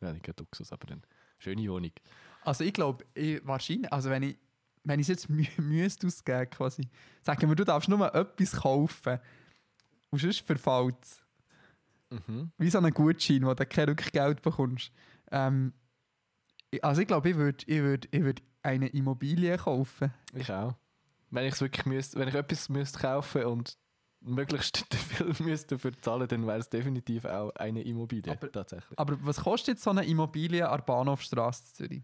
Ja, 0.00 0.12
nicht 0.12 0.24
gerade 0.24 0.42
Luxus, 0.42 0.72
aber 0.72 0.90
eine 0.92 1.02
schöne 1.38 1.68
Wohnung. 1.68 1.92
Also 2.42 2.64
ich 2.64 2.72
glaube, 2.72 3.04
ich, 3.14 3.44
wahrscheinlich, 3.46 3.92
also 3.92 4.10
wenn 4.10 4.22
ich, 4.22 4.38
wenn 4.84 5.00
ich 5.00 5.04
es 5.04 5.08
jetzt 5.08 5.28
mü 5.28 5.44
müsste 5.58 6.06
ausgeben 6.06 6.50
quasi, 6.50 6.88
sagen 7.22 7.48
wir, 7.48 7.56
du 7.56 7.64
darfst 7.64 7.88
nur 7.88 8.14
etwas 8.14 8.52
kaufen 8.52 9.18
und 10.10 10.20
sonst 10.20 10.40
verfällt 10.40 10.96
es. 11.02 11.22
Mhm. 12.10 12.52
Wie 12.56 12.70
so 12.70 12.78
einen 12.78 12.94
Gutschein, 12.94 13.44
wo 13.44 13.52
du 13.52 13.66
kein 13.66 13.88
Rückgeld 13.88 14.40
bekommst. 14.40 14.92
Ähm, 15.30 15.74
also 16.82 17.00
ich 17.00 17.06
glaube, 17.06 17.30
ich 17.30 17.36
würde 17.36 17.64
ich 17.66 17.80
würd, 17.80 18.08
ich 18.10 18.22
würd 18.22 18.42
eine 18.62 18.88
Immobilie 18.88 19.56
kaufen. 19.56 20.12
Ich 20.34 20.50
auch. 20.50 20.74
Wenn 21.30 21.46
ich 21.46 21.54
es 21.54 21.60
wirklich 21.60 21.84
müsste, 21.84 22.18
wenn 22.18 22.28
ich 22.28 22.34
etwas 22.34 22.68
müsste 22.68 22.98
kaufen 22.98 23.44
und 23.44 23.78
möglichst 24.20 24.84
viel 24.94 25.34
müsste 25.46 25.76
dafür 25.76 25.92
zahlen, 26.00 26.28
dann 26.28 26.46
wäre 26.46 26.58
es 26.58 26.68
definitiv 26.68 27.24
auch 27.24 27.50
eine 27.56 27.82
Immobilie. 27.82 28.32
Aber- 28.32 28.50
tatsächlich. 28.52 28.98
Aber 28.98 29.16
was 29.24 29.40
kostet 29.40 29.78
so 29.80 29.90
eine 29.90 30.04
Immobilie 30.04 30.68
an 30.68 30.76
der 30.78 30.84
Bahnhofstrasse 30.84 31.72
Zürich? 31.72 32.02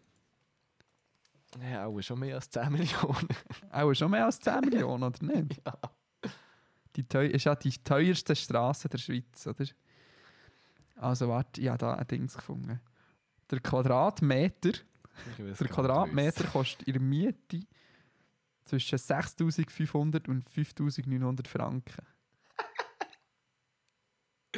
Ja, 1.70 1.87
auch 1.87 2.00
schon 2.00 2.18
mehr 2.18 2.35
als 2.37 2.50
10 2.50 2.72
Millionen. 2.72 3.29
Auch 3.70 3.94
schon 3.94 4.11
mehr 4.11 4.24
als 4.27 4.40
10 4.40 4.61
Millionen, 4.61 5.05
oder 5.05 5.24
nicht? 5.24 5.61
ja. 5.66 5.79
Die 6.96 7.05
teu 7.07 7.27
ist 7.27 7.44
ja 7.44 7.55
die 7.55 7.70
teuerste 7.72 8.35
Straße 8.37 8.88
der 8.88 8.98
Schweiz, 8.98 9.46
oder? 9.46 9.64
Also 10.96 11.29
warte, 11.29 11.61
ich 11.61 11.68
habe 11.68 11.79
da 11.79 11.94
ein 11.94 12.07
Ding 12.07 12.27
gefunden. 12.29 12.81
Der 13.50 13.61
Quadratmeter, 13.61 14.72
der 15.38 15.68
Quadratmeter 15.68 16.44
kostet 16.44 16.87
in 16.87 16.94
der 16.94 17.03
Miete 17.03 17.61
zwischen 18.64 18.98
6'500 18.98 20.29
und 20.29 20.48
5'900 20.48 21.46
Franken. 21.46 22.07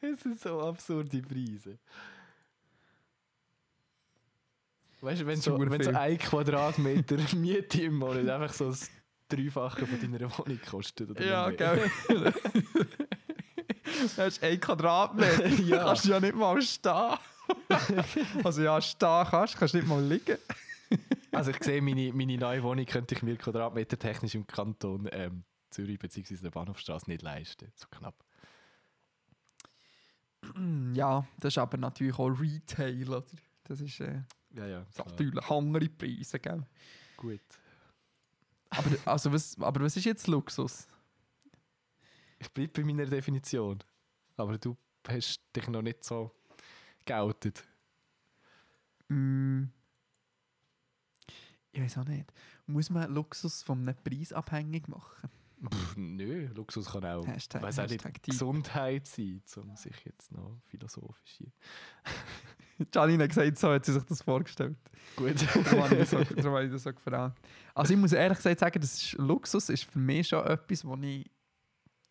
Es 0.00 0.20
sind 0.20 0.38
so 0.38 0.60
absurde 0.60 1.22
Preise. 1.22 1.78
Weißt 5.00 5.20
du, 5.22 5.26
wenn 5.26 5.36
Das 5.36 5.44
so, 5.44 5.58
wenn 5.58 5.82
so 5.82 5.90
ein 5.90 6.18
Quadratmeter 6.18 7.16
Miete 7.36 7.82
im 7.82 7.96
Monat 7.96 8.28
einfach 8.28 8.52
so 8.54 8.68
das 8.68 8.90
Dreifache 9.28 9.86
von 9.86 10.00
deiner 10.00 10.30
Wohnung 10.38 10.60
kostet. 10.68 11.10
Oder 11.10 11.24
Ja, 11.24 11.50
gell? 11.50 11.90
Das 14.06 14.18
ist 14.18 14.42
ein 14.42 14.60
Quadratmeter. 14.60 15.46
Ja. 15.46 15.54
Ja. 15.76 15.84
Kannst 15.84 16.04
du 16.06 16.10
ja 16.10 16.20
nicht 16.20 16.34
mal 16.34 16.60
stehen. 16.62 17.18
also 18.42 18.62
ja, 18.62 18.80
stehen 18.80 19.26
kannst, 19.30 19.56
kannst 19.58 19.74
nicht 19.74 19.86
mal 19.86 20.02
liegen. 20.02 20.38
Also 21.34 21.50
ich 21.50 21.62
sehe, 21.62 21.82
meine, 21.82 22.12
meine 22.12 22.36
neue 22.36 22.62
Wohnung 22.62 22.84
könnte 22.86 23.14
ich 23.14 23.22
mir 23.22 23.36
quadratmetertechnisch 23.36 24.34
im 24.34 24.46
Kanton 24.46 25.08
ähm, 25.12 25.44
Zürich 25.70 25.98
bzw. 25.98 26.36
der 26.36 26.50
Bahnhofstraße 26.50 27.10
nicht 27.10 27.22
leisten. 27.22 27.70
So 27.74 27.86
knapp. 27.90 28.14
Ja, 30.94 31.26
das 31.40 31.54
ist 31.54 31.58
aber 31.58 31.78
natürlich 31.78 32.18
auch 32.18 32.28
Retail, 32.28 33.08
oder? 33.08 33.24
Das 33.64 33.80
ist, 33.80 33.98
äh, 34.00 34.20
Ja, 34.54 34.66
ja. 34.66 34.86
natürlich 34.98 35.42
andere 35.50 35.88
Preise, 35.88 36.38
gell? 36.38 36.62
Gut. 37.16 37.40
Aber, 38.68 38.90
also 39.06 39.32
was, 39.32 39.58
aber 39.58 39.80
was 39.80 39.96
ist 39.96 40.04
jetzt 40.04 40.26
Luxus? 40.26 40.86
Ich 42.38 42.50
bleibe 42.52 42.72
bei 42.72 42.84
meiner 42.84 43.06
Definition. 43.06 43.78
Aber 44.36 44.58
du 44.58 44.76
hast 45.08 45.40
dich 45.56 45.66
noch 45.68 45.80
nicht 45.80 46.04
so 46.04 46.30
geoutet. 47.06 47.64
Mm, 49.08 49.64
ich 51.74 51.82
weiß 51.82 51.98
auch 51.98 52.04
nicht. 52.06 52.32
Muss 52.66 52.88
man 52.88 53.12
Luxus 53.12 53.62
von 53.62 53.80
einem 53.80 53.96
Preis 54.02 54.32
abhängig 54.32 54.88
machen? 54.88 55.28
Pff, 55.68 55.96
nö, 55.96 56.46
Luxus 56.54 56.86
kann 56.90 57.04
auch 57.04 57.26
Hashtag- 57.26 57.62
weiss 57.62 57.78
auch 57.78 57.88
nicht. 57.88 58.22
Gesundheit 58.22 59.06
sein, 59.06 59.42
um 59.56 59.76
sich 59.76 59.96
jetzt 60.04 60.30
noch 60.32 60.58
philosophisch 60.66 61.38
hier. 61.38 61.52
Janine 62.94 63.24
hat 63.24 63.30
gesagt, 63.30 63.58
so 63.58 63.70
hat 63.72 63.84
sie 63.84 63.92
sich 63.92 64.02
das 64.04 64.22
vorgestellt. 64.22 64.76
Gut. 65.16 65.34
Darum 65.64 65.82
habe 65.84 65.94
ich 65.94 66.00
das 66.00 66.10
so, 66.10 66.22
darum 66.34 66.54
habe 66.54 66.64
ich 66.64 66.72
das 66.72 66.82
so 66.82 66.92
gefragt. 66.92 67.38
Also 67.74 67.94
ich 67.94 67.98
muss 68.00 68.12
ehrlich 68.12 68.38
gesagt 68.38 68.60
sagen, 68.60 68.80
das 68.80 68.94
ist, 68.94 69.12
Luxus 69.14 69.68
ist 69.68 69.84
für 69.84 69.98
mich 69.98 70.28
schon 70.28 70.44
etwas, 70.44 70.84
was 70.84 70.98
ich 71.02 71.30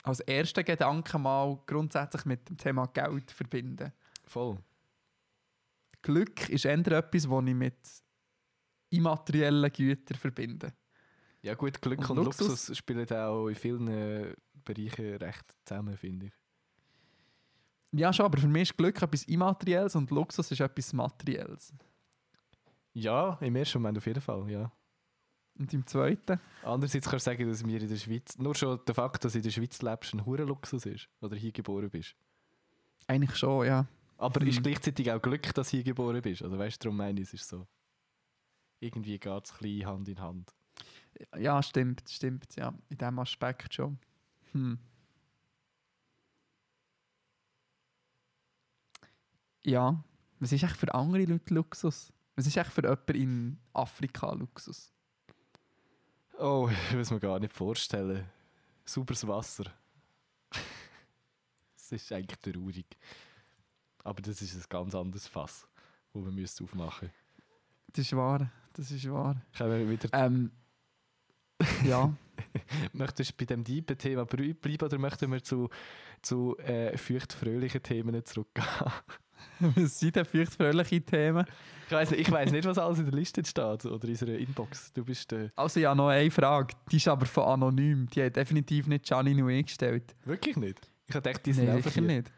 als 0.04 0.20
ersten 0.22 0.64
Gedanken 0.66 1.22
mal 1.22 1.60
grundsätzlich 1.66 2.26
mit 2.26 2.48
dem 2.50 2.58
Thema 2.58 2.86
Geld 2.88 3.32
verbinde. 3.32 3.94
Voll. 4.26 4.58
Glück 6.02 6.50
ist 6.50 6.66
eher 6.66 6.78
etwas, 6.88 7.30
was 7.30 7.46
ich 7.46 7.54
mit 7.56 7.76
immateriellen 8.94 9.72
Gütern 9.72 10.18
verbinde. 10.18 10.74
Ja 11.42 11.56
gut, 11.56 11.82
Glück 11.82 12.00
Und 12.10 12.18
und, 12.20 12.26
Luxus- 12.26 12.48
Luxus, 12.48 12.78
spielen 12.78 13.10
auch 13.12 13.48
in 13.48 13.56
vielen 13.56 13.88
äh, 13.88 14.34
Bereichen 14.64 15.16
recht 15.18 15.46
zusammen, 15.66 15.98
finde 15.98 16.28
ich. 16.28 16.34
Ja, 17.92 18.12
schon, 18.12 18.26
aber 18.26 18.38
für 18.40 18.48
mich 18.48 18.64
ist 18.70 18.78
Glück 18.78 19.02
etwas 19.02 19.24
Immaterielles 19.26 19.96
und 19.96 20.10
Luxus 20.10 20.50
ist 20.52 20.60
etwas 20.62 20.94
Materielles. 20.94 21.74
Ja, 22.94 23.38
im 23.42 23.56
ersten 23.56 23.80
Moment 23.80 23.98
auf 23.98 24.06
jeden 24.08 24.22
Fall, 24.22 24.50
ja. 24.50 24.72
Und 25.60 25.72
im 25.74 25.86
zweiten? 25.86 26.40
Andererseits 26.64 27.08
kannst 27.10 27.28
du 27.28 27.32
sagen, 27.32 27.48
dass 27.48 27.64
wir 27.66 27.80
in 27.82 27.88
der 27.90 27.96
Schweiz, 27.98 28.38
nur 28.40 28.56
schon 28.56 28.80
der 28.88 28.96
Fakt, 28.96 29.24
dass 29.24 29.34
du 29.34 29.40
in 29.40 29.44
der 29.44 29.52
Schweiz 29.52 29.82
lebst, 29.84 30.14
ein 30.14 30.26
hoher 30.26 30.40
Luxus 30.46 30.86
ist. 30.88 31.08
Oder 31.22 31.36
hier 31.36 31.52
geboren 31.52 31.90
bist. 31.92 32.16
Eigentlich 33.06 33.36
schon, 33.36 33.68
ja. 33.68 33.86
Aber 34.18 34.40
Hm. 34.42 34.48
ist 34.48 34.64
gleichzeitig 34.64 35.12
auch 35.12 35.22
Glück, 35.22 35.54
dass 35.54 35.70
du 35.70 35.78
hier 35.78 35.84
geboren 35.84 36.22
bist. 36.22 36.42
Also 36.42 36.58
weißt 36.58 36.78
du, 36.82 36.86
darum 36.88 36.98
meine 36.98 37.20
ich, 37.22 37.28
es 37.28 37.34
ist 37.36 37.48
so. 37.50 37.68
Irgendwie 38.84 39.18
geht 39.18 39.46
es 39.46 39.52
ein 39.54 39.58
bisschen 39.60 39.86
Hand 39.86 40.10
in 40.10 40.20
Hand. 40.20 40.54
Ja, 41.38 41.64
stimmt, 41.64 42.04
stimmt, 42.10 42.54
ja. 42.58 42.74
In 42.90 42.98
diesem 42.98 43.20
Aspekt 43.20 43.74
schon. 43.74 43.98
Hm. 44.52 44.78
Ja, 49.64 50.04
was 50.40 50.52
ist 50.52 50.64
echt 50.64 50.76
für 50.76 50.94
andere 50.94 51.24
Leute 51.24 51.54
Luxus? 51.54 52.12
Was 52.36 52.46
ist 52.46 52.58
echt 52.58 52.72
für 52.74 52.82
jemanden 52.82 53.16
in 53.16 53.60
Afrika 53.72 54.34
Luxus? 54.34 54.92
Oh, 56.38 56.70
ich 56.90 56.96
es 56.96 57.12
mir 57.12 57.22
gar 57.22 57.40
nicht 57.40 57.54
vorstellen. 57.54 58.30
Sauberes 58.86 59.26
Wasser. 59.26 59.66
Das 61.78 61.92
ist 61.92 62.12
eigentlich 62.12 62.40
traurig. 62.40 62.86
Aber 64.04 64.22
das 64.22 64.42
ist 64.42 64.56
ein 64.56 64.64
ganz 64.70 64.96
anderes 64.96 65.28
Fass, 65.28 65.68
das 66.14 66.24
wir 66.24 66.32
müssen 66.32 66.64
aufmachen 66.64 67.12
Das 67.88 68.06
ist 68.06 68.16
wahr, 68.16 68.50
das 68.74 68.92
ist 68.92 69.10
wahr. 69.10 69.42
müssen. 69.60 69.90
Wieder 69.90 70.10
Ähm, 70.14 70.52
ja, 71.86 72.12
Möchtest 72.94 73.32
du 73.32 73.36
bei 73.38 73.46
dem 73.46 73.64
tiefen 73.64 73.98
Thema 73.98 74.26
bleiben 74.26 74.58
oder 74.84 74.98
möchten 74.98 75.32
wir 75.32 75.42
zu, 75.44 75.70
zu 76.22 76.58
äh, 76.60 76.98
feucht-fröhlichen 76.98 77.82
Themen 77.84 78.26
zurückgehen? 78.26 78.66
was 79.60 80.00
sind 80.00 80.16
denn 80.16 80.26
feuchtfröhliche 80.26 81.02
Themen? 81.02 81.46
Ich 81.88 81.92
weiß 81.92 82.12
nicht, 82.12 82.22
ich 82.22 82.32
weiss 82.32 82.52
nicht, 82.52 82.66
was 82.66 82.78
alles 82.78 83.00
in 83.00 83.06
der 83.06 83.14
Liste 83.14 83.46
steht 83.46 83.86
oder 83.86 84.04
in 84.04 84.10
unserer 84.10 84.36
Inbox. 84.38 84.92
Du 84.94 85.06
bist 85.06 85.32
äh, 85.34 85.50
Also 85.56 85.80
ja, 85.80 85.94
noch 85.94 86.08
eine 86.10 86.32
Frage. 86.32 86.74
Die 86.92 86.98
ist 86.98 87.08
aber 87.08 87.26
von 87.26 87.44
anonym. 87.44 88.08
Die 88.10 88.24
hat 88.24 88.36
definitiv 88.36 88.88
nicht 88.88 89.06
Gianni 89.06 89.36
Nui 89.36 89.62
gestellt. 89.64 90.16
wirklich 90.26 90.58
nicht. 90.58 90.80
Ich 91.08 91.16
habe 91.16 91.24
gedacht, 91.28 91.46
die 91.46 91.54
sind 91.54 91.66
Nein, 91.68 91.82
sicher 91.84 92.02
hier. 92.02 92.02
nicht. 92.02 92.32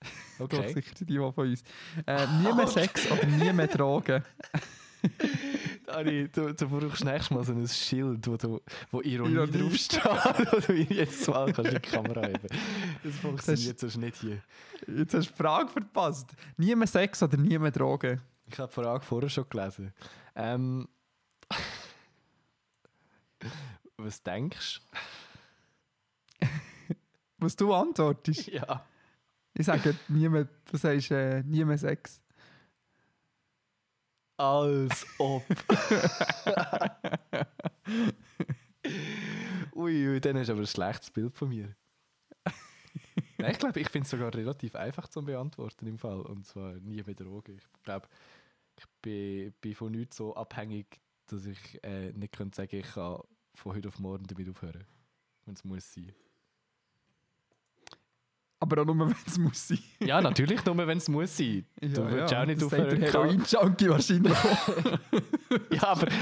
Doch, 0.38 0.44
Okay. 0.44 0.72
sicher 0.72 0.94
die, 1.00 1.06
die 1.06 1.16
von 1.18 1.32
uns. 1.48 1.62
Äh, 2.06 2.26
nie 2.42 2.52
mehr 2.52 2.66
Sex 2.68 3.10
oder 3.10 3.26
nie 3.26 3.52
mehr 3.52 3.66
Drogen. 3.68 4.22
Dani, 5.86 6.28
du, 6.28 6.52
du 6.54 6.68
brauchst 6.68 7.04
nächstes 7.04 7.30
Mal 7.30 7.44
so 7.44 7.52
ein 7.52 7.68
Schild, 7.68 8.26
wo, 8.26 8.36
du, 8.36 8.60
wo 8.90 9.00
Ironie, 9.02 9.34
Ironie. 9.34 9.52
draufsteht, 9.52 10.02
wo 10.52 10.60
du 10.60 10.72
jetzt 10.74 11.28
mal 11.28 11.52
kannst 11.52 11.72
in 11.72 11.80
die 11.82 11.88
Kamera 11.90 12.26
heben 12.26 12.48
Das 13.02 13.14
funktioniert 13.16 13.78
sonst 13.78 13.96
nicht 13.96 14.16
hier. 14.16 14.42
Jetzt 14.86 15.14
hast 15.14 15.28
du 15.28 15.32
die 15.32 15.36
Frage 15.36 15.68
verpasst. 15.68 16.30
Nie 16.56 16.74
mehr 16.74 16.86
Sex 16.86 17.22
oder 17.22 17.36
nie 17.36 17.58
mehr 17.58 17.70
Drogen? 17.70 18.20
Ich 18.46 18.58
habe 18.58 18.68
die 18.68 18.74
Frage 18.80 19.04
vorher 19.04 19.28
schon 19.28 19.48
gelesen. 19.48 19.92
Ähm, 20.34 20.88
was 23.96 24.22
denkst 24.22 24.80
Was 27.38 27.56
du 27.56 27.72
antwortest? 27.74 28.48
du? 28.48 28.52
Ja. 28.52 28.86
Ich 29.52 29.66
sage 29.66 29.94
nie 30.08 30.28
mehr, 30.28 30.48
du 30.70 30.76
sagst 30.76 31.10
äh, 31.10 31.42
nie 31.42 31.64
mehr 31.64 31.78
Sex. 31.78 32.20
Als 34.36 35.06
ob. 35.18 35.44
ui, 39.74 40.08
ui, 40.08 40.20
dann 40.20 40.38
hast 40.38 40.48
du 40.48 40.52
aber 40.52 40.62
ein 40.62 40.66
schlechtes 40.66 41.10
Bild 41.10 41.36
von 41.36 41.48
mir. 41.48 41.74
Nein, 43.38 43.52
ich 43.52 43.58
glaube, 43.58 43.80
ich 43.80 43.88
finde 43.88 44.04
es 44.04 44.10
sogar 44.10 44.34
relativ 44.34 44.74
einfach 44.74 45.08
zu 45.08 45.22
beantworten 45.22 45.86
im 45.86 45.98
Fall. 45.98 46.20
Und 46.22 46.46
zwar 46.46 46.74
nie 46.74 47.02
mit 47.02 47.20
Drogen. 47.20 47.56
Ich 47.56 47.82
glaube, 47.82 48.08
ich 48.76 48.84
bin, 49.02 49.52
bin 49.60 49.74
von 49.74 49.92
nichts 49.92 50.16
so 50.16 50.34
abhängig, 50.34 51.00
dass 51.26 51.46
ich 51.46 51.82
äh, 51.84 52.12
nicht 52.12 52.32
könnte 52.32 52.56
sagen, 52.56 52.76
ich 52.76 52.92
kann 52.92 53.20
von 53.54 53.76
heute 53.76 53.88
auf 53.88 53.98
morgen 53.98 54.26
damit 54.26 54.48
aufhören. 54.48 54.84
Wenn 55.44 55.54
es 55.54 55.64
muss 55.64 55.92
sein. 55.92 56.12
Aber 58.64 58.80
auch 58.80 58.86
nur, 58.86 58.98
wenn 59.08 59.14
es 59.26 59.36
muss 59.36 59.68
sein. 59.68 59.78
Ja, 60.00 60.22
natürlich, 60.22 60.64
nur 60.64 60.74
wenn 60.78 60.96
es 60.96 61.06
muss 61.10 61.36
sein. 61.36 61.66
du 61.80 62.10
willst 62.10 62.34
auch 62.34 62.46
nicht 62.46 62.62
aufhören. 62.62 62.98
der 62.98 63.12
Heroin-Junkie 63.12 63.90
wahrscheinlich. 63.90 64.32
Ja, 65.70 65.88
aber 65.88 66.08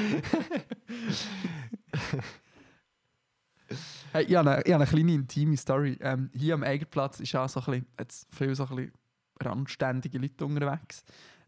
Hey, 4.12 4.24
ich, 4.24 4.34
habe 4.34 4.50
eine, 4.50 4.62
ich 4.62 4.72
habe 4.72 4.82
eine 4.82 4.92
kleine 4.92 5.14
intime 5.14 5.56
Story. 5.56 5.96
Ähm, 6.00 6.30
hier 6.34 6.54
am 6.54 6.64
Eigenplatz 6.64 7.20
ist 7.20 7.34
auch 7.36 7.48
so 7.48 7.60
ein 7.60 7.66
bisschen, 7.66 7.86
jetzt 7.98 8.34
viel 8.34 8.54
so 8.56 8.64
ein 8.64 8.76
bisschen 8.76 8.92
randständige 9.40 10.18
Leute 10.18 10.44
unterwegs. 10.44 11.04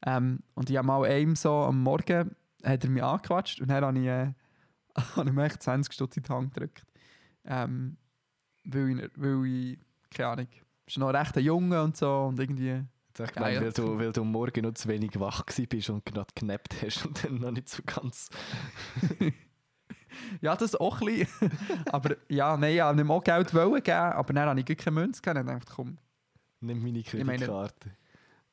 Ähm, 0.07 0.39
und 0.55 0.71
ich 0.71 0.77
habe 0.77 0.87
mal 0.87 1.05
einem 1.05 1.35
so 1.35 1.53
am 1.53 1.83
Morgen 1.83 2.37
hat 2.63 2.85
er 2.85 2.91
mich 2.91 3.03
angequatscht 3.03 3.61
und 3.61 3.69
dann 3.69 3.85
habe 3.85 3.99
ich, 3.99 4.07
äh, 4.07 4.33
habe 5.17 5.29
ich 5.29 5.35
mir 5.35 5.45
echt 5.45 5.63
20 5.63 5.93
Stutz 5.93 6.17
in 6.17 6.23
die 6.23 6.33
Hand 6.33 6.55
gedrückt. 6.55 6.85
Ähm, 7.45 7.99
weil, 8.65 9.01
ich, 9.01 9.11
weil 9.17 9.45
ich, 9.45 9.79
keine 10.11 10.29
Ahnung, 10.31 10.49
ist 10.87 10.99
noch 10.99 11.11
recht 11.13 11.37
ein 11.37 11.45
Junge 11.45 11.83
und 11.83 11.97
so 11.97 12.25
und 12.25 12.39
irgendwie... 12.39 12.85
Ich 13.17 13.19
Geil. 13.19 13.29
gemeint, 13.33 13.61
weil, 13.63 13.73
du, 13.73 13.99
weil 13.99 14.13
du 14.13 14.25
Morgen 14.25 14.63
noch 14.65 14.75
zu 14.75 14.89
wenig 14.89 15.21
wach 15.21 15.45
bist 15.45 15.89
und 15.89 16.05
gerade 16.05 16.27
geknappt 16.35 16.83
hast 16.83 17.07
und 17.07 17.23
dann 17.25 17.37
noch 17.39 17.53
nicht 17.53 17.69
so 17.69 17.83
ganz. 17.87 18.29
Ja, 20.41 20.55
das 20.55 20.77
auch 20.77 21.01
ein 21.01 21.07
bisschen. 21.07 21.51
aber 21.87 22.17
ja, 22.29 22.57
nein, 22.57 22.75
ich 22.77 22.81
wollte 22.83 23.01
ihm 23.01 23.11
auch 23.11 23.25
Geld 23.25 23.53
wollen 23.55 23.83
geben, 23.83 23.97
aber 23.99 24.33
dann 24.33 24.49
habe 24.49 24.61
ich 24.61 24.67
gar 24.67 24.77
keine 24.77 25.01
Münze 25.01 25.21
gegeben. 25.21 25.47
Dann 25.47 25.59
dachte 25.59 25.67
ich, 25.69 25.75
komm, 25.75 25.99
Nimm 26.61 26.83
meine 26.83 27.03
meine- 27.25 27.39
Kreditkarte. 27.39 27.91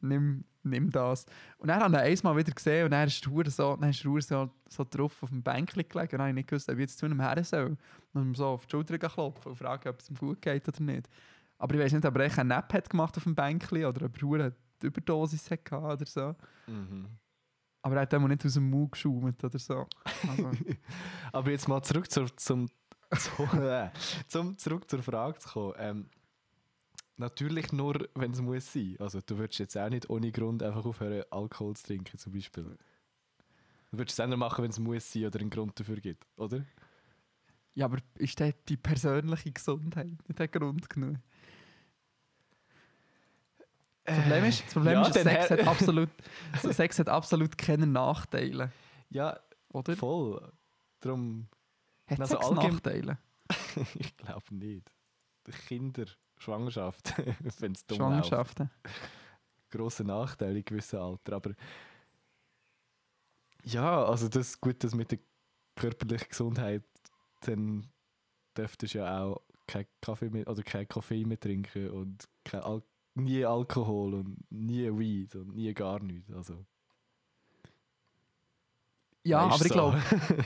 nimm, 0.02 0.44
nimm 0.64 0.90
das. 0.90 1.26
Und 1.60 1.68
dann 1.68 1.80
habe 1.82 2.10
ich 2.10 2.20
ihn 2.22 2.28
einmal 2.28 2.38
wieder 2.44 2.52
gesehen 2.54 2.86
und 2.86 2.92
dann 2.92 3.08
ist 3.08 3.26
er 3.28 3.52
so, 3.52 3.76
dann 3.78 3.90
ist 3.92 4.04
er 4.04 4.22
so, 4.22 4.50
so 4.70 4.86
drauf 4.90 5.22
auf 5.22 5.30
dem 5.30 5.44
Bänkchen 5.44 5.84
gelegen 5.88 6.00
und 6.00 6.12
dann 6.14 6.20
habe 6.22 6.30
ich 6.30 6.36
nicht 6.36 6.50
gewusst, 6.50 6.68
ob 6.70 6.76
ich 6.76 6.82
jetzt 6.82 6.98
zu 6.98 7.06
ihm 7.06 7.20
her 7.22 7.44
soll. 7.44 7.78
Und 8.14 8.22
ihm 8.24 8.36
so 8.36 8.48
auf 8.48 8.66
die 8.66 8.72
Schulter 8.72 8.98
klopfen 8.98 9.52
und 9.52 9.56
fragen, 9.56 9.88
ob 9.90 10.00
es 10.00 10.10
ihm 10.10 10.16
gut 10.18 10.42
geht 10.42 10.68
oder 10.68 10.82
nicht. 10.82 11.08
Aber 11.62 11.76
ich 11.76 11.82
weiß 11.82 11.94
nicht, 11.94 12.06
ob 12.06 12.18
er 12.18 12.40
einen 12.40 12.48
Nap 12.48 12.74
hat 12.74 12.90
gemacht 12.90 13.16
auf 13.18 13.24
dem 13.24 13.36
Bänkchen 13.36 13.86
oder 13.86 14.08
ob 14.08 14.20
er 14.20 14.46
eine 14.46 14.56
Überdosis 14.82 15.52
hatte 15.52 15.78
oder 15.78 16.06
so. 16.08 16.36
Mhm. 16.66 17.06
Aber 17.84 17.96
er 17.98 18.02
hat 18.02 18.14
immer 18.14 18.28
nicht 18.28 18.44
aus 18.44 18.56
dem 18.56 18.68
Mund 18.68 18.94
geschaumt 18.94 19.44
oder 19.44 19.60
so. 19.60 19.86
Also, 20.28 20.52
Aber 21.32 21.52
jetzt 21.52 21.68
mal 21.68 21.84
zurück 21.84 22.10
zur, 22.10 22.36
zum, 22.36 22.68
zu, 23.16 23.44
äh, 23.60 23.92
zum, 24.28 24.58
zurück 24.58 24.90
zur 24.90 25.04
Frage 25.04 25.38
zu 25.38 25.50
kommen. 25.50 25.74
Ähm, 25.78 26.10
natürlich 27.18 27.72
nur, 27.72 28.10
wenn 28.16 28.32
es 28.32 28.42
muss 28.42 28.74
sein. 28.74 28.96
Also 28.98 29.20
du 29.24 29.38
würdest 29.38 29.60
jetzt 29.60 29.78
auch 29.78 29.90
nicht 29.90 30.10
ohne 30.10 30.32
Grund 30.32 30.64
einfach 30.64 30.84
aufhören, 30.84 31.26
Alkohol 31.30 31.76
zu 31.76 31.86
trinken 31.86 32.18
zum 32.18 32.34
Beispiel. 32.34 32.76
Du 33.92 34.00
würdest 34.00 34.18
es 34.18 34.26
auch 34.26 34.36
machen, 34.36 34.64
wenn 34.64 34.72
es 34.72 34.80
muss 34.80 35.14
sein 35.14 35.28
oder 35.28 35.40
einen 35.40 35.52
Grund 35.52 35.80
dafür 35.80 35.98
gibt, 35.98 36.26
oder? 36.38 36.66
ja, 37.74 37.86
aber 37.86 38.00
ist 38.16 38.42
die 38.68 38.78
persönliche 38.78 39.52
Gesundheit 39.52 40.08
nicht 40.28 40.40
der 40.40 40.48
Grund 40.48 40.90
genug? 40.90 41.18
Das 44.04 44.18
Problem 44.18 44.46
ist, 44.46 44.66
das 44.66 44.74
Problem 44.74 44.94
ja, 44.94 45.08
ist 45.08 45.14
Sex, 45.14 45.50
hat 45.52 45.60
absolut, 45.68 46.10
Sex 46.62 47.00
hat 47.00 47.10
absolut 47.10 47.58
keine 47.58 47.88
Nachteile. 47.88 48.72
Ja, 49.10 49.40
Oder? 49.70 49.96
voll. 49.96 50.52
Darum, 51.00 51.48
Hat 52.08 52.20
Also 52.20 52.38
Sex 52.38 52.52
Nachteile? 52.52 53.18
ich 53.96 54.18
glaube 54.18 54.56
nicht. 54.56 54.92
Kinder, 55.68 56.06
Schwangerschaft, 56.38 57.14
wenn 57.60 57.74
es 57.74 57.86
dumm. 57.86 57.98
Schwangerschaften? 57.98 58.70
grosse 59.72 60.04
Nachteile 60.04 60.60
in 60.60 60.66
gewissem 60.66 61.00
Alter. 61.00 61.34
Aber 61.34 61.54
ja, 63.64 64.04
also 64.04 64.28
das 64.28 64.50
ist 64.50 64.62
gut, 64.62 64.84
dass 64.84 64.94
mit 64.94 65.12
der 65.12 65.20
körperlichen 65.76 66.30
Gesundheit 66.30 66.84
dann 67.42 67.88
dürftest 68.56 68.94
du 68.94 69.00
ja 69.00 69.24
auch 69.24 69.42
kein 69.66 69.86
Kaffee 70.02 70.30
mehr 70.30 70.48
oder 70.48 70.62
kein 70.62 70.88
Koffein 70.88 71.28
mehr 71.28 71.40
trinken 71.40 71.90
und 71.90 72.28
kein 72.44 72.62
Al 72.62 72.84
nie 73.16 73.46
Alkohol 73.46 74.14
und 74.16 74.38
nie 74.52 74.90
Weed 74.98 75.36
und 75.36 75.56
nie 75.56 75.74
gar 75.74 76.02
nichts. 76.02 76.32
Also, 76.32 76.66
Ja, 79.24 79.48
ist 79.48 79.54
aber 79.56 79.66
ich 79.66 79.68
so. 79.68 79.74
glaube, 79.74 80.02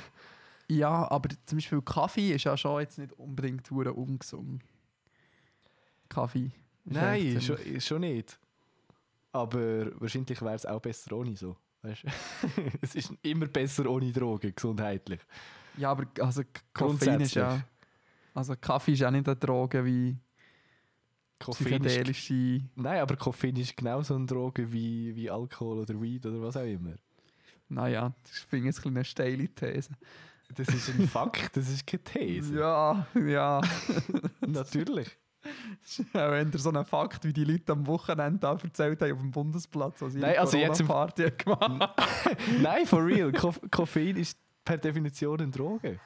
ja, 0.70 1.12
aber 1.12 1.30
zum 1.46 1.58
Beispiel 1.58 1.82
Kaffee 1.82 2.34
ist 2.34 2.44
ja 2.44 2.58
schon 2.58 2.82
jetzt 2.82 2.98
nicht 2.98 3.14
unbedingt 3.14 3.72
ungesund. 3.72 4.64
Kaffee. 6.10 6.52
Nein, 6.84 7.42
schon, 7.42 7.58
schon 7.82 8.02
nicht. 8.02 8.40
Aber 9.32 10.00
wahrscheinlich 10.00 10.42
wäre 10.42 10.56
es 10.56 10.66
auch 10.66 10.80
besser 10.80 11.14
ohne 11.16 11.36
so. 11.36 11.58
Weißt? 11.82 12.04
es 12.82 12.96
ist 12.96 13.14
immer 13.22 13.48
besser 13.48 13.86
ohne 13.90 14.12
Drogen, 14.12 14.54
gesundheitlich. 14.56 15.20
Ja, 15.78 15.92
aber 15.92 16.06
also 16.20 16.44
Koffein 16.74 17.22
ist 17.22 17.36
ja. 17.36 17.62
Also 18.34 18.56
Kaffee 18.56 18.94
ist 18.94 19.00
ja 19.00 19.12
nicht 19.12 19.28
eine 19.28 19.36
Droge 19.36 19.84
wie 19.86 20.18
Koffein 21.40 21.74
ist 21.74 21.82
psychedelische. 21.84 22.62
Nein, 22.76 23.00
aber 23.02 23.16
Koffein 23.18 23.56
ist 23.58 23.76
genauso 23.76 24.16
eine 24.16 24.26
Droge 24.26 24.72
wie, 24.72 25.16
wie 25.16 25.30
Alkohol 25.30 25.80
oder 25.80 26.00
Weed 26.02 26.26
oder 26.26 26.42
was 26.42 26.56
auch 26.58 26.64
immer. 26.66 26.94
Naja, 27.68 28.14
das 28.24 28.40
finde 28.40 28.70
ich 28.70 28.76
jetzt 28.76 28.86
ein 28.86 28.94
bisschen 28.94 28.98
eine 28.98 29.06
steile 29.06 29.48
These. 29.50 29.90
Das 30.56 30.68
ist 30.70 30.90
ein 30.90 31.08
Fakt, 31.08 31.58
das 31.58 31.70
ist 31.70 31.86
keine 31.88 32.04
These. 32.04 32.56
Ja, 32.60 33.08
ja. 33.16 33.62
Natürlich. 34.42 35.10
Auch 36.14 36.32
wenn 36.32 36.50
der 36.52 36.60
so 36.60 36.72
ein 36.72 36.86
Fakt, 36.86 37.24
wie 37.26 37.34
die 37.34 37.44
Leute 37.44 37.72
am 37.74 37.86
Wochenende 37.86 38.40
da 38.40 38.54
erzählt 38.54 39.02
haben 39.02 39.12
auf 39.14 39.20
dem 39.20 39.32
Bundesplatz, 39.32 40.02
was 40.02 40.14
Nein, 40.16 40.38
also 40.38 40.58
jetzt 40.58 40.80
im- 40.80 40.88
Party 40.88 41.30
gemacht 41.38 41.94
Nein, 42.62 42.86
for 42.88 43.06
real. 43.06 43.32
Koff 43.32 43.60
Koffein 43.72 44.16
ist 44.18 44.38
per 44.64 44.78
Definition 44.78 45.40
eine 45.42 45.52
Droge. 45.52 46.00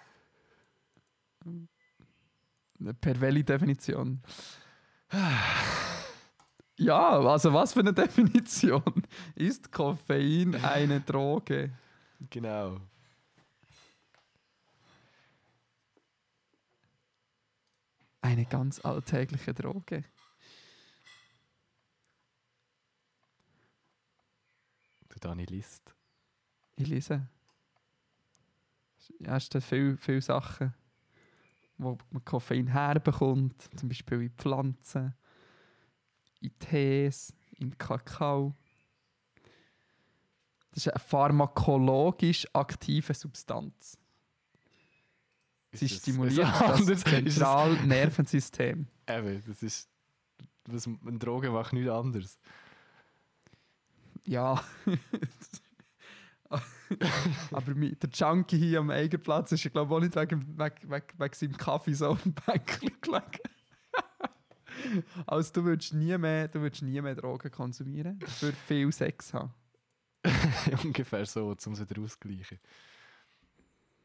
Per 3.01 3.21
welche 3.21 3.43
Definition? 3.43 4.21
Ja, 5.11 6.99
also 7.19 7.53
was 7.53 7.73
für 7.73 7.81
eine 7.81 7.93
Definition? 7.93 9.03
Ist 9.35 9.71
Koffein 9.71 10.55
eine 10.63 11.01
Droge? 11.01 11.71
Genau. 12.29 12.79
Eine 18.21 18.45
ganz 18.45 18.83
alltägliche 18.85 19.53
Droge. 19.53 20.03
Der 25.09 25.19
Dani 25.19 25.45
liest. 25.45 25.95
Ich 26.75 26.87
lese. 26.87 27.27
Ja, 29.19 29.37
es 29.37 29.47
sind 29.47 29.63
viele, 29.63 29.97
viele 29.97 30.21
Sachen, 30.21 30.73
wo 31.79 31.97
man 32.11 32.23
Koffein 32.25 32.67
herbekommt. 32.67 33.55
Zum 33.77 33.89
Beispiel 33.89 34.21
in 34.21 34.29
Pflanzen, 34.31 35.15
in 36.41 36.51
Tees, 36.59 37.33
in 37.57 37.75
Kakao. 37.77 38.53
Das 40.71 40.85
ist 40.85 40.93
eine 40.93 40.99
pharmakologisch 40.99 42.47
aktive 42.53 43.13
Substanz. 43.13 43.97
Sie 45.71 45.85
Ist 45.85 46.01
stimuliert 46.01 46.47
das 46.47 46.85
das- 46.85 47.03
Zentralnervensystem. 47.03 48.87
Eben, 49.07 49.43
das 49.47 49.63
ist. 49.63 49.89
Was, 50.65 50.85
eine 50.87 51.17
Droge 51.17 51.49
macht 51.49 51.73
nichts 51.73 51.89
anderes. 51.89 52.37
Ja. 54.25 54.63
Aber 57.51 57.73
der 57.73 58.09
Junkie 58.11 58.57
hier 58.57 58.79
am 58.79 58.89
Eigenplatz 58.89 59.51
ist, 59.51 59.71
glaube 59.71 59.93
ich, 59.93 59.97
auch 59.97 60.01
nicht 60.01 60.15
wegen, 60.15 60.57
wegen, 60.57 60.91
wegen, 60.91 61.19
wegen 61.19 61.33
seinem 61.33 61.57
Kaffee 61.57 61.93
so 61.93 62.07
auf 62.07 62.23
dem 62.23 62.33
Bänkchen 62.33 62.91
gelegen. 63.01 63.39
also 65.27 65.53
du 65.53 65.63
würdest 65.65 65.93
nie 65.93 66.17
mehr, 66.17 66.47
du 66.47 66.61
würdest 66.61 66.81
nie 66.81 67.01
mehr 67.01 67.15
Drogen 67.15 67.51
konsumieren, 67.51 68.19
dafür 68.19 68.53
viel 68.53 68.91
Sex 68.91 69.33
haben. 69.33 69.53
Ungefähr 70.83 71.25
so, 71.25 71.55
um 71.65 71.73
es 71.73 71.89
wieder 71.89 72.01
auszugleichen. 72.01 72.59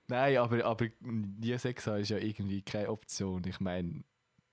Nein, 0.06 0.36
aber, 0.36 0.64
aber 0.64 0.86
nie 1.00 1.56
Sex 1.58 1.86
haben 1.86 2.00
ist 2.00 2.10
ja 2.10 2.18
irgendwie 2.18 2.62
keine 2.62 2.90
Option. 2.90 3.42
Ich 3.46 3.58
meine, 3.60 4.04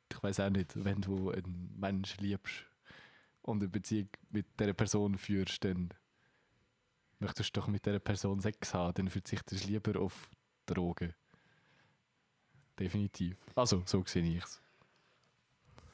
ich 0.09 0.23
weiß 0.23 0.39
auch 0.39 0.49
nicht, 0.49 0.83
wenn 0.83 1.01
du 1.01 1.31
einen 1.31 1.75
Menschen 1.77 2.23
liebst 2.23 2.65
und 3.41 3.61
eine 3.61 3.69
Beziehung 3.69 4.09
mit 4.29 4.45
dieser 4.59 4.73
Person 4.73 5.17
führst, 5.17 5.63
dann 5.65 5.93
möchtest 7.21 7.55
du 7.55 7.61
doch 7.61 7.67
mit 7.67 7.85
dieser 7.85 7.99
Person 7.99 8.39
Sex 8.39 8.73
haben, 8.73 8.93
dann 8.95 9.09
verzichtest 9.09 9.63
du 9.63 9.67
lieber 9.69 9.99
auf 9.99 10.29
Drogen. 10.65 11.13
Definitiv. 12.79 13.37
Also, 13.55 13.83
so 13.85 14.03
sehe 14.05 14.23
ich 14.23 14.43
es. 14.43 14.61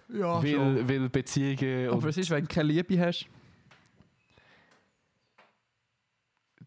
Ja, 0.09 0.41
weil, 0.41 0.87
weil 0.87 1.09
Beziehungen 1.09 1.89
Aber 1.89 2.03
was 2.03 2.17
ist, 2.17 2.29
wenn 2.29 2.45
du 2.45 2.53
keine 2.53 2.71
Liebe 2.71 2.99
hast? 2.99 3.27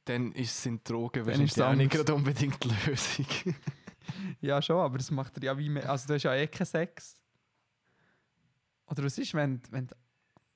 dann 0.04 0.32
ist, 0.32 0.62
sind 0.62 0.88
Drogen 0.88 1.24
Dann 1.24 1.40
ist 1.40 1.56
wahrscheinlich 1.56 1.56
es 1.56 1.60
auch 1.60 1.74
nicht 1.74 1.92
gerade 1.92 2.14
unbedingt 2.14 2.62
die 2.64 2.70
Lösung. 2.86 3.26
Ja, 4.40 4.60
schon, 4.60 4.76
aber 4.76 4.98
das 4.98 5.10
macht 5.10 5.36
er 5.36 5.44
ja 5.44 5.56
wie 5.56 5.68
mehr. 5.68 5.88
Also, 5.88 6.08
du 6.08 6.14
hast 6.14 6.24
ja 6.24 6.34
eh 6.34 6.46
keinen 6.48 6.66
Sex. 6.66 7.16
Oder 8.86 9.04
was 9.04 9.16
ist, 9.18 9.32
wenn, 9.34 9.62
wenn 9.70 9.88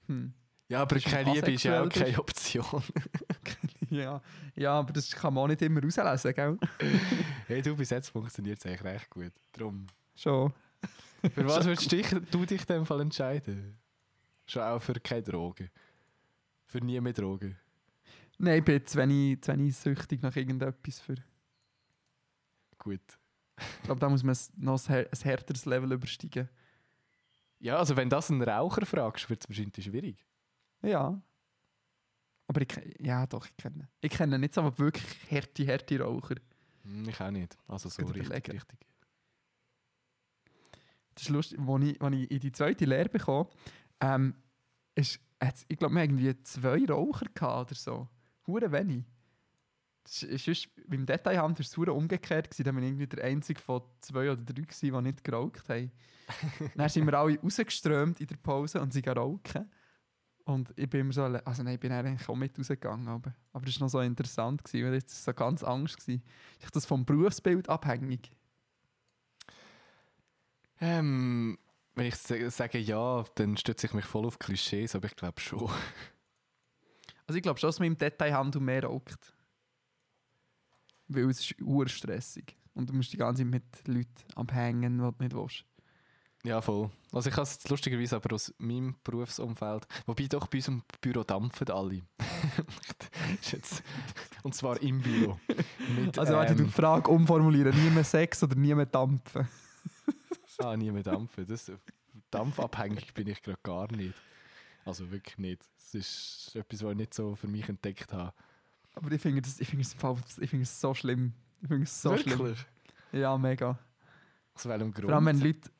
hm. 0.07 0.35
Ja, 0.69 0.83
aber 0.83 0.99
keine 0.99 1.33
Liebe 1.33 1.53
ist 1.53 1.63
ja 1.63 1.83
auch 1.83 1.89
keine 1.89 2.19
Option. 2.19 2.65
ja, 3.91 4.21
ja, 4.55 4.73
aber 4.73 4.93
das 4.93 5.11
kann 5.11 5.35
man 5.35 5.45
auch 5.45 5.49
nicht 5.49 5.63
immer 5.63 5.83
rauslesen, 5.83 6.35
gell? 6.35 6.59
hey, 7.47 7.63
du, 7.63 7.77
bis 7.77 7.91
jetzt 7.91 8.09
funktioniert 8.09 8.59
es 8.59 8.67
eigentlich 8.67 8.85
recht 8.85 9.11
gut. 9.11 9.33
Drum. 9.53 9.87
Schon. 10.15 10.53
Für 11.33 11.47
was 11.47 11.65
würdest 11.65 11.91
du 11.91 11.97
dich, 11.97 12.09
du 12.31 12.45
dich 12.45 12.61
in 12.61 12.67
dem 12.67 12.87
Fall 12.87 13.01
entscheiden? 13.01 13.79
Schon 14.47 14.63
auch 14.63 14.81
für 14.81 14.95
keine 14.95 15.23
Drogen. 15.23 15.71
Für 16.67 16.79
nie 16.79 17.01
mehr 17.01 17.13
Drogen. 17.13 17.57
Nein, 18.39 18.59
ich 18.59 18.65
bin 18.65 18.87
zu 18.87 18.99
wenig, 18.99 19.41
zu 19.43 19.53
wenig 19.53 19.77
süchtig 19.77 20.23
nach 20.23 20.35
irgendetwas 20.37 21.01
für. 21.01 21.17
Gut. 22.79 23.01
Ich 23.57 23.83
glaube, 23.85 24.01
da 24.01 24.09
muss 24.09 24.23
man 24.23 24.37
noch 24.57 24.89
ein 24.89 25.07
härteres 25.23 25.65
Level 25.65 25.93
übersteigen. 25.93 26.49
Ja, 27.61 27.79
also 27.79 27.97
wenn 27.97 28.11
das 28.11 28.31
einen 28.31 28.43
Raucher 28.43 28.85
fragst, 28.85 29.31
wird 29.31 29.43
es 29.43 29.49
wahrscheinlich 29.49 29.85
schwierig. 29.85 30.27
Ja. 30.83 31.21
Aber 32.47 32.61
ich 32.61 32.69
ja 33.01 33.27
doch, 33.27 33.47
ich 33.47 33.57
kenne. 33.57 33.89
Ich 34.01 34.11
kenne 34.13 34.39
nicht 34.39 34.55
so 34.55 34.61
aber 34.63 34.79
wirklich 34.79 35.31
harte, 35.31 35.67
harte 35.67 36.01
Raucher. 36.01 36.37
Hm, 36.83 37.09
ich 37.09 37.21
auch 37.21 37.31
nicht. 37.31 37.57
Also 37.67 37.89
so 37.89 38.03
richtig, 38.05 38.53
richtig. 38.53 38.79
Das 41.15 41.23
ist 41.25 41.29
lustig, 41.31 41.59
als 41.61 41.85
ich, 41.85 42.03
als 42.03 42.15
ich 42.17 42.31
in 42.31 42.41
die 42.41 42.53
zweite 42.53 42.85
Lehre 42.85 43.09
bekam, 43.09 43.47
ähm, 44.01 44.35
ist, 44.95 45.21
hat's- 45.41 45.65
ich 45.69 45.79
glaube, 45.79 45.95
wir 45.95 46.03
hatten 46.03 46.19
irgendwie 46.19 46.43
zwei 46.43 46.85
Raucher 46.87 47.27
gehabt 47.33 47.71
oder 47.71 47.79
so. 47.79 48.09
Hure 48.47 48.71
wenig. 48.73 49.05
Das 50.03 50.23
ist, 50.23 50.49
ist, 50.49 50.69
beim 50.87 51.07
Detailhandel 51.07 51.65
war 51.65 51.67
es 51.71 51.77
hure 51.77 51.93
umgekehrt. 51.93 52.51
Gewesen. 52.51 52.65
Da 52.65 52.75
war 52.75 52.83
irgendwie 52.83 53.07
der 53.07 53.25
einzige 53.25 53.61
von 53.61 53.83
zwei 54.01 54.31
oder 54.31 54.43
drei, 54.43 54.63
gewesen, 54.63 54.93
die 54.93 55.01
nicht 55.03 55.25
geraucht 55.25 55.69
haben. 55.69 55.93
Dann 56.77 56.89
sind 56.89 57.07
wir 57.07 57.15
alle 57.19 57.39
rausgeströmt 57.41 58.21
in 58.21 58.27
der 58.27 58.37
Pause 58.37 58.81
und 58.83 58.93
sie 58.93 59.01
rauchen. 59.01 59.71
Und 60.45 60.73
ich 60.77 60.89
bin 60.91 61.01
immer 61.01 61.13
so, 61.13 61.23
also 61.23 61.63
nein, 61.63 61.75
ich 61.75 61.81
bin 61.81 61.91
eigentlich 61.91 62.29
auch 62.29 62.35
mit 62.35 62.59
rausgegangen. 62.59 63.09
Aber, 63.09 63.35
aber 63.53 63.65
das 63.65 63.81
war 63.81 63.87
noch 63.87 63.91
so 63.91 64.01
interessant, 64.01 64.63
gewesen, 64.63 64.87
weil 64.87 64.95
jetzt 64.95 65.25
so 65.25 65.33
ganz 65.33 65.65
Angst. 65.65 65.99
Gewesen. 65.99 66.23
Ist 66.63 66.77
das 66.77 66.85
vom 66.85 67.05
Berufsbild 67.05 67.69
abhängig? 67.69 68.31
Ähm, 70.81 71.59
wenn 71.95 72.07
ich 72.07 72.17
sa- 72.17 72.51
sage 72.51 72.79
ja, 72.79 73.25
dann 73.37 73.57
stütze 73.57 73.87
ich 73.87 73.95
mich 73.95 74.05
voll 74.05 74.27
auf 74.27 74.39
Klischees, 74.39 74.95
aber 74.95 75.07
ich 75.07 75.17
glaube 75.17 75.41
schon. 75.41 75.71
Also 77.27 77.37
ich 77.39 77.43
glaube 77.43 77.59
schon, 77.59 77.69
dass 77.69 77.79
man 77.79 77.87
im 77.87 77.97
Detailhandel 77.97 78.61
mehr 78.61 78.85
raucht. 78.85 79.33
Weil 81.09 81.31
es 81.31 81.41
ist 81.41 81.61
urstressig. 81.63 82.55
Und 82.75 82.91
du 82.91 82.95
musst 82.95 83.13
die 83.13 83.17
ganze 83.17 83.43
Zeit 83.43 83.51
mit 83.51 83.89
Leuten 83.89 84.11
abhängen, 84.35 84.99
die 84.99 84.99
du 84.99 85.23
nicht 85.23 85.35
willst. 85.35 85.65
Ja, 86.45 86.61
voll. 86.61 86.91
Also 87.11 87.31
ich 87.31 87.37
habe 87.37 87.45
es 87.45 87.69
lustigerweise 87.69 88.17
aber 88.17 88.35
aus 88.35 88.53
meinem 88.59 88.95
Berufsumfeld, 89.03 89.87
wobei 90.05 90.27
doch 90.27 90.47
bei 90.47 90.59
uns 90.59 90.69
im 90.69 90.83
Büro 91.01 91.25
dampfen 91.25 91.71
alle. 91.71 92.03
Jetzt, 93.51 93.83
und 94.43 94.55
zwar 94.55 94.81
im 94.83 95.01
Büro. 95.01 95.41
Mit, 95.97 96.19
Also 96.19 96.35
warte, 96.35 96.55
du 96.55 96.63
ähm, 96.63 96.67
die 96.69 96.73
Frage 96.73 97.11
umformulieren. 97.11 97.75
Nie 97.83 97.91
mehr 97.91 98.05
Sex 98.05 98.43
oder 98.43 98.55
nie 98.57 98.75
mehr 98.75 98.87
dampfen. 98.87 99.49
Ah, 100.59 100.77
nie 100.77 100.93
mehr 100.93 101.03
dampfen. 101.03 101.45
Das, 101.49 101.73
dampfabhängig 102.31 103.13
bin 103.13 103.27
ich 103.27 103.43
gerade 103.43 103.59
gar 103.65 103.91
nicht. 103.91 104.15
Also 104.85 105.11
wirklich 105.11 105.37
nicht. 105.37 105.63
Das 105.77 105.95
ist 105.95 106.53
etwas, 106.55 106.85
was 106.85 106.93
ich 106.93 106.97
nicht 106.97 107.13
so 107.13 107.35
für 107.35 107.49
mich 107.49 107.69
entdeckt 107.69 108.13
habe. 108.13 108.33
Aber 108.95 109.11
ich 109.11 109.21
finde 109.21 109.41
ich 109.41 109.47
es, 109.49 109.59
ich 109.59 109.69
finde 109.69 109.83
es 110.63 110.81
so 110.81 110.95
schlimm. 110.95 111.33
Ich 111.61 111.69
finde 111.69 111.83
es 111.83 112.01
so 112.01 112.17
schlimm. 112.17 112.55
Ja, 113.11 113.37
mega. 113.37 113.77
Aus 114.55 114.67
welchem 114.67 114.93
Grund? 114.93 115.07
Vor 115.07 115.15
allem, 115.15 115.27
wenn 115.27 115.41
Leute... 115.41 115.71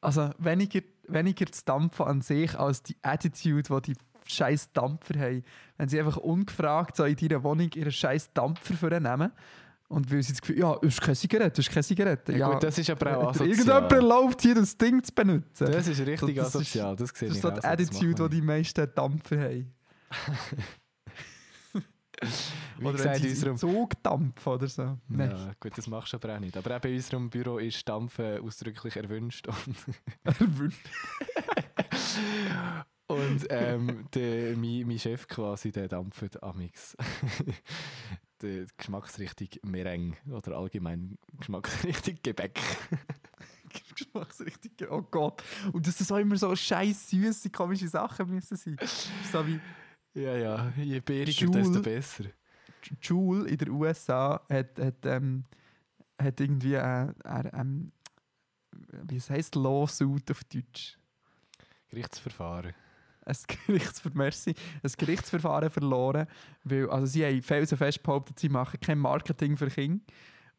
Also 0.00 0.30
weniger, 0.38 0.80
weniger 1.08 1.44
das 1.46 1.64
Dampfen 1.64 2.06
an 2.06 2.20
sich 2.20 2.58
als 2.58 2.82
die 2.82 2.96
Attitude, 3.02 3.80
die 3.82 3.92
die 3.94 3.98
scheiß 4.34 4.72
Dampfer 4.72 5.18
haben. 5.18 5.42
Wenn 5.76 5.88
sie 5.88 5.98
einfach 5.98 6.18
ungefragt 6.18 6.96
so 6.96 7.04
in 7.04 7.16
deiner 7.16 7.42
Wohnung 7.42 7.70
ihren 7.74 7.90
scheiß 7.92 8.32
Dampfer 8.34 8.74
vornehmen 8.74 9.32
und 9.88 10.12
weil 10.12 10.22
sie 10.22 10.32
das 10.32 10.40
Gefühl 10.42 10.58
ja, 10.58 10.74
das 10.76 10.92
ist 10.92 11.00
keine 11.00 11.16
Zigarette, 11.16 11.50
das 11.56 11.66
ist 11.66 11.72
keine 11.72 11.84
Zigarette. 11.84 12.36
ja, 12.36 12.52
gut, 12.52 12.62
das 12.62 12.76
ist 12.78 12.90
aber 12.90 13.16
auch 13.18 13.32
dir 13.32 13.44
Irgendjemand 13.46 13.84
asozial. 13.86 14.00
erlaubt, 14.02 14.42
hier 14.42 14.54
das 14.54 14.76
Ding 14.76 15.02
zu 15.02 15.12
benutzen. 15.14 15.72
Das 15.72 15.88
ist 15.88 16.00
richtig 16.06 16.36
Das 16.36 16.48
ist- 16.48 16.56
asozial, 16.56 16.94
das 16.96 17.08
sehe 17.14 17.28
das 17.28 17.36
ist 17.38 17.42
so 17.42 17.48
die 17.50 17.54
so, 17.56 17.60
das 17.62 17.64
Attitude, 17.64 18.28
die 18.28 18.36
die 18.36 18.42
meisten 18.42 18.88
Dampfer 18.94 19.40
haben. 19.40 19.72
Oder 22.80 22.92
gesagt, 22.92 23.22
wenn 23.22 23.22
sie 23.22 23.28
in 23.28 23.50
unserem, 23.50 23.56
Zug 23.56 24.02
dampfen 24.02 24.52
oder 24.52 24.68
so. 24.68 24.98
Nein. 25.08 25.30
ja, 25.30 25.52
gut, 25.60 25.76
das 25.76 25.86
machst 25.86 26.12
du 26.12 26.16
aber 26.16 26.34
auch 26.36 26.40
nicht. 26.40 26.56
Aber 26.56 26.76
auch 26.76 26.80
bei 26.80 26.94
unserem 26.94 27.30
Büro 27.30 27.58
ist 27.58 27.88
Dampfen 27.88 28.40
ausdrücklich 28.40 28.96
erwünscht. 28.96 29.48
Und, 29.48 29.76
und 33.08 33.46
ähm, 33.50 34.06
der, 34.14 34.56
mein, 34.56 34.86
mein 34.86 34.98
Chef 34.98 35.26
quasi, 35.26 35.72
der 35.72 35.88
dampft 35.88 36.42
amix. 36.42 36.96
die 38.42 38.66
Geschmacksrichtung 38.76 39.48
Meringue 39.62 40.16
oder 40.30 40.56
allgemein 40.56 41.18
Geschmacksrichtung 41.38 42.18
Gebäck. 42.22 42.60
Geschmacksrichtung. 43.94 44.88
Oh 44.90 45.02
Gott. 45.02 45.42
Und 45.72 45.86
dass 45.86 45.96
das 45.96 46.10
auch 46.12 46.18
immer 46.18 46.36
so 46.36 46.54
scheiß 46.54 47.10
süße, 47.10 47.50
komische 47.50 47.88
Sachen 47.88 48.30
müssen 48.30 48.56
sein. 48.56 48.76
So 49.32 49.46
wie 49.46 49.60
Ja, 50.14 50.36
ja, 50.36 50.72
je 50.76 51.00
bäriger, 51.00 51.46
Schul- 51.46 51.50
desto 51.52 51.82
besser. 51.82 52.24
Juul 53.00 53.46
in 53.46 53.58
den 53.58 53.70
USA 53.70 54.40
hat, 54.48 54.78
hat, 54.78 55.04
ähm, 55.04 55.44
hat 56.20 56.40
irgendwie 56.40 56.74
äh, 56.74 57.12
er, 57.24 57.54
ähm, 57.54 57.92
wie 59.04 59.16
es 59.16 59.30
heisst 59.30 59.54
Lawsuit 59.54 60.30
auf 60.30 60.44
Deutsch. 60.44 60.98
Gerichtsverfahren. 61.88 62.74
Ein, 63.24 63.36
Gerichtsver 63.66 64.10
Merci, 64.14 64.54
ein 64.82 64.92
Gerichtsverfahren 64.96 65.70
verloren, 65.70 66.26
weil 66.64 66.88
also 66.90 67.06
sie 67.06 67.24
haben 67.24 67.42
felsenfest 67.42 68.02
behauptet, 68.02 68.38
sie 68.38 68.48
machen 68.48 68.80
kein 68.80 68.98
Marketing 68.98 69.56
für 69.56 69.68
Kinder. 69.68 70.04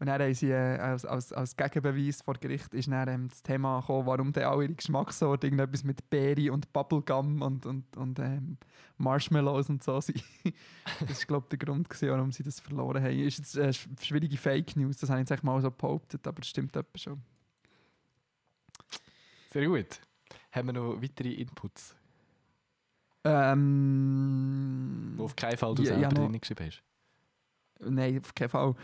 Und 0.02 0.08
dann 0.08 0.22
haben 0.22 0.34
sie 0.34 0.50
äh, 0.52 0.78
als, 0.78 1.04
als, 1.06 1.34
als 1.34 1.58
Gegenbeweis 1.58 2.22
vor 2.22 2.36
Gericht 2.36 2.74
ist 2.74 2.90
dann, 2.90 3.10
ähm, 3.10 3.28
das 3.28 3.44
Thema 3.44 3.82
gekommen, 3.82 4.06
warum 4.08 4.32
dann 4.32 4.46
auch 4.46 4.62
ihre 4.62 4.74
Geschmackssorte 4.74 5.48
irgendetwas 5.48 5.84
mit 5.84 6.10
Beere 6.10 6.54
und 6.54 6.72
Bubblegum 6.72 7.42
und, 7.42 7.66
und, 7.66 7.98
und 7.98 8.18
ähm, 8.20 8.58
Marshmallows 8.98 9.70
und 9.70 9.84
so 9.84 10.00
sind. 10.00 10.24
das 11.02 11.20
war 11.20 11.26
glaube 11.28 11.46
ich 11.52 11.58
der 11.58 11.68
Grund, 11.68 11.90
gewesen, 11.90 12.10
warum 12.12 12.32
sie 12.32 12.44
das 12.44 12.62
verloren 12.62 13.04
haben. 13.04 13.20
Ist 13.20 13.40
jetzt 13.40 13.58
äh, 13.58 13.68
sch- 13.72 13.88
schwierige 14.02 14.38
Fake 14.38 14.74
News, 14.78 14.98
das 15.00 15.10
habe 15.10 15.22
ich 15.22 15.30
jetzt 15.30 15.44
mal 15.44 15.62
so 15.62 15.70
behauptet, 15.70 16.26
aber 16.26 16.40
das 16.40 16.48
stimmt 16.48 16.74
etwa 16.78 16.98
schon. 16.98 17.22
Sehr 19.52 19.68
gut. 19.68 20.00
Haben 20.54 20.68
wir 20.68 20.74
noch 20.74 21.02
weitere 21.02 21.34
Inputs, 21.34 21.94
Ähm, 23.26 25.16
die 25.18 25.24
auf 25.24 25.36
keinen 25.36 25.58
Fall 25.58 25.76
du 25.76 25.84
Ja, 25.84 25.88
selber 25.90 26.02
ja, 26.04 26.08
noch- 26.10 26.30
drin 26.30 26.40
geschrieben 26.40 26.66
hast? 26.68 26.84
Nein, 27.82 28.20
auf 28.24 28.34
keinen 28.36 28.50
Fall. 28.50 28.76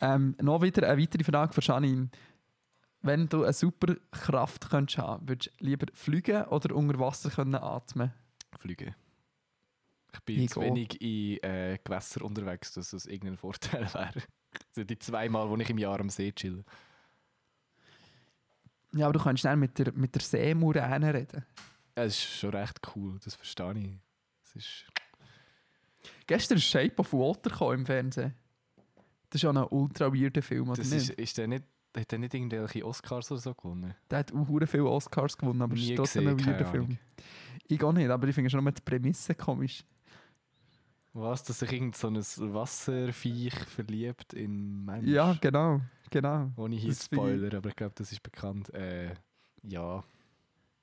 Ähm, 0.00 0.36
noch 0.40 0.62
wieder 0.62 0.88
eine 0.88 1.00
weitere 1.00 1.24
Frage 1.24 1.52
von 1.52 1.62
Janine. 1.62 2.08
Wenn 3.02 3.28
du 3.28 3.44
eine 3.44 3.52
Superkraft 3.52 4.70
könntest 4.70 4.98
haben, 4.98 5.28
würdest 5.28 5.52
du 5.58 5.64
lieber 5.64 5.86
fliegen 5.92 6.44
oder 6.44 6.74
unter 6.74 6.98
Wasser 6.98 7.30
können 7.30 7.54
atmen? 7.54 8.12
Fliegen. 8.58 8.94
Ich 10.12 10.20
bin 10.20 10.40
Ich 10.42 10.50
zu 10.50 10.60
wenig 10.60 11.00
in 11.00 11.42
äh, 11.42 11.78
Gewässer 11.82 12.24
unterwegs, 12.24 12.72
dass 12.72 12.90
das 12.90 13.06
irgendein 13.06 13.36
Vorteil 13.36 13.82
wäre. 13.94 14.12
Das 14.14 14.74
sind 14.74 14.90
die 14.90 14.98
zwei 14.98 15.28
Mal, 15.28 15.48
wo 15.48 15.56
ich 15.56 15.70
im 15.70 15.78
Jahr 15.78 16.00
am 16.00 16.10
See 16.10 16.32
chill. 16.32 16.64
Ja, 18.92 19.06
aber 19.06 19.12
du 19.12 19.22
kannst 19.22 19.42
schnell 19.42 19.56
mit 19.56 19.78
der, 19.78 19.92
mit 19.92 20.14
der 20.14 20.22
Seemuräne 20.22 21.12
reden. 21.12 21.44
Ja, 21.96 22.04
das 22.04 22.14
ist 22.14 22.24
schon 22.24 22.50
recht 22.50 22.80
cool, 22.94 23.18
das 23.22 23.34
verstehe 23.34 23.74
ich. 23.78 23.90
Das 24.42 24.56
ist, 24.56 24.86
Gestern 26.26 26.58
ist 26.58 26.64
Shape 26.64 26.96
of 26.96 27.12
Water 27.12 27.72
im 27.72 27.84
Fernsehen. 27.84 28.34
Das 29.30 29.42
ist 29.42 29.48
auch 29.48 29.54
ein 29.54 29.66
ultra 29.70 30.12
weirder 30.12 30.42
Film, 30.42 30.68
oder 30.68 30.78
das 30.78 30.90
nicht? 30.90 31.10
ist, 31.10 31.18
ist 31.18 31.38
der 31.38 31.48
nicht, 31.48 31.64
hat 31.96 32.10
der 32.10 32.18
nicht 32.18 32.34
irgendwelche 32.34 32.84
Oscars 32.84 33.30
oder 33.30 33.40
so 33.40 33.54
gewonnen? 33.54 33.94
Der 34.10 34.18
hat 34.20 34.32
auch 34.32 34.46
viele 34.66 34.86
Oscars 34.86 35.36
gewonnen, 35.36 35.62
aber 35.62 35.74
es 35.74 35.80
Nie 35.80 35.90
ist 35.90 35.96
trotzdem 35.96 36.28
ein 36.28 36.46
weirder 36.46 36.66
Film. 36.66 36.98
Ich 37.66 37.82
auch 37.82 37.92
nicht, 37.92 38.08
aber 38.08 38.26
ich 38.26 38.34
finde 38.34 38.48
schon 38.50 38.64
nur 38.64 38.72
die 38.72 38.80
Prämisse 38.80 39.34
komisch. 39.34 39.84
Was, 41.12 41.42
dass 41.42 41.58
sich 41.58 41.72
irgend 41.72 41.96
so 41.96 42.08
ein 42.08 42.16
Wasserviech 42.16 43.54
verliebt 43.54 44.34
in 44.34 44.84
Mensch? 44.84 45.08
Ja, 45.08 45.36
genau, 45.40 45.80
genau. 46.10 46.50
Ohne 46.56 46.76
hier 46.76 46.94
Spoiler, 46.94 47.56
aber 47.56 47.70
ich 47.70 47.76
glaube, 47.76 47.94
das 47.96 48.12
ist 48.12 48.22
bekannt. 48.22 48.72
Äh, 48.72 49.14
ja. 49.62 50.04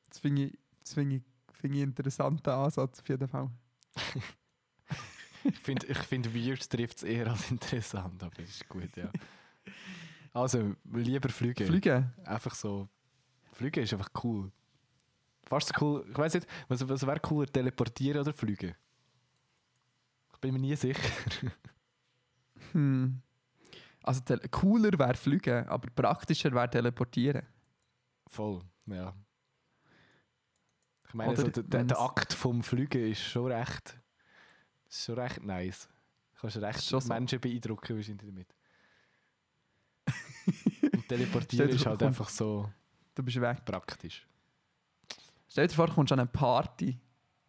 Das 0.09 0.19
finde 0.19 0.43
ich, 0.43 0.59
das 0.81 0.93
finde 0.93 1.15
ich, 1.17 1.21
finde 1.53 1.77
ich 1.77 1.83
einen 1.83 1.91
interessanten 1.91 2.49
Ansatz 2.49 2.99
auf 2.99 3.09
jeden 3.09 3.27
Fall. 3.27 3.49
Ich 5.47 5.59
finde, 5.59 5.85
ich 5.87 5.97
find, 5.99 6.33
weird 6.33 6.69
trifft 6.69 6.97
es 6.97 7.03
eher 7.03 7.27
als 7.27 7.51
interessant, 7.51 8.21
aber 8.23 8.39
ist 8.39 8.67
gut, 8.67 8.95
ja. 8.97 9.11
Also, 10.33 10.75
lieber 10.91 11.29
fliegen. 11.29 11.65
Fliegen? 11.65 12.11
Einfach 12.25 12.55
so. 12.55 12.89
Fliegen 13.53 13.83
ist 13.83 13.93
einfach 13.93 14.09
cool. 14.23 14.51
Fast 15.43 15.79
cool. 15.79 16.05
Ich 16.09 16.17
weiß 16.17 16.33
nicht, 16.33 16.47
was, 16.67 16.87
was 16.89 17.05
wäre 17.05 17.19
cooler, 17.19 17.45
teleportieren 17.45 18.21
oder 18.21 18.33
fliegen? 18.33 18.75
Ich 20.33 20.39
bin 20.39 20.53
mir 20.53 20.59
nie 20.59 20.75
sicher. 20.75 21.01
Hm. 22.71 23.21
Also 24.03 24.21
cooler 24.51 24.97
wäre 24.97 25.15
fliegen, 25.15 25.67
aber 25.67 25.89
praktischer 25.89 26.51
wäre 26.51 26.69
teleportieren. 26.69 27.45
Voll, 28.27 28.61
ja. 28.87 29.13
meine, 31.15 31.31
Oder 31.31 31.41
so, 31.41 31.47
der, 31.49 31.63
der, 31.63 31.83
der 31.85 31.99
Akt 31.99 32.33
vom 32.33 32.61
Fliegen 32.61 33.11
ist 33.11 33.21
schon 33.21 33.51
recht, 33.51 33.97
ist 34.89 35.05
schon 35.05 35.19
recht 35.19 35.43
nice. 35.43 35.87
Du 36.33 36.41
kannst 36.41 36.57
recht 36.57 36.83
Schon 36.83 37.01
so. 37.01 37.07
Menschen 37.07 37.39
beeindrucken 37.39 37.95
wahrscheinlich 37.95 38.27
damit. 38.27 38.55
Und 40.93 41.07
teleportieren 41.07 41.69
ist 41.69 41.85
halt 41.85 42.03
einfach 42.03 42.29
so 42.29 42.69
Du 43.15 43.23
bist 43.23 43.39
weg. 43.39 43.63
praktisch. 43.65 44.27
Stell 45.47 45.67
dir 45.67 45.73
vor, 45.73 45.87
du 45.87 45.93
kommst 45.93 46.11
an 46.11 46.19
eine 46.19 46.27
Party. 46.27 46.99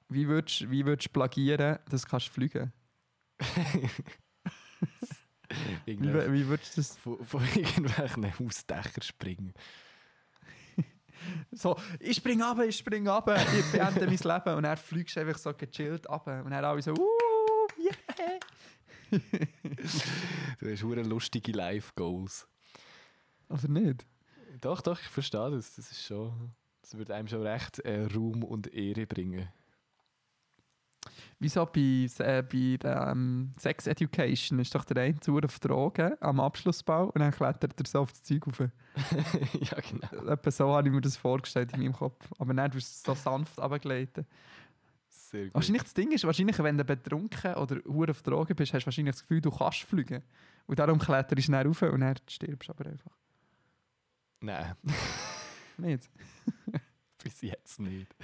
Wie 0.09 0.28
würdest, 0.28 0.70
wie 0.70 0.87
würdest 0.87 1.09
du 1.09 1.12
plagieren, 1.12 1.80
dass 1.89 2.03
du 2.03 2.09
kannst 2.09 2.28
fliegen 2.28 2.72
wie, 5.84 6.01
wie 6.01 6.47
würdest 6.47 6.76
du 6.76 6.80
das... 6.80 6.97
von, 6.97 7.24
von 7.24 7.43
irgendwelchen 7.55 8.39
Hausdächern 8.39 9.03
springen. 9.03 9.53
So, 11.51 11.76
ich 11.99 12.16
spring 12.16 12.43
ab, 12.43 12.59
ich 12.61 12.76
spring 12.76 13.09
ab, 13.09 13.28
ich 13.28 13.72
beende 13.72 14.07
mein 14.07 14.16
Leben. 14.16 14.57
Und 14.57 14.64
er 14.64 14.76
fliegst 14.76 15.18
einfach 15.18 15.39
so 15.39 15.53
gechillt 15.53 16.09
ab. 16.09 16.26
Und 16.26 16.53
er 16.53 16.64
alle 16.64 16.82
so, 16.82 16.93
uh. 16.93 17.16
Du 20.61 20.71
hast 20.71 20.83
hure 20.83 21.03
lustige 21.03 21.53
Live-Goals. 21.53 22.49
Oder 23.49 23.69
nicht? 23.69 24.07
Doch, 24.61 24.81
doch, 24.81 25.01
ich 25.01 25.09
verstehe 25.09 25.51
das. 25.51 25.77
Das 25.77 25.91
ist 25.91 26.05
schon. 26.05 26.53
Das 26.81 26.97
würde 26.97 27.15
einem 27.15 27.29
schon 27.29 27.43
recht 27.43 27.81
äh, 27.81 28.05
Ruhm 28.05 28.45
und 28.45 28.73
Ehre 28.73 29.07
bringen. 29.07 29.49
Wieso 31.39 31.67
bei, 31.67 32.09
äh, 32.19 32.43
bei 32.43 32.79
der, 32.81 33.09
ähm, 33.11 33.53
Sex 33.59 33.87
Education 33.87 34.59
ist 34.59 34.75
doch 34.75 34.85
der 34.85 35.03
eine 35.03 35.19
Tour 35.19 35.45
auf 35.45 35.59
Drogen 35.59 36.15
am 36.21 36.41
Abschlussbau 36.41 37.07
und 37.07 37.19
dann 37.21 37.31
klettert 37.31 37.79
er 37.79 37.87
so 37.87 38.01
auf 38.01 38.13
das 38.13 38.23
Zeug 38.23 38.47
rauf. 38.47 38.61
ja, 39.61 39.79
genau. 39.81 40.31
Etwa 40.31 40.51
so 40.51 40.75
habe 40.75 40.89
ich 40.89 40.95
mir 40.95 41.01
das 41.01 41.17
vorgestellt 41.17 41.73
in 41.75 41.81
meinem 41.81 41.93
Kopf. 41.93 42.27
Aber 42.39 42.55
wirst 42.57 42.75
du 42.75 42.79
es 42.79 43.03
so 43.03 43.15
sanft 43.15 43.59
runtergleiten. 43.59 44.27
Sehr 45.31 45.45
gut. 45.47 45.55
Wahrscheinlich 45.55 45.83
das 45.83 45.95
Ding 45.95 46.12
ist, 46.12 46.24
wahrscheinlich, 46.24 46.59
wenn 46.59 46.79
du 46.79 46.85
betrunken 46.85 47.55
oder 47.55 47.81
hure 47.85 48.11
auf 48.11 48.22
Drogen 48.22 48.55
bist, 48.55 48.72
hast 48.72 48.85
du 48.85 48.87
wahrscheinlich 48.87 49.16
das 49.16 49.22
Gefühl, 49.22 49.41
du 49.41 49.51
kannst 49.51 49.83
fliegen. 49.83 50.22
Und 50.66 50.79
darum 50.79 50.99
kletterst 50.99 51.39
du 51.39 51.43
schnell 51.43 51.66
rauf 51.66 51.83
und 51.83 52.01
dann 52.01 52.16
stirbst 52.29 52.68
du 52.68 52.72
aber 52.72 52.87
einfach. 52.91 53.12
Nein, 54.41 54.74
Nicht? 55.79 56.09
bis 57.22 57.41
jetzt 57.41 57.81
nicht. 57.81 58.14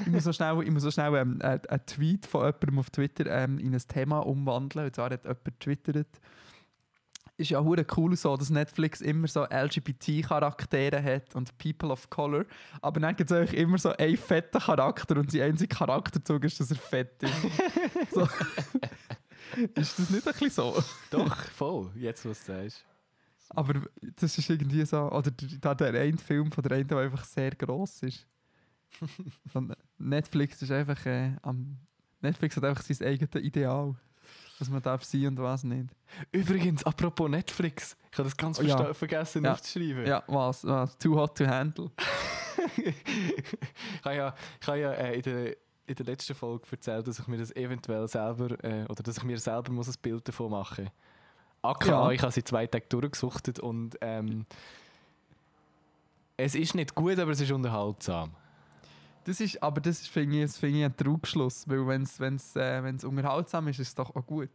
ich 0.00 0.06
muss 0.06 0.24
so 0.24 0.32
schnell, 0.32 0.62
ich 0.62 0.70
muss 0.70 0.82
so 0.82 0.90
schnell 0.90 1.14
ähm, 1.16 1.40
einen, 1.42 1.66
einen 1.66 1.86
Tweet 1.86 2.24
von 2.24 2.46
jemandem 2.46 2.78
auf 2.78 2.90
Twitter 2.90 3.26
ähm, 3.26 3.58
in 3.58 3.74
ein 3.74 3.82
Thema 3.86 4.20
umwandeln. 4.20 4.86
Und 4.86 4.94
zwar 4.94 5.10
hat 5.10 5.24
jemand 5.24 5.44
getwittert, 5.44 6.20
ist 7.38 7.50
ja 7.50 7.62
hure 7.62 7.84
cool 7.96 8.16
so, 8.16 8.36
dass 8.36 8.50
Netflix 8.50 9.00
immer 9.00 9.28
so 9.28 9.44
LGBT-Charaktere 9.44 11.02
hat 11.02 11.34
und 11.34 11.56
People 11.58 11.90
of 11.90 12.08
Color. 12.08 12.46
Aber 12.80 12.98
dann 13.00 13.14
gibt 13.14 13.30
es 13.30 13.36
eigentlich 13.36 13.60
immer 13.60 13.78
so 13.78 13.90
einen 13.90 14.16
fetten 14.16 14.58
Charakter 14.60 15.16
und 15.18 15.30
sein 15.30 15.42
einziger 15.42 15.76
Charakterzug 15.76 16.44
ist, 16.44 16.58
dass 16.60 16.70
er 16.70 16.76
fett 16.78 17.22
ist. 17.22 17.34
so. 18.14 18.22
ist 19.74 19.98
das 19.98 20.10
nicht 20.10 20.26
ein 20.26 20.32
bisschen 20.32 20.50
so? 20.50 20.82
Doch, 21.10 21.36
voll, 21.50 21.90
jetzt 21.96 22.24
was 22.24 22.44
du 22.44 22.52
sagst. 22.52 22.84
Aber 23.50 23.82
das 24.16 24.38
ist 24.38 24.50
irgendwie 24.50 24.84
so, 24.84 25.10
oder 25.12 25.30
der- 25.30 25.58
da 25.60 25.74
der 25.74 26.00
eine 26.00 26.18
Film 26.18 26.50
von 26.50 26.62
der 26.64 26.78
einen, 26.78 26.88
der 26.88 26.98
einfach 26.98 27.24
sehr 27.24 27.50
gross 27.52 28.02
ist. 28.02 28.26
Netflix 29.98 30.62
ist 30.62 30.70
einfach, 30.70 31.04
äh, 31.06 31.32
am 31.42 31.76
Netflix 32.22 32.56
hat 32.56 32.64
einfach 32.64 32.82
sein 32.82 33.06
eigenes 33.06 33.34
Ideal, 33.34 33.94
was 34.58 34.68
man 34.70 34.82
darf 34.82 35.04
sein 35.04 35.26
und 35.26 35.38
was 35.38 35.64
nicht. 35.64 35.88
Übrigens, 36.32 36.84
apropos 36.84 37.28
Netflix, 37.28 37.96
ich 38.10 38.18
habe 38.18 38.28
das 38.28 38.36
ganz 38.36 38.58
ja. 38.58 38.94
vergessen 38.94 39.44
Ja. 39.44 39.52
aufzuschreiben. 39.52 40.06
Ja, 40.06 40.22
was, 40.26 40.64
was, 40.66 40.96
too 40.98 41.14
hot 41.14 41.36
to 41.36 41.46
handle. 41.46 41.90
ich 42.76 44.04
habe 44.04 44.16
ja, 44.16 44.34
ich 44.60 44.66
habe 44.66 44.78
ja 44.80 44.92
äh, 44.92 45.16
in, 45.16 45.22
der, 45.22 45.56
in 45.86 45.94
der 45.94 46.06
letzten 46.06 46.34
Folge 46.34 46.66
erzählt, 46.70 47.06
dass 47.06 47.18
ich 47.18 47.26
mir 47.26 47.38
das 47.38 47.54
eventuell 47.54 48.08
selber, 48.08 48.52
äh, 48.64 48.84
oder 48.88 49.02
dass 49.02 49.18
ich 49.18 49.24
mir 49.24 49.38
selber 49.38 49.72
muss 49.72 49.88
ein 49.88 49.94
Bild 50.00 50.26
davon 50.26 50.50
machen 50.50 50.84
muss. 50.84 50.92
AKA, 51.62 51.88
Ja. 51.88 52.10
ich 52.12 52.22
habe 52.22 52.32
sie 52.32 52.44
zwei 52.44 52.66
Tage 52.66 52.86
durchgesuchtet 52.88 53.58
und 53.58 53.96
ähm, 54.00 54.46
es 56.36 56.54
ist 56.54 56.74
nicht 56.74 56.94
gut, 56.94 57.18
aber 57.18 57.32
es 57.32 57.40
ist 57.40 57.50
unterhaltsam. 57.50 58.32
Das 59.26 59.40
ist, 59.40 59.60
aber 59.60 59.80
das 59.80 60.02
ist, 60.02 60.08
finde 60.08 60.36
ich, 60.36 60.42
das 60.42 60.56
finde 60.56 60.78
ich 60.78 60.84
ein 60.84 60.96
Trugschluss, 60.96 61.68
weil 61.68 61.84
wenn 61.88 62.02
es 62.02 62.20
wenn's, 62.20 62.54
äh, 62.54 62.80
wenn's 62.84 63.02
unterhaltsam 63.02 63.66
ist, 63.66 63.80
ist 63.80 63.88
es 63.88 63.94
doch 63.96 64.14
auch 64.14 64.24
gut. 64.24 64.50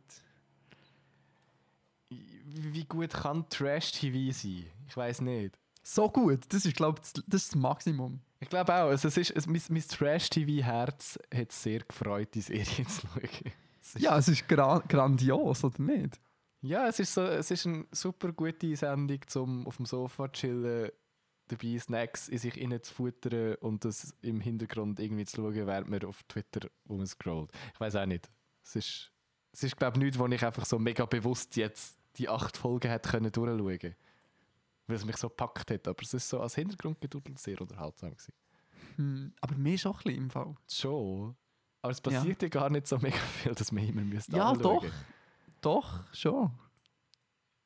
Wie 2.09 2.85
gut 2.85 3.09
kann 3.09 3.49
Trash-TV 3.49 4.31
sein? 4.31 4.65
Ich 4.87 4.95
weiß 4.95 5.21
nicht. 5.21 5.59
So 5.83 6.07
gut, 6.09 6.39
das 6.47 6.65
ist, 6.65 6.77
glaube 6.77 7.01
ich, 7.03 7.11
das, 7.11 7.23
das 7.27 7.41
ist 7.43 7.51
das 7.53 7.55
Maximum. 7.55 8.21
Ich 8.39 8.47
glaube 8.47 8.73
auch, 8.73 8.87
also 8.87 9.09
es 9.09 9.17
ist, 9.17 9.31
es, 9.31 9.45
mein, 9.45 9.61
mein 9.67 9.81
Trash-TV-Herz 9.85 11.19
hat 11.35 11.51
es 11.51 11.63
sehr 11.63 11.79
gefreut, 11.81 12.29
die 12.33 12.41
Serie 12.41 12.65
zu 12.87 13.07
schauen. 13.07 13.53
Es 13.81 14.01
Ja, 14.01 14.17
es 14.17 14.29
ist 14.29 14.47
gra 14.47 14.79
grandios, 14.87 15.65
oder 15.65 15.81
nicht? 15.81 16.17
Ja, 16.61 16.87
es 16.87 16.97
ist, 16.97 17.13
so, 17.13 17.23
es 17.23 17.51
ist 17.51 17.67
eine 17.67 17.85
super 17.91 18.31
gute 18.31 18.73
Sendung, 18.77 19.19
um 19.35 19.67
auf 19.67 19.75
dem 19.75 19.85
Sofa 19.85 20.31
zu 20.31 20.39
chillen, 20.39 20.91
dabei 21.51 21.77
Snacks 21.79 22.27
in 22.29 22.37
sich 22.37 22.57
rein 22.57 22.81
zu 22.81 22.93
futtern 22.93 23.55
und 23.55 23.85
das 23.85 24.15
im 24.21 24.39
Hintergrund 24.39 24.99
irgendwie 24.99 25.25
zu 25.25 25.37
schauen, 25.37 25.67
während 25.67 25.89
man 25.89 26.03
auf 26.05 26.23
Twitter 26.23 26.69
rumscrollt. 26.89 27.51
Ich 27.73 27.79
weiß 27.79 27.95
auch 27.97 28.05
nicht. 28.05 28.29
Es 28.63 28.75
ist, 28.75 29.11
es 29.51 29.63
ist 29.63 29.77
glaube 29.77 29.97
ich, 29.97 30.03
nichts, 30.03 30.19
wo 30.19 30.27
ich 30.27 30.45
einfach 30.45 30.65
so 30.65 30.79
mega 30.79 31.05
bewusst 31.05 31.55
jetzt 31.55 31.97
die 32.17 32.29
acht 32.29 32.57
Folgen 32.57 32.89
hätte 32.89 33.09
können 33.09 33.31
durchschauen 33.31 33.79
können. 33.79 33.95
Weil 34.87 34.95
es 34.95 35.05
mich 35.05 35.17
so 35.17 35.29
gepackt 35.29 35.71
hat. 35.71 35.87
Aber 35.87 36.01
es 36.01 36.13
ist 36.13 36.27
so 36.27 36.41
als 36.41 36.55
Hintergrundgedudel 36.55 37.37
sehr 37.37 37.59
unterhaltsam 37.61 38.11
gewesen. 38.11 38.33
Hm, 38.97 39.33
aber 39.39 39.55
mir 39.55 39.77
schon 39.77 39.93
ein 39.93 39.97
bisschen 40.03 40.17
im 40.23 40.29
Fall. 40.29 40.55
Schon. 40.69 41.35
Aber 41.81 41.91
es 41.91 42.01
passiert 42.01 42.41
ja, 42.41 42.49
gar 42.49 42.69
nicht 42.69 42.87
so 42.87 42.97
mega 42.97 43.17
viel, 43.17 43.55
dass 43.55 43.71
man 43.71 43.83
immer 43.87 44.01
müsste 44.01 44.35
Ja, 44.35 44.49
anschauen. 44.49 44.81
doch. 44.81 44.93
Doch, 45.61 46.13
schon. 46.13 46.51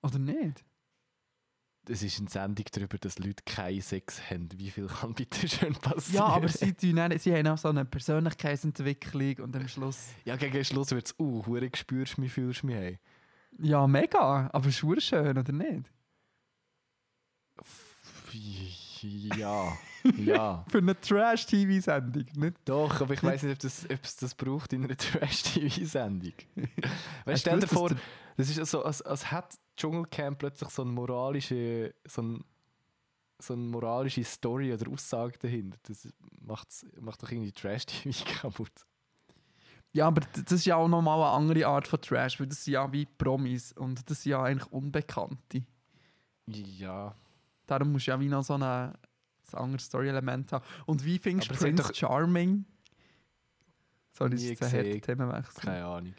Oder 0.01 0.19
nicht? 0.19 0.63
Es 1.87 2.01
ist 2.03 2.19
eine 2.19 2.29
Sendung 2.29 2.65
darüber, 2.71 2.97
dass 2.97 3.19
Leute 3.19 3.43
keinen 3.45 3.81
Sex 3.81 4.19
haben. 4.29 4.49
Wie 4.55 4.71
viel 4.71 4.87
kann 4.87 5.13
bitte 5.13 5.47
schön 5.47 5.73
passieren? 5.73 6.15
Ja, 6.15 6.25
aber 6.25 6.47
sie, 6.47 6.73
dann, 6.93 7.17
sie 7.19 7.33
haben 7.33 7.47
auch 7.47 7.57
so 7.57 7.69
eine 7.69 7.85
Persönlichkeitsentwicklung 7.85 9.37
und 9.39 9.55
am 9.55 9.67
Schluss. 9.67 10.09
Ja, 10.25 10.35
gegen 10.35 10.53
den 10.53 10.65
Schluss 10.65 10.91
wird 10.91 11.07
es, 11.07 11.15
uh, 11.19 11.45
hure 11.45 11.69
spürst 11.73 12.17
du 12.17 12.21
mich, 12.21 12.33
fühlst 12.33 12.63
du 12.63 12.67
mich. 12.67 12.75
Hey. 12.75 12.99
Ja, 13.59 13.87
mega. 13.87 14.49
Aber 14.51 14.67
ist 14.67 14.79
verdammt 14.79 15.03
schön, 15.03 15.37
oder 15.37 15.51
nicht? 15.51 15.89
Ja, 19.37 19.77
ja. 20.17 20.65
Für 20.69 20.79
eine 20.79 20.99
Trash-TV-Sendung. 20.99 22.25
Nicht? 22.35 22.57
Doch, 22.65 23.01
aber 23.01 23.13
ich 23.13 23.23
weiß 23.23 23.43
nicht, 23.43 23.53
ob, 23.53 23.59
das, 23.59 23.85
es 23.85 24.15
das 24.17 24.35
braucht 24.35 24.73
in 24.73 24.83
einer 24.83 24.97
Trash-TV-Sendung. 24.97 26.33
stell 27.35 27.59
dir 27.59 27.67
vor, 27.67 27.89
dass 27.89 27.99
das 28.37 28.49
ist 28.49 28.69
so, 28.69 28.83
als, 28.83 29.01
als 29.01 29.31
hat 29.31 29.55
Dschungelcamp 29.77 30.39
plötzlich 30.39 30.69
so 30.69 30.81
eine 30.81 30.91
moralische, 30.91 31.93
so, 32.07 32.21
ein, 32.21 32.43
so 33.39 33.53
eine 33.53 33.63
moralische 33.63 34.23
Story 34.23 34.73
oder 34.73 34.91
Aussage 34.91 35.37
dahinter. 35.39 35.77
Das 35.83 36.07
macht's, 36.41 36.85
macht 36.99 37.23
doch 37.23 37.31
irgendwie 37.31 37.51
Trash-TV 37.51 38.25
kaputt. 38.41 38.85
Ja, 39.93 40.07
aber 40.07 40.21
das 40.33 40.51
ist 40.51 40.65
ja 40.65 40.75
auch 40.75 40.89
nochmal 40.89 41.21
eine 41.21 41.31
andere 41.31 41.67
Art 41.67 41.87
von 41.87 42.01
Trash, 42.01 42.37
weil 42.39 42.47
das 42.47 42.65
sind 42.65 42.73
ja 42.73 42.91
wie 42.91 43.05
Promis 43.05 43.71
und 43.71 44.09
das 44.09 44.23
sind 44.23 44.31
ja 44.31 44.43
eigentlich 44.43 44.69
Unbekannte. 44.71 45.63
Ja. 46.47 47.15
Darum 47.65 47.93
musst 47.93 48.07
du 48.07 48.11
ja 48.11 48.19
wie 48.19 48.27
noch 48.27 48.43
so 48.43 48.55
eine, 48.55 48.93
ein 49.53 49.57
anderes 49.57 49.85
Story-Element 49.85 50.51
haben. 50.51 50.65
Und 50.85 51.05
wie 51.05 51.17
findest 51.17 51.49
du 51.49 51.55
Prince 51.55 51.95
Charming? 51.95 52.65
Sorry, 54.11 54.31
das 54.31 54.43
ist 54.43 54.63
ein. 54.63 55.01
Themenwechsel. 55.01 55.63
Keine 55.63 55.85
Ahnung. 55.85 56.13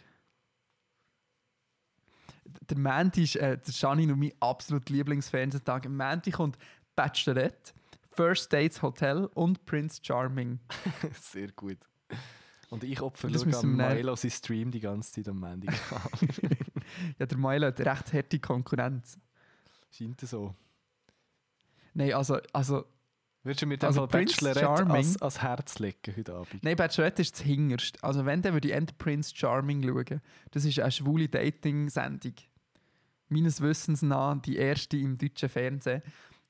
Der 2.69 2.79
Mandy 2.79 3.25
ist 3.25 3.37
äh, 3.37 3.59
der 3.59 3.75
Janine 3.75 4.13
und 4.13 4.21
mein 4.21 4.33
absolut 4.41 4.89
Lieblingsfernsehtag. 4.89 5.87
Am 5.87 5.97
Mandy 5.97 6.31
kommt 6.31 6.59
Bachelorette, 6.95 7.73
First 8.11 8.53
Dates 8.53 8.83
Hotel 8.83 9.27
und 9.35 9.65
Prince 9.67 10.01
Charming. 10.03 10.59
Sehr 11.21 11.53
gut. 11.53 11.79
Und 12.71 12.83
ich 12.83 13.01
opfer 13.01 13.29
nur 13.29 13.55
am 13.55 13.77
Milo 13.77 14.17
seinen 14.17 14.31
Stream 14.31 14.71
die 14.71 14.81
ganze 14.81 15.13
Zeit 15.13 15.29
am 15.29 15.41
Montag. 15.41 15.75
Ja, 17.19 17.27
der 17.27 17.39
Milo 17.39 17.67
hat 17.67 17.81
recht 17.81 18.13
harte 18.13 18.39
Konkurrenz. 18.39 19.19
Scheint 19.91 20.21
so. 20.21 20.55
Nein, 21.95 22.13
also, 22.13 22.39
also 22.53 22.85
Würdest 23.47 23.63
du 23.63 23.67
mir 23.67 23.79
dann 23.79 23.89
Also 23.89 24.01
also 24.03 24.11
Prince 24.11 24.35
Bachelorette 24.35 24.61
Charming- 24.61 24.97
als, 24.97 25.23
als 25.23 25.41
Herz 25.43 25.79
legen 25.79 26.15
heute 26.17 26.35
Abend? 26.35 26.65
Nein, 26.65 26.75
Bachelorette 26.77 27.23
ist 27.23 27.35
das 27.37 27.43
Hingerste. 27.43 28.03
Also 28.03 28.27
wenn, 28.27 28.43
dann 28.43 28.55
würde 28.55 28.67
ich 28.67 28.75
eher 28.75 28.85
Prince 28.99 29.33
Charming 29.35 29.85
schauen. 29.85 30.21
Das 30.51 30.65
ist 30.65 30.81
eine 30.81 30.91
schwule 30.91 31.29
Dating-Sendung. 31.29 32.35
Meines 33.29 33.61
Wissens 33.61 34.03
nach 34.03 34.41
die 34.43 34.57
erste 34.57 34.97
im 34.97 35.17
deutschen 35.17 35.49
Fernsehen. 35.49 36.03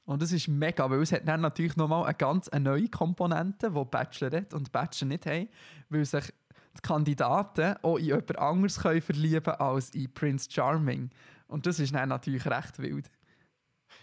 Und 0.07 0.23
das 0.23 0.33
ist 0.33 0.49
mega, 0.49 0.89
weil 0.89 1.03
es 1.03 1.13
hat 1.13 1.29
dann 1.29 1.43
natürlich 1.43 1.77
nochmal 1.77 2.05
eine 2.05 2.15
ganz 2.15 2.49
eine 2.49 2.65
neue 2.71 2.89
Komponente, 2.89 3.71
die 3.71 3.85
Bachelorette 3.85 4.57
und 4.57 4.73
Bachelor 4.73 5.09
nicht 5.09 5.27
haben, 5.27 5.49
weil 5.91 6.05
sich 6.05 6.33
die 6.77 6.81
Kandidaten 6.81 7.77
auch 7.83 7.99
in 7.99 8.07
jemand 8.07 8.39
anderes 8.39 8.79
können 8.81 9.03
verlieben 9.03 9.55
als 9.55 9.91
in 9.91 10.11
Prince 10.15 10.49
Charming. 10.51 11.11
Und 11.49 11.67
das 11.67 11.79
ist 11.79 11.95
dann 11.95 12.09
natürlich 12.09 12.47
recht 12.47 12.79
wild. 12.79 13.11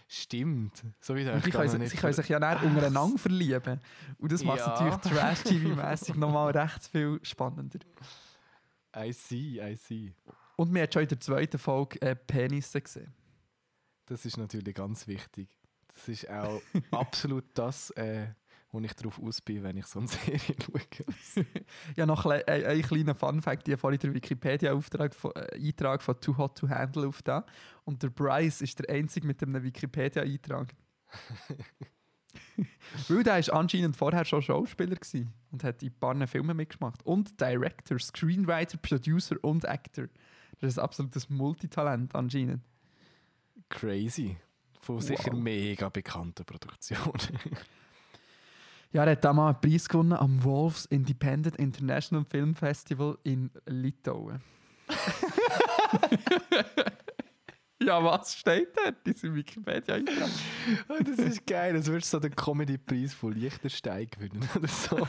Stimmt. 0.06 0.84
So 1.00 1.14
wie 1.16 1.28
Und 1.28 1.44
die 1.46 1.50
können, 1.50 1.68
sich- 1.80 1.90
sie 1.90 1.96
können 1.96 2.12
sich 2.12 2.28
ja 2.28 2.38
nicht 2.38 2.62
untereinander 2.62 3.18
verlieben. 3.18 3.80
Und 4.18 4.30
das 4.32 4.44
macht 4.44 4.60
es 4.60 4.66
Ja. 4.66 4.72
natürlich 4.84 4.96
Trash-TV-mässig 5.18 6.14
nochmal 6.16 6.50
recht 6.56 6.84
viel 6.86 7.18
spannender. 7.22 7.78
I 8.96 9.12
see, 9.12 9.60
I 9.60 9.74
see. 9.76 10.14
Und 10.56 10.72
wir 10.72 10.82
haben 10.82 10.92
schon 10.92 11.02
in 11.02 11.08
der 11.08 11.20
zweiten 11.20 11.58
Folge 11.58 12.00
äh, 12.02 12.14
Penisse 12.14 12.80
gesehen. 12.80 13.12
Das 14.06 14.24
ist 14.24 14.36
natürlich 14.36 14.74
ganz 14.74 15.06
wichtig. 15.08 15.48
Das 15.94 16.08
ist 16.08 16.28
auch 16.28 16.60
absolut 16.90 17.44
das, 17.54 17.90
äh, 17.90 18.26
wo 18.74 18.80
ich 18.80 18.92
darauf 18.94 19.20
aus 19.22 19.40
bin, 19.40 19.62
wenn 19.62 19.76
ich 19.76 19.86
so 19.86 20.00
eine 20.00 20.08
Serie 20.08 20.40
schaue. 20.40 21.44
Ja, 21.96 22.06
noch 22.06 22.26
ein, 22.26 22.42
ein, 22.46 22.64
ein 22.64 22.82
kleiner 22.82 23.14
Fun-Fact: 23.14 23.68
Ich 23.68 23.72
habe 23.72 23.80
vorhin 23.80 24.00
den 24.00 24.14
Wikipedia-Eintrag 24.14 25.14
von, 25.14 25.30
äh, 25.36 25.54
Eintrag 25.56 26.02
von 26.02 26.20
Too 26.20 26.36
Hot 26.36 26.58
to 26.58 26.68
Handle 26.68 27.06
auf 27.06 27.22
da. 27.22 27.46
Und 27.84 28.02
der 28.02 28.10
Bryce 28.10 28.62
ist 28.62 28.78
der 28.80 28.94
Einzige 28.94 29.26
mit 29.26 29.42
einem 29.42 29.62
Wikipedia-Eintrag. 29.62 30.74
Weil 33.08 33.22
der 33.22 33.38
ist 33.38 33.50
anscheinend 33.50 33.96
vorher 33.96 34.24
schon 34.24 34.42
Schauspieler 34.42 34.96
gewesen 34.96 35.32
und 35.52 35.62
hat 35.62 35.82
in 35.82 35.90
ein 35.90 35.98
paar 35.98 36.26
Filmen 36.26 36.56
mitgemacht. 36.56 37.04
Und 37.06 37.40
Director, 37.40 37.98
Screenwriter, 37.98 38.76
Producer 38.78 39.36
und 39.42 39.68
Actor. 39.68 40.06
Das 40.58 40.72
ist 40.72 40.78
ein 40.78 40.84
absolutes 40.84 41.30
Multitalent 41.30 42.14
anscheinend. 42.14 42.64
Crazy. 43.68 44.36
Von 44.80 44.96
Wow. 44.96 45.02
sicher 45.02 45.34
mega 45.34 45.88
bekannten 45.88 46.44
Produktionen. 46.44 47.12
Ja, 48.92 49.04
er 49.04 49.12
hat 49.12 49.24
damals 49.24 49.56
einen 49.56 49.60
Preis 49.72 49.88
gewonnen 49.88 50.12
am 50.12 50.44
Wolves 50.44 50.84
Independent 50.86 51.56
International 51.56 52.24
Film 52.24 52.54
Festival 52.54 53.18
in 53.24 53.50
Litauen. 53.66 54.40
ja, 57.82 58.04
was 58.04 58.36
steht 58.36 58.68
da? 58.76 58.90
Diese 59.06 59.34
wikipedia 59.34 59.98
Oh, 60.88 61.02
das 61.02 61.18
ist 61.18 61.46
geil. 61.46 61.74
Das 61.74 61.86
würdest 61.86 62.12
du 62.12 62.16
so 62.16 62.20
den 62.20 62.36
Comedy-Preis 62.36 63.14
von 63.14 63.32
Liechtenstein 63.32 64.08
gewinnen 64.10 64.48
oder 64.54 64.68
so. 64.68 64.96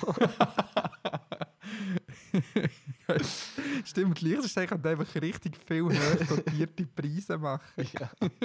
Stimmt, 3.86 4.22
Liechtenstein 4.22 4.68
kann 4.68 4.86
einfach 4.86 5.16
richtig 5.22 5.58
viel 5.66 5.84
höher 5.84 6.16
dotierte 6.28 6.86
Preise 6.86 7.38
machen. 7.38 7.62
ja. 7.78 8.10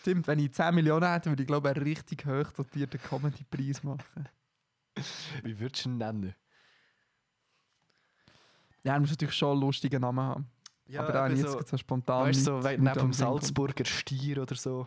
Stimmt, 0.00 0.26
wenn 0.26 0.38
ich 0.38 0.52
10 0.52 0.74
Millionen 0.74 1.10
hätte, 1.10 1.30
würde 1.30 1.42
ich 1.42 1.46
glaube 1.46 1.68
einen 1.70 1.82
richtig 1.82 2.24
hoch 2.24 2.52
dotierten 2.52 3.00
Comedy-Preis 3.00 3.82
machen. 3.82 4.28
Wie 5.42 5.58
würdest 5.58 5.84
du 5.84 5.90
ihn 5.90 5.98
nennen? 5.98 6.34
Ja, 8.84 8.94
er 8.94 9.00
muss 9.00 9.10
natürlich 9.10 9.34
schon 9.34 9.52
einen 9.52 9.60
lustigen 9.60 10.00
Namen 10.00 10.20
haben. 10.20 10.46
Aber 10.96 11.12
da 11.12 11.24
habe 11.24 11.34
ich 11.34 11.40
jetzt 11.40 11.52
so, 11.52 11.60
so, 11.62 11.76
spontan 11.76 12.28
weißt, 12.28 12.40
du, 12.46 12.62
so 12.62 12.68
neben 12.68 12.84
dem 12.84 12.94
kommt. 12.94 13.14
Salzburger 13.14 13.84
Stier 13.84 14.40
oder 14.42 14.54
so. 14.54 14.86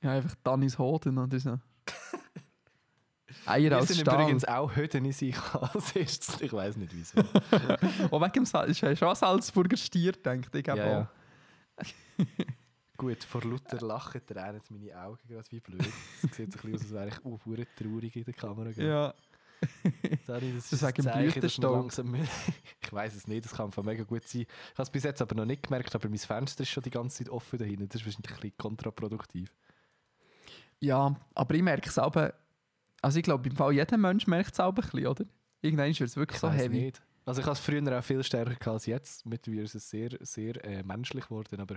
Ja, 0.00 0.12
einfach 0.12 0.34
Dannis 0.42 0.78
Hoden 0.78 1.18
oder 1.18 1.38
so. 1.38 1.58
Eier 3.46 3.70
Wir 3.70 3.78
aus 3.78 3.88
sind 3.88 4.00
Stahl. 4.00 4.20
übrigens 4.22 4.44
auch 4.44 4.74
heute 4.74 4.98
in 4.98 5.12
sich 5.12 5.36
als 5.54 5.92
erstes. 5.94 6.40
Ich 6.40 6.52
weiß 6.52 6.76
nicht 6.76 6.94
wieso. 6.94 7.18
Oh, 8.10 8.20
wegen 8.20 8.32
dem 8.32 8.44
ja 8.44 8.96
schon 8.96 9.14
Salzburger 9.14 9.76
Stier, 9.76 10.12
denkt 10.12 10.54
ich. 10.54 10.66
ja, 10.66 10.74
Ja, 10.76 10.86
ja. 10.88 11.10
Gut, 12.96 13.22
vor 13.22 13.42
lauter 13.44 13.80
Lachen 13.86 14.26
tränen 14.26 14.60
meine 14.70 15.00
Augen 15.00 15.20
gerade 15.28 15.50
wie 15.50 15.60
blöd. 15.60 15.86
Es 16.24 16.36
sieht 16.36 16.52
so 16.52 16.58
ein 16.58 16.72
bisschen 16.72 16.74
aus, 16.74 16.80
als 16.82 16.92
wäre 16.92 17.08
ich 17.08 17.14
verdammt 17.14 17.68
traurig 17.76 18.16
in 18.16 18.24
der 18.24 18.34
Kamera. 18.34 18.70
gell? 18.72 18.88
ja. 18.88 19.14
Sorry, 20.26 20.52
das 20.54 20.70
Das 20.70 20.82
ist 20.82 20.84
ein 20.84 21.02
Zeichen, 21.04 21.40
dass 21.40 21.56
langsam... 21.58 22.14
ich 22.82 22.92
weiß 22.92 23.14
es 23.14 23.26
nicht, 23.28 23.44
das 23.44 23.52
kann 23.54 23.66
einfach 23.66 23.82
mega 23.84 24.02
gut 24.04 24.26
sein. 24.26 24.42
Ich 24.42 24.48
habe 24.74 24.82
es 24.82 24.90
bis 24.90 25.04
jetzt 25.04 25.22
aber 25.22 25.34
noch 25.36 25.44
nicht 25.44 25.62
gemerkt, 25.64 25.94
aber 25.94 26.08
mein 26.08 26.18
Fenster 26.18 26.62
ist 26.62 26.70
schon 26.70 26.82
die 26.82 26.90
ganze 26.90 27.18
Zeit 27.18 27.28
offen 27.32 27.58
dahinter. 27.58 27.86
Das 27.86 28.00
ist 28.00 28.06
wahrscheinlich 28.06 28.30
ein 28.30 28.36
bisschen 28.40 28.56
kontraproduktiv. 28.58 29.52
ja, 30.80 31.14
aber 31.34 31.54
ich 31.54 31.62
merke 31.62 31.88
es 31.88 31.98
aber. 31.98 32.34
Also 33.00 33.18
ich 33.18 33.24
glaube, 33.24 33.48
im 33.48 33.54
Fall 33.56 33.72
jeder 33.72 33.96
Mensch 33.96 34.26
merkt 34.26 34.52
es 34.54 34.60
auch 34.60 34.68
ein 34.70 34.74
bisschen, 34.74 35.06
oder? 35.06 35.24
Irgendwann 35.60 35.86
wird 35.88 36.00
es 36.00 36.16
wirklich 36.16 36.36
Ich 36.36 36.40
so 36.40 36.50
heavy. 36.50 36.82
nicht. 36.82 37.02
Also 37.28 37.42
ich 37.42 37.46
habe 37.46 37.52
es 37.52 37.60
früher 37.60 37.98
auch 37.98 38.02
viel 38.02 38.24
stärker 38.24 38.54
gehabt 38.54 38.68
als 38.68 38.86
jetzt. 38.86 39.26
Mittlerweile 39.26 39.64
ist 39.64 39.74
es 39.74 39.90
sehr, 39.90 40.08
sehr 40.20 40.64
äh, 40.64 40.82
menschlich 40.82 41.26
geworden, 41.26 41.60
aber 41.60 41.76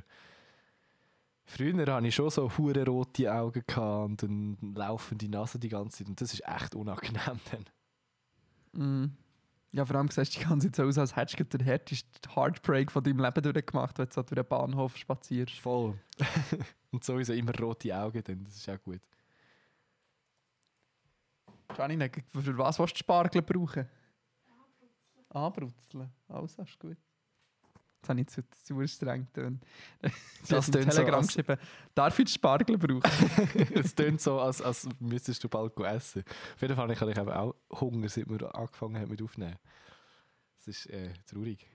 früher 1.44 1.94
hatte 1.94 2.08
ich 2.08 2.16
schon 2.16 2.30
so 2.30 2.50
hure 2.58 2.86
rote 2.86 3.34
Augen 3.34 3.62
gehabt 3.68 4.24
und 4.24 4.24
eine 4.24 4.74
laufende 4.76 5.28
Nase 5.28 5.60
die 5.60 5.68
ganze 5.68 5.98
Zeit 5.98 6.08
und 6.08 6.22
das 6.22 6.34
ist 6.34 6.48
echt 6.48 6.74
unangenehm 6.74 7.42
dann. 8.72 8.82
Mm. 8.82 9.18
Ja, 9.74 9.86
vor 9.86 9.98
allem 9.98 10.08
siehst 10.08 10.36
du 10.36 10.40
die 10.40 10.46
ganze 10.46 10.68
Zeit 10.68 10.76
so 10.78 10.84
aus, 10.84 10.98
als 10.98 11.18
hättest 11.18 11.40
du 11.42 11.44
den 11.44 11.66
härtesten 11.66 12.34
Heartbreak 12.34 12.90
von 12.90 13.04
deinem 13.04 13.20
Leben 13.20 13.44
durchgemacht, 13.44 14.00
wenn 14.00 14.06
du 14.06 14.14
so 14.14 14.22
durch 14.22 14.36
den 14.36 14.48
Bahnhof 14.48 14.96
spazierst. 14.96 15.60
Voll. 15.60 16.00
und 16.92 17.04
sowieso 17.04 17.34
immer 17.34 17.54
rote 17.60 17.94
Augen 17.94 18.24
dann, 18.24 18.46
das 18.46 18.56
ist 18.56 18.70
auch 18.70 18.82
gut. 18.82 19.02
Janine, 21.78 22.10
für 22.10 22.58
was 22.58 22.80
willst 22.80 22.96
du 22.96 23.00
Spargel 23.00 23.42
brauchen? 23.42 23.90
Anbrutzeln. 25.34 26.12
Also, 26.28 26.62
ist 26.62 26.80
gut. 26.80 26.98
Jetzt 28.02 28.10
habe 28.10 28.22
ich 28.22 28.28
zu, 28.30 28.44
zu 28.50 28.88
streng 28.88 29.26
getönt. 29.26 29.64
Das 30.50 30.72
tönt 30.72 30.86
so, 30.86 30.90
Telegram 30.90 31.20
als- 31.20 31.28
geschrieben, 31.28 31.58
darf 31.94 32.18
ich 32.18 32.30
Spargel 32.30 32.78
brauchen? 32.78 33.04
es 33.76 33.96
klingt 33.96 34.20
so, 34.20 34.40
als, 34.40 34.60
als 34.60 34.90
müsstest 35.00 35.44
du 35.44 35.50
bald 35.50 35.76
go 35.76 35.84
essen. 35.84 36.24
Auf 36.56 36.62
jeden 36.62 36.76
Fall 36.76 36.90
habe 36.90 37.12
ich 37.12 37.18
eben 37.18 37.30
auch 37.30 37.56
Hunger, 37.80 38.10
seit 38.10 38.28
wir 38.28 38.56
angefangen 38.56 39.00
haben 39.00 39.12
mit 39.12 39.22
Aufnehmen. 39.22 39.58
Das 40.58 40.68
ist 40.68 40.88
äh, 40.88 41.14
traurig. 41.28 41.68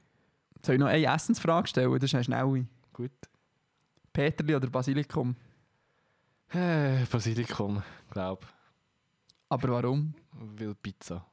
Soll 0.64 0.74
ich 0.74 0.80
noch 0.80 0.88
eine 0.88 1.06
Essensfrage 1.06 1.68
stellen? 1.68 1.92
Das 1.92 2.02
ist 2.02 2.14
eine 2.14 2.24
schnelle. 2.24 2.66
Gut. 2.92 3.12
Peterli 4.12 4.56
oder 4.56 4.68
Basilikum? 4.68 5.36
Äh, 6.48 7.04
Basilikum, 7.04 7.82
glaube 8.10 8.46
Aber 9.48 9.68
warum? 9.68 10.12
Weil 10.32 10.74
Pizza. 10.74 11.24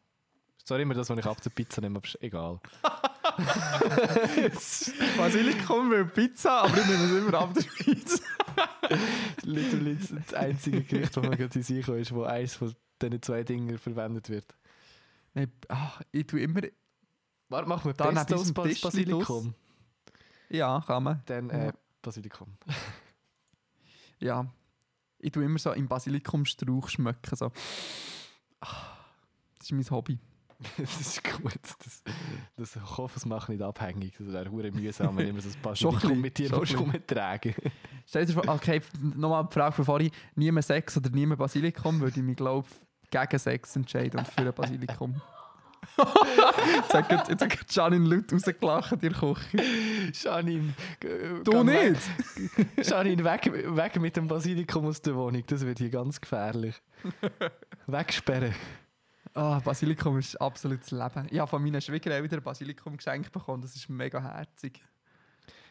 Sorry 0.65 0.83
immer 0.83 0.93
das, 0.93 1.09
was 1.09 1.19
ich 1.19 1.25
ab 1.25 1.41
der 1.41 1.49
Pizza 1.49 1.81
nehme, 1.81 1.97
aber 1.97 2.05
ist 2.05 2.21
egal. 2.21 2.59
Basilikum 5.17 5.91
will 5.91 6.05
Pizza, 6.05 6.63
aber 6.63 6.77
ich 6.77 6.85
nehme 6.87 7.03
es 7.03 7.11
immer 7.11 7.33
ab 7.33 7.53
der 7.53 7.63
Pizza. 7.63 8.23
Literally 9.41 9.97
das 9.97 10.33
einzige 10.33 10.81
Gericht, 10.83 11.17
das 11.17 11.23
mir 11.23 11.35
gerade 11.35 11.59
in 11.59 11.63
sich 11.63 11.85
ist, 11.87 12.11
wo 12.13 12.23
eins 12.23 12.55
von 12.55 12.73
diesen 13.01 13.21
zwei 13.21 13.43
Dingen 13.43 13.77
verwendet 13.77 14.29
wird. 14.29 14.55
Nein, 15.33 15.51
ach, 15.67 16.01
ich 16.11 16.27
tue 16.27 16.39
immer... 16.41 16.61
Warte, 17.49 17.67
machen 17.67 17.89
wir 17.89 17.93
Da 17.93 18.05
neben 18.05 18.15
Pesto 18.25 18.35
aus 18.35 18.53
Bas 18.53 18.81
Basilikum. 18.81 19.53
Ja, 20.49 20.81
kann 20.85 21.03
man. 21.03 21.21
Dann 21.25 21.49
äh, 21.49 21.73
Basilikum. 22.01 22.47
Ja. 24.19 24.45
Ich 25.19 25.31
tue 25.31 25.43
immer 25.43 25.59
so 25.59 25.73
im 25.73 25.89
Basilikumstrauch 25.89 26.87
schmecken. 26.87 27.35
So. 27.35 27.51
Ah, 28.61 28.67
Das 29.59 29.67
ist 29.67 29.71
mein 29.73 29.89
Hobby. 29.89 30.17
das 30.77 30.99
ist 31.01 31.23
gut. 31.23 31.53
Das, 31.83 32.03
das, 32.57 32.75
ich 32.75 32.97
hoffe, 32.97 33.17
es 33.17 33.25
macht 33.25 33.49
nicht 33.49 33.61
abhängig. 33.61 34.13
Das 34.17 34.31
wäre 34.31 34.49
hure 34.51 34.71
mühsam, 34.71 35.15
wenn 35.17 35.27
immer 35.27 35.41
so 35.41 35.49
ein 35.49 35.55
Basilikum 35.61 35.99
bisschen, 36.01 36.21
mit 36.21 36.37
dir 36.37 36.53
rumtragen 36.53 37.55
Stell 38.05 38.25
dir 38.25 38.33
vor, 38.33 38.47
okay, 38.47 38.81
nochmal 39.15 39.45
die 39.45 39.53
Frage 39.53 39.75
von 39.75 39.85
vorhin. 39.85 40.11
Niemand 40.35 40.65
Sex 40.65 40.97
oder 40.97 41.09
niemand 41.09 41.39
Basilikum, 41.39 41.99
würde 41.99 42.19
ich 42.19 42.25
mich, 42.25 42.35
glaube 42.37 42.67
gegen 43.09 43.39
Sex 43.39 43.75
entscheiden 43.75 44.19
und 44.19 44.27
für 44.27 44.41
ein 44.41 44.53
Basilikum. 44.53 45.21
jetzt 45.97 46.93
hat 46.93 47.09
gerade- 47.09 47.37
Janine 47.69 48.15
laut 48.15 48.31
rausgelacht 48.33 48.91
in 48.93 48.99
der 48.99 49.11
Küche. 49.11 49.57
Janine, 50.13 50.73
Du 51.43 51.51
gang 51.51 51.67
weg. 51.67 51.97
nicht? 52.77 52.89
Janine, 52.89 53.23
weg, 53.23 53.51
weg 53.75 53.99
mit 53.99 54.15
dem 54.15 54.27
Basilikum 54.27 54.85
aus 54.87 55.01
der 55.01 55.15
Wohnung. 55.15 55.43
Das 55.45 55.65
wird 55.65 55.79
hier 55.79 55.89
ganz 55.89 56.19
gefährlich. 56.21 56.81
Wegsperren. 57.87 58.53
Ah, 59.33 59.59
Basilikum 59.59 60.19
ist 60.19 60.39
absolutes 60.39 60.91
Leben. 60.91 61.27
Ich 61.31 61.39
habe 61.39 61.49
von 61.49 61.63
meinen 61.63 61.81
Schwiegereltern 61.81 62.41
Basilikum 62.43 62.97
geschenkt 62.97 63.31
bekommen. 63.31 63.61
Das 63.61 63.75
ist 63.75 63.89
mega 63.89 64.21
herzig. 64.21 64.83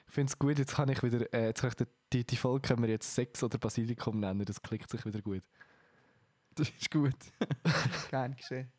Ich 0.09 0.13
finde 0.15 0.31
es 0.31 0.39
gut, 0.39 0.59
jetzt 0.59 0.75
kann 0.75 0.89
ich 0.89 1.03
wieder, 1.03 1.33
äh, 1.33 1.47
jetzt 1.47 1.61
kann 1.61 1.71
ich 1.71 1.77
die, 1.77 1.87
die, 2.13 2.27
die 2.27 2.37
Folge 2.37 2.69
können 2.69 2.83
wir 2.83 2.91
jetzt 2.91 3.15
Sex 3.15 3.43
oder 3.43 3.59
Basilikum 3.59 4.19
nennen, 4.21 4.45
das 4.45 4.61
klickt 4.61 4.91
sich 4.91 5.07
wieder 5.07 5.23
gut. 5.23 5.43
Das 6.55 6.69
ist 6.69 6.91
gut. 6.91 7.15
Gern 8.11 8.37
geschehen. 8.37 8.71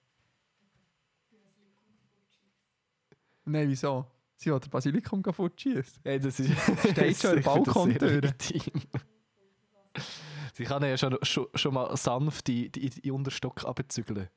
Nein, 3.45 3.69
wieso? 3.69 4.05
Sie 4.36 4.51
hat 4.51 4.65
den 4.65 4.69
Basilikum 4.69 5.23
fortschießen. 5.23 6.01
Hey, 6.03 6.19
das 6.19 6.39
ist 6.39 6.51
Steht 6.91 7.17
schon 7.17 7.38
in 7.38 7.43
Balkontür. 7.43 8.21
legitim. 8.21 8.81
Sie 10.53 10.65
kann 10.65 10.84
ja 10.84 10.97
schon, 10.97 11.17
schon, 11.23 11.47
schon 11.55 11.73
mal 11.73 11.95
sanft 11.97 12.47
die, 12.47 12.69
die, 12.69 12.89
die 12.89 13.11
Unterstock 13.11 13.63
abzügeln. 13.65 14.29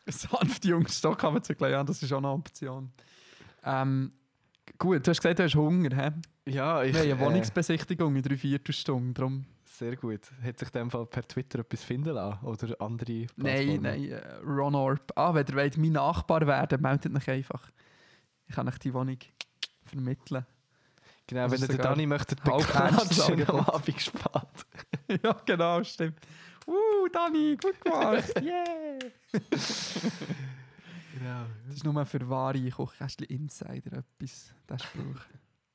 Sanft 0.06 0.64
Jungs 0.64 0.98
Stock 0.98 1.22
runterzugehen, 1.22 1.70
ja, 1.72 1.84
das 1.84 2.02
ist 2.02 2.12
auch 2.12 2.18
eine 2.18 2.28
Option. 2.30 2.90
Ähm, 3.64 4.10
gut, 4.78 5.06
du 5.06 5.10
hast 5.10 5.20
gesagt, 5.20 5.38
du 5.38 5.44
hast 5.44 5.54
Hunger. 5.54 5.94
He? 5.94 6.52
Ja, 6.52 6.82
ich, 6.82 6.94
Wir 6.94 7.00
haben 7.00 7.10
eine 7.12 7.20
äh, 7.22 7.26
Wohnungsbesichtigung 7.26 8.16
in 8.16 8.22
drei 8.22 8.36
Viertelstunden. 8.36 9.14
Darum. 9.14 9.44
sehr 9.64 9.96
gut. 9.96 10.20
Hat 10.42 10.58
sich 10.58 10.68
in 10.68 10.80
dem 10.80 10.90
Fall 10.90 11.06
per 11.06 11.26
Twitter 11.26 11.60
etwas 11.60 11.84
finden 11.84 12.14
lassen? 12.14 12.44
Oder 12.44 12.80
andere 12.80 13.26
Nein, 13.36 13.80
Plattformen? 13.80 13.82
nein, 13.82 14.10
äh, 14.10 14.34
Ron 14.44 14.74
Orp. 14.74 15.12
Ah, 15.16 15.34
wenn 15.34 15.46
ihr 15.46 15.54
wollt, 15.54 15.76
mein 15.76 15.92
Nachbar 15.92 16.46
werden, 16.46 16.80
meldet 16.80 17.14
euch 17.14 17.30
einfach. 17.30 17.70
Ich 18.48 18.54
kann 18.54 18.66
euch 18.68 18.78
die 18.78 18.92
Wohnung 18.92 19.18
vermitteln. 19.84 20.44
Genau, 21.26 21.42
Das 21.46 21.52
wenn 21.52 21.60
ihr 21.68 21.76
den 21.76 21.82
Dani 21.82 22.06
möchtet 22.06 22.42
beklatschen 22.42 23.48
am. 23.48 23.60
Abend 23.60 24.00
spät. 24.00 24.22
ja, 25.22 25.32
genau, 25.46 25.84
stimmt. 25.84 26.18
Uh, 26.66 27.08
Dani, 27.12 27.56
gut 27.56 27.80
gemacht. 27.80 28.32
Yeah! 28.42 28.98
Genau. 31.20 31.44
Das 31.66 31.76
ist 31.76 31.84
nur 31.84 32.06
für 32.06 32.28
wahre 32.28 32.70
Kochkästchen-Insider 32.70 33.98
etwas, 33.98 34.54
der 34.68 34.78
Spruch. 34.78 35.20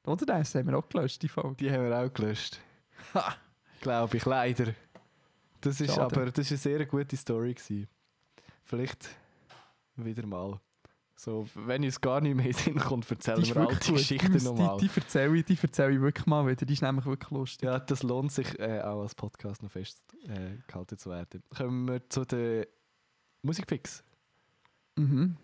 Oder 0.06 0.26
das 0.26 0.56
haben 0.56 0.68
wir 0.68 0.78
auch 0.78 0.88
gelöscht, 0.90 1.22
die 1.22 1.28
Folge. 1.28 1.56
Die 1.58 1.72
haben 1.72 1.90
wir 1.90 1.98
auch 1.98 2.14
gelöscht. 2.14 2.60
Ha! 3.14 3.36
Glaube 3.82 4.18
ich, 4.18 4.26
leider. 4.26 4.74
Das 5.62 5.82
ist 5.82 5.96
Schade. 5.96 6.16
aber 6.16 6.32
das 6.32 6.52
ist 6.52 6.66
eine 6.68 6.78
sehr 6.78 6.86
gute 6.86 7.18
Story 7.18 7.54
gewesen. 7.54 7.88
Vielleicht 8.64 9.10
wieder 9.96 10.26
mal. 10.26 10.60
So, 11.18 11.47
wenn 11.55 11.84
uns 11.84 12.01
gar 12.01 12.20
nicht 12.20 12.36
mehr 12.36 12.47
in 12.47 12.53
Sinn 12.53 12.76
kommt, 12.78 13.09
erzählen 13.09 13.45
wir 13.45 13.57
all 13.57 13.76
die. 13.76 13.93
Geschichten 13.93 14.43
nochmal. 14.43 14.78
Die, 14.78 14.88
die, 14.88 14.99
erzähle 14.99 15.38
ich, 15.38 15.45
die 15.45 15.57
erzähle 15.61 15.93
ich 15.93 16.01
wirklich 16.01 16.26
mal 16.26 16.45
wieder. 16.45 16.66
Die 16.66 16.74
ist 16.74 16.82
nämlich 16.82 17.05
wirklich 17.05 17.32
lustig. 17.32 17.68
Ja, 17.68 17.80
das 17.80 18.03
lohnt 18.03 18.32
sich 18.32 18.59
äh, 18.59 18.82
auch 18.82 19.01
als 19.01 19.16
Podcast 19.16 19.63
noch 19.63 19.72
festgehalten 19.72 20.95
äh, 20.95 20.97
zu 20.97 21.09
werden. 21.09 21.43
Kommen 21.55 21.88
wir 21.88 22.09
zu 22.09 22.26
den 22.26 22.66
Musikpicks. 23.43 24.03
Mhm. 24.95 25.38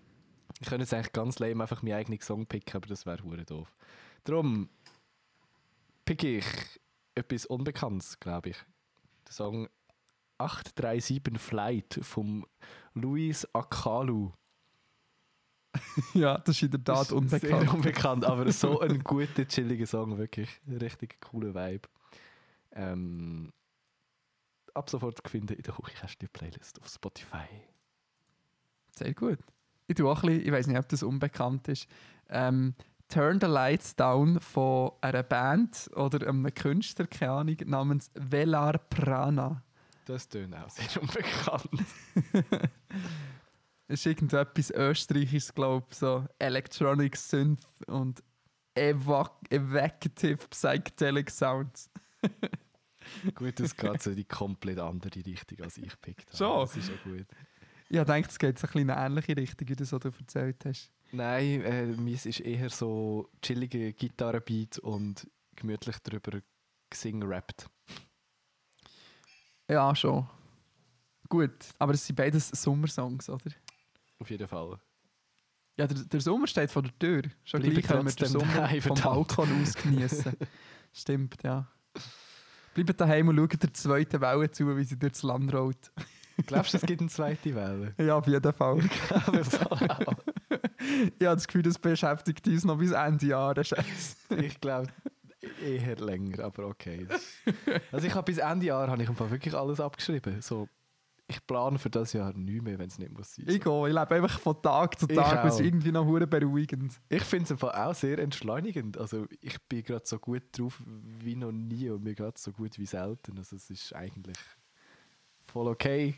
Ich 0.59 0.67
könnte 0.67 0.83
jetzt 0.83 0.93
eigentlich 0.93 1.13
ganz 1.13 1.39
lame 1.39 1.63
einfach 1.63 1.81
meinen 1.81 1.93
eigenen 1.93 2.19
Song 2.19 2.45
picken, 2.45 2.75
aber 2.75 2.87
das 2.87 3.05
wäre 3.05 3.23
hure 3.23 3.45
doof. 3.45 3.73
Darum 4.25 4.69
picke 6.03 6.37
ich 6.37 6.45
etwas 7.15 7.45
Unbekanntes, 7.45 8.19
glaube 8.19 8.49
ich. 8.49 8.57
Der 9.27 9.33
Song 9.33 9.69
837 10.37 11.39
Flight 11.39 11.99
vom 12.01 12.45
Luis 12.93 13.47
Akalu. 13.53 14.31
ja, 16.13 16.37
das 16.37 16.57
ist 16.57 16.63
in 16.63 16.71
der 16.71 16.83
Tat 16.83 17.07
Sehr 17.07 17.17
unbekannt. 17.17 17.73
unbekannt, 17.73 18.25
aber 18.25 18.51
so 18.51 18.79
ein 18.81 19.03
guter, 19.03 19.47
chilliger 19.47 19.85
Song, 19.85 20.17
wirklich. 20.17 20.49
Richtig 20.67 21.19
cooler 21.21 21.53
Vibe. 21.53 21.87
Ähm, 22.73 23.51
ab 24.73 24.89
sofort 24.89 25.17
zu 25.17 25.29
finden 25.29 25.53
in 25.53 25.63
der 25.63 25.77
Hochkästchen-Playlist 25.77 26.81
auf 26.81 26.87
Spotify. 26.89 27.47
Sehr 28.95 29.13
gut. 29.13 29.39
Ich 29.87 29.95
tue 29.95 30.09
auch 30.09 30.23
ein 30.23 30.29
bisschen, 30.29 30.45
ich 30.45 30.51
weiß 30.51 30.67
nicht, 30.67 30.77
ob 30.77 30.87
das 30.89 31.03
unbekannt 31.03 31.67
ist. 31.67 31.87
Ähm, 32.29 32.75
Turn 33.09 33.39
the 33.41 33.47
Lights 33.47 33.95
Down 33.97 34.39
von 34.39 34.91
einer 35.01 35.23
Band 35.23 35.89
oder 35.95 36.25
einem 36.25 36.53
Künstler, 36.53 37.07
keine 37.07 37.31
Ahnung, 37.31 37.57
namens 37.65 38.09
Velar 38.13 38.77
Prana. 38.77 39.61
Das 40.05 40.29
tönt 40.29 40.55
auch 40.55 40.69
sehr 40.69 41.01
unbekannt. 41.01 41.69
Es 43.91 43.99
ist 43.99 44.05
irgendetwas 44.05 44.71
Österreichisches, 44.71 45.53
glaube 45.53 45.85
ich, 45.91 45.97
so 45.97 46.25
Electronic 46.39 47.17
Synth 47.17 47.67
und 47.87 48.23
Evac 48.73 49.33
Evocative 49.49 50.37
Psychedelic 50.49 51.29
Sounds. 51.29 51.89
Gut, 53.35 53.59
das 53.59 53.75
geht 53.75 54.01
so 54.01 54.11
in 54.11 54.15
die 54.15 54.23
komplett 54.23 54.79
andere 54.79 55.25
Richtung, 55.25 55.59
als 55.59 55.77
ich 55.77 55.89
gepickt 55.89 56.27
habe. 56.27 56.37
Schon? 56.37 56.59
Das 56.61 56.77
ist 56.77 56.87
ja 56.87 56.95
gut. 57.03 57.25
Ich 57.89 58.01
denke, 58.01 58.29
es 58.29 58.39
geht 58.39 58.59
so 58.59 58.67
ein 58.73 58.89
eine 58.89 59.05
ähnliche 59.05 59.35
Richtung, 59.35 59.67
wie 59.67 59.75
du 59.75 59.83
so 59.83 59.97
erzählt 59.97 60.63
hast. 60.63 60.89
Nein, 61.11 61.61
äh, 61.61 61.87
meins 61.87 62.25
ist 62.25 62.39
eher 62.39 62.69
so 62.69 63.29
chillige 63.41 63.91
Gitarrenbeat 63.91 64.79
und 64.79 65.29
gemütlich 65.57 65.97
drüber 65.99 66.39
gesing-rappt. 66.89 67.69
Ja, 69.69 69.93
schon. 69.93 70.29
Gut, 71.27 71.73
aber 71.77 71.93
es 71.93 72.07
sind 72.07 72.15
beides 72.15 72.47
Sommersongs, 72.49 73.29
oder? 73.29 73.51
Auf 74.21 74.29
jeden 74.29 74.47
Fall. 74.47 74.79
Ja, 75.77 75.87
der, 75.87 75.97
der 75.97 76.21
Sommer 76.21 76.45
steht 76.45 76.69
vor 76.69 76.83
der 76.83 76.97
Tür. 76.99 77.23
Schon 77.43 77.61
Bleiben 77.61 77.73
gleich 77.73 77.87
können 77.87 78.05
wir 78.05 78.13
den 78.13 78.27
Sommer 78.27 78.53
daheim, 78.53 78.81
vom. 78.81 79.01
Balkon 79.01 79.63
aus 79.63 79.73
genießen. 79.73 80.33
Stimmt, 80.93 81.41
ja. 81.43 81.67
Bleibt 82.75 83.01
daheim 83.01 83.29
und 83.29 83.37
schaut 83.37 83.63
der 83.63 83.73
zweiten 83.73 84.21
Welle 84.21 84.51
zu, 84.51 84.77
wie 84.77 84.83
sie 84.83 84.99
durchs 84.99 85.23
Land 85.23 85.51
rollt. 85.53 85.91
Glaubst 86.45 86.73
du, 86.73 86.77
es 86.77 86.85
gibt 86.85 87.01
eine 87.01 87.09
zweite 87.09 87.55
Welle? 87.55 87.95
Ja, 87.97 88.17
auf 88.17 88.27
jeden 88.27 88.53
Fall. 88.53 88.79
Aber 89.25 89.43
so 89.43 89.57
auch. 89.57 90.15
Ich 91.19 91.25
habe 91.25 91.35
das 91.35 91.47
Gefühl, 91.47 91.63
das 91.63 91.79
beschäftigt 91.79 92.47
uns 92.47 92.63
noch 92.63 92.77
bis 92.77 92.91
Ende 92.91 93.25
Jahr. 93.25 93.55
der 93.55 93.63
Scheiß. 93.63 94.17
Ich 94.37 94.59
glaube 94.61 94.87
eher 95.63 95.95
länger, 95.95 96.43
aber 96.43 96.67
okay. 96.67 97.07
Also 97.91 98.05
ich 98.05 98.13
habe 98.13 98.25
bis 98.31 98.37
Ende 98.37 98.67
Jahr 98.67 98.87
habe 98.87 99.01
ich 99.01 99.09
im 99.09 99.15
Fall 99.15 99.31
wirklich 99.31 99.53
alles 99.55 99.79
abgeschrieben. 99.79 100.41
So, 100.41 100.67
ich 101.31 101.47
plane 101.47 101.79
für 101.79 101.89
das 101.89 102.13
Jahr 102.13 102.33
nicht 102.33 102.61
mehr, 102.61 102.77
wenn 102.77 102.89
es 102.89 102.99
nicht 102.99 103.11
muss 103.11 103.35
sein. 103.35 103.45
Ich 103.47 103.61
gehe, 103.61 103.87
ich 103.87 103.93
lebe 103.93 104.15
einfach 104.15 104.39
von 104.39 104.61
Tag 104.61 104.99
zu 104.99 105.07
Tag. 105.07 105.45
Auch. 105.45 105.59
irgendwie 105.59 105.91
noch 105.91 106.05
hure 106.05 106.27
beruhigend. 106.27 106.99
Ich 107.09 107.23
finde 107.23 107.53
es 107.53 107.63
auch 107.63 107.93
sehr 107.95 108.19
entschleunigend. 108.19 108.97
Also 108.97 109.25
ich 109.39 109.59
bin 109.63 109.83
gerade 109.83 110.05
so 110.05 110.19
gut 110.19 110.43
drauf 110.51 110.81
wie 110.85 111.35
noch 111.35 111.51
nie 111.51 111.89
und 111.89 112.03
mir 112.03 112.15
geht 112.15 112.37
so 112.37 112.51
gut 112.51 112.77
wie 112.77 112.85
selten. 112.85 113.37
Also 113.37 113.55
es 113.55 113.69
ist 113.69 113.95
eigentlich 113.95 114.37
voll 115.47 115.67
okay. 115.67 116.15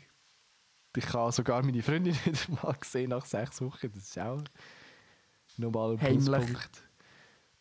Ich 0.96 1.12
habe 1.12 1.32
sogar 1.32 1.64
meine 1.64 1.82
Freundin 1.82 2.14
wieder 2.24 2.62
mal 2.62 2.74
gesehen 2.74 3.10
nach 3.10 3.24
sechs 3.24 3.60
Wochen. 3.60 3.90
Das 3.92 4.02
ist 4.02 4.18
auch 4.18 4.42
nochmal 5.56 5.92
ein 5.92 6.00
Heimlich. 6.00 6.26
Pluspunkt. 6.26 6.90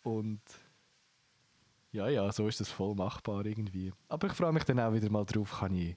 Und 0.04 0.41
ja, 1.91 2.10
ja, 2.10 2.32
so 2.32 2.47
ist 2.47 2.60
das 2.60 2.70
voll 2.70 2.95
machbar 2.95 3.45
irgendwie. 3.45 3.93
Aber 4.08 4.28
ich 4.28 4.34
freue 4.34 4.51
mich 4.51 4.64
dann 4.64 4.80
auch 4.80 4.93
wieder 4.93 5.12
mal 5.12 5.26
drauf, 5.26 5.60
kann 5.60 5.76
ich 5.76 5.95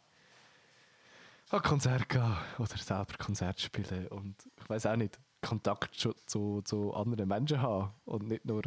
an 1.51 1.63
Konzert 1.63 2.09
gehen 2.09 2.37
oder 2.59 2.77
selber 2.77 3.15
Konzert 3.19 3.61
spielen 3.61 4.09
und 4.09 4.35
ich 4.61 4.69
weiß 4.69 4.87
auch 4.87 4.97
nicht, 4.97 5.19
Kontakt 5.43 5.95
zu, 5.95 6.13
zu, 6.27 6.63
zu 6.63 6.93
anderen 6.95 7.29
Menschen 7.29 7.63
haben 7.63 7.93
und 8.05 8.27
nicht 8.27 8.45
nur 8.45 8.63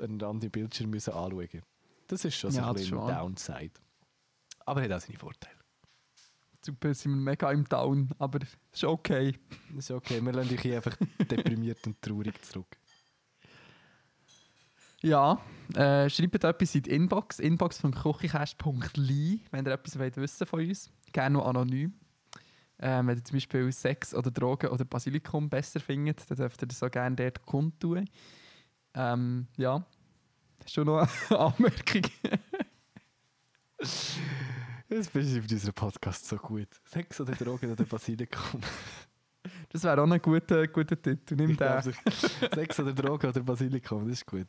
einen 0.00 0.22
anderen 0.22 0.50
Bildschirm 0.50 0.90
müssen 0.90 1.12
anschauen. 1.12 1.62
Das 2.08 2.24
ist 2.24 2.36
schon 2.36 2.50
so 2.50 2.58
Ja, 2.58 2.68
ein 2.68 2.74
bisschen 2.74 2.96
Downside. 2.96 3.72
Aber 4.66 4.82
hat 4.82 4.92
auch 4.92 5.00
seine 5.00 5.18
Vorteile. 5.18 5.56
Super, 6.64 6.94
sind 6.94 7.12
wir 7.12 7.20
mega 7.20 7.50
im 7.50 7.64
Down, 7.64 8.10
aber 8.18 8.38
ist 8.72 8.84
okay. 8.84 9.36
Ist 9.76 9.90
okay, 9.90 10.24
wir 10.24 10.32
lassen 10.32 10.50
dich 10.50 10.60
hier 10.60 10.76
einfach 10.76 10.96
deprimiert 11.30 11.84
und 11.86 12.00
traurig 12.00 12.40
zurück. 12.44 12.76
Ja, 15.02 15.40
äh, 15.74 16.08
schreibt 16.08 16.44
etwas 16.44 16.74
in 16.76 16.82
die 16.82 16.90
Inbox, 16.90 17.40
inbox.kochikast.li, 17.40 19.40
wenn 19.50 19.66
ihr 19.66 19.72
etwas 19.72 19.98
wollt 19.98 20.16
wissen 20.16 20.46
von 20.46 20.60
uns. 20.60 20.92
Gerne 21.12 21.38
noch 21.38 21.46
anonym. 21.46 21.94
Ähm, 22.78 23.06
wenn 23.06 23.16
ihr 23.16 23.24
zum 23.24 23.36
Beispiel 23.36 23.70
Sex 23.70 24.14
oder 24.14 24.30
Drogen 24.30 24.70
oder 24.70 24.84
Basilikum 24.84 25.48
besser 25.48 25.78
findet, 25.78 26.28
dann 26.28 26.36
dürft 26.36 26.62
ihr 26.62 26.68
das 26.68 26.82
auch 26.82 26.90
gerne 26.90 27.14
dort 27.14 27.44
kundtun. 27.46 28.08
Ähm, 28.94 29.46
ja. 29.56 29.84
Hast 30.64 30.76
du 30.76 30.84
noch 30.84 30.98
eine 30.98 31.38
Anmerkung? 31.38 32.02
Das 33.78 35.08
beschreibt 35.08 35.50
unseren 35.50 35.72
Podcast 35.74 36.26
so 36.26 36.36
gut. 36.36 36.68
Sex 36.84 37.20
oder 37.20 37.32
Drogen 37.32 37.72
oder 37.72 37.84
Basilikum. 37.84 38.60
Das 39.70 39.82
wäre 39.84 40.00
auch 40.02 40.08
ein 40.08 40.20
guter, 40.20 40.68
guter 40.68 41.00
Titel. 41.00 41.34
Nimm 41.34 41.56
den. 41.56 41.94
Sex 42.54 42.78
oder 42.78 42.92
Drogen 42.92 43.30
oder 43.30 43.40
Basilikum, 43.40 44.06
das 44.06 44.18
ist 44.18 44.26
gut. 44.26 44.46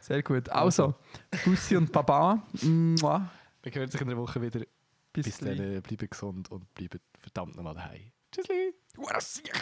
Sehr 0.00 0.20
gut. 0.22 0.48
Also, 0.48 0.96
Bussi 1.44 1.76
und 1.76 1.92
Baba. 1.92 2.42
Wir 3.62 3.72
hören 3.72 3.88
sich 3.88 4.00
in 4.00 4.08
der 4.08 4.16
Woche 4.16 4.42
wieder. 4.42 4.60
Bis, 5.12 5.26
Bis 5.26 5.38
dann, 5.38 5.56
bleiben 5.56 6.08
gesund 6.08 6.50
und 6.50 6.72
bleiben 6.74 7.00
verdammt 7.18 7.56
nochmal 7.56 7.74
daheim. 7.74 8.12
Tschüssli! 8.30 8.74
Sicher. 9.20 9.52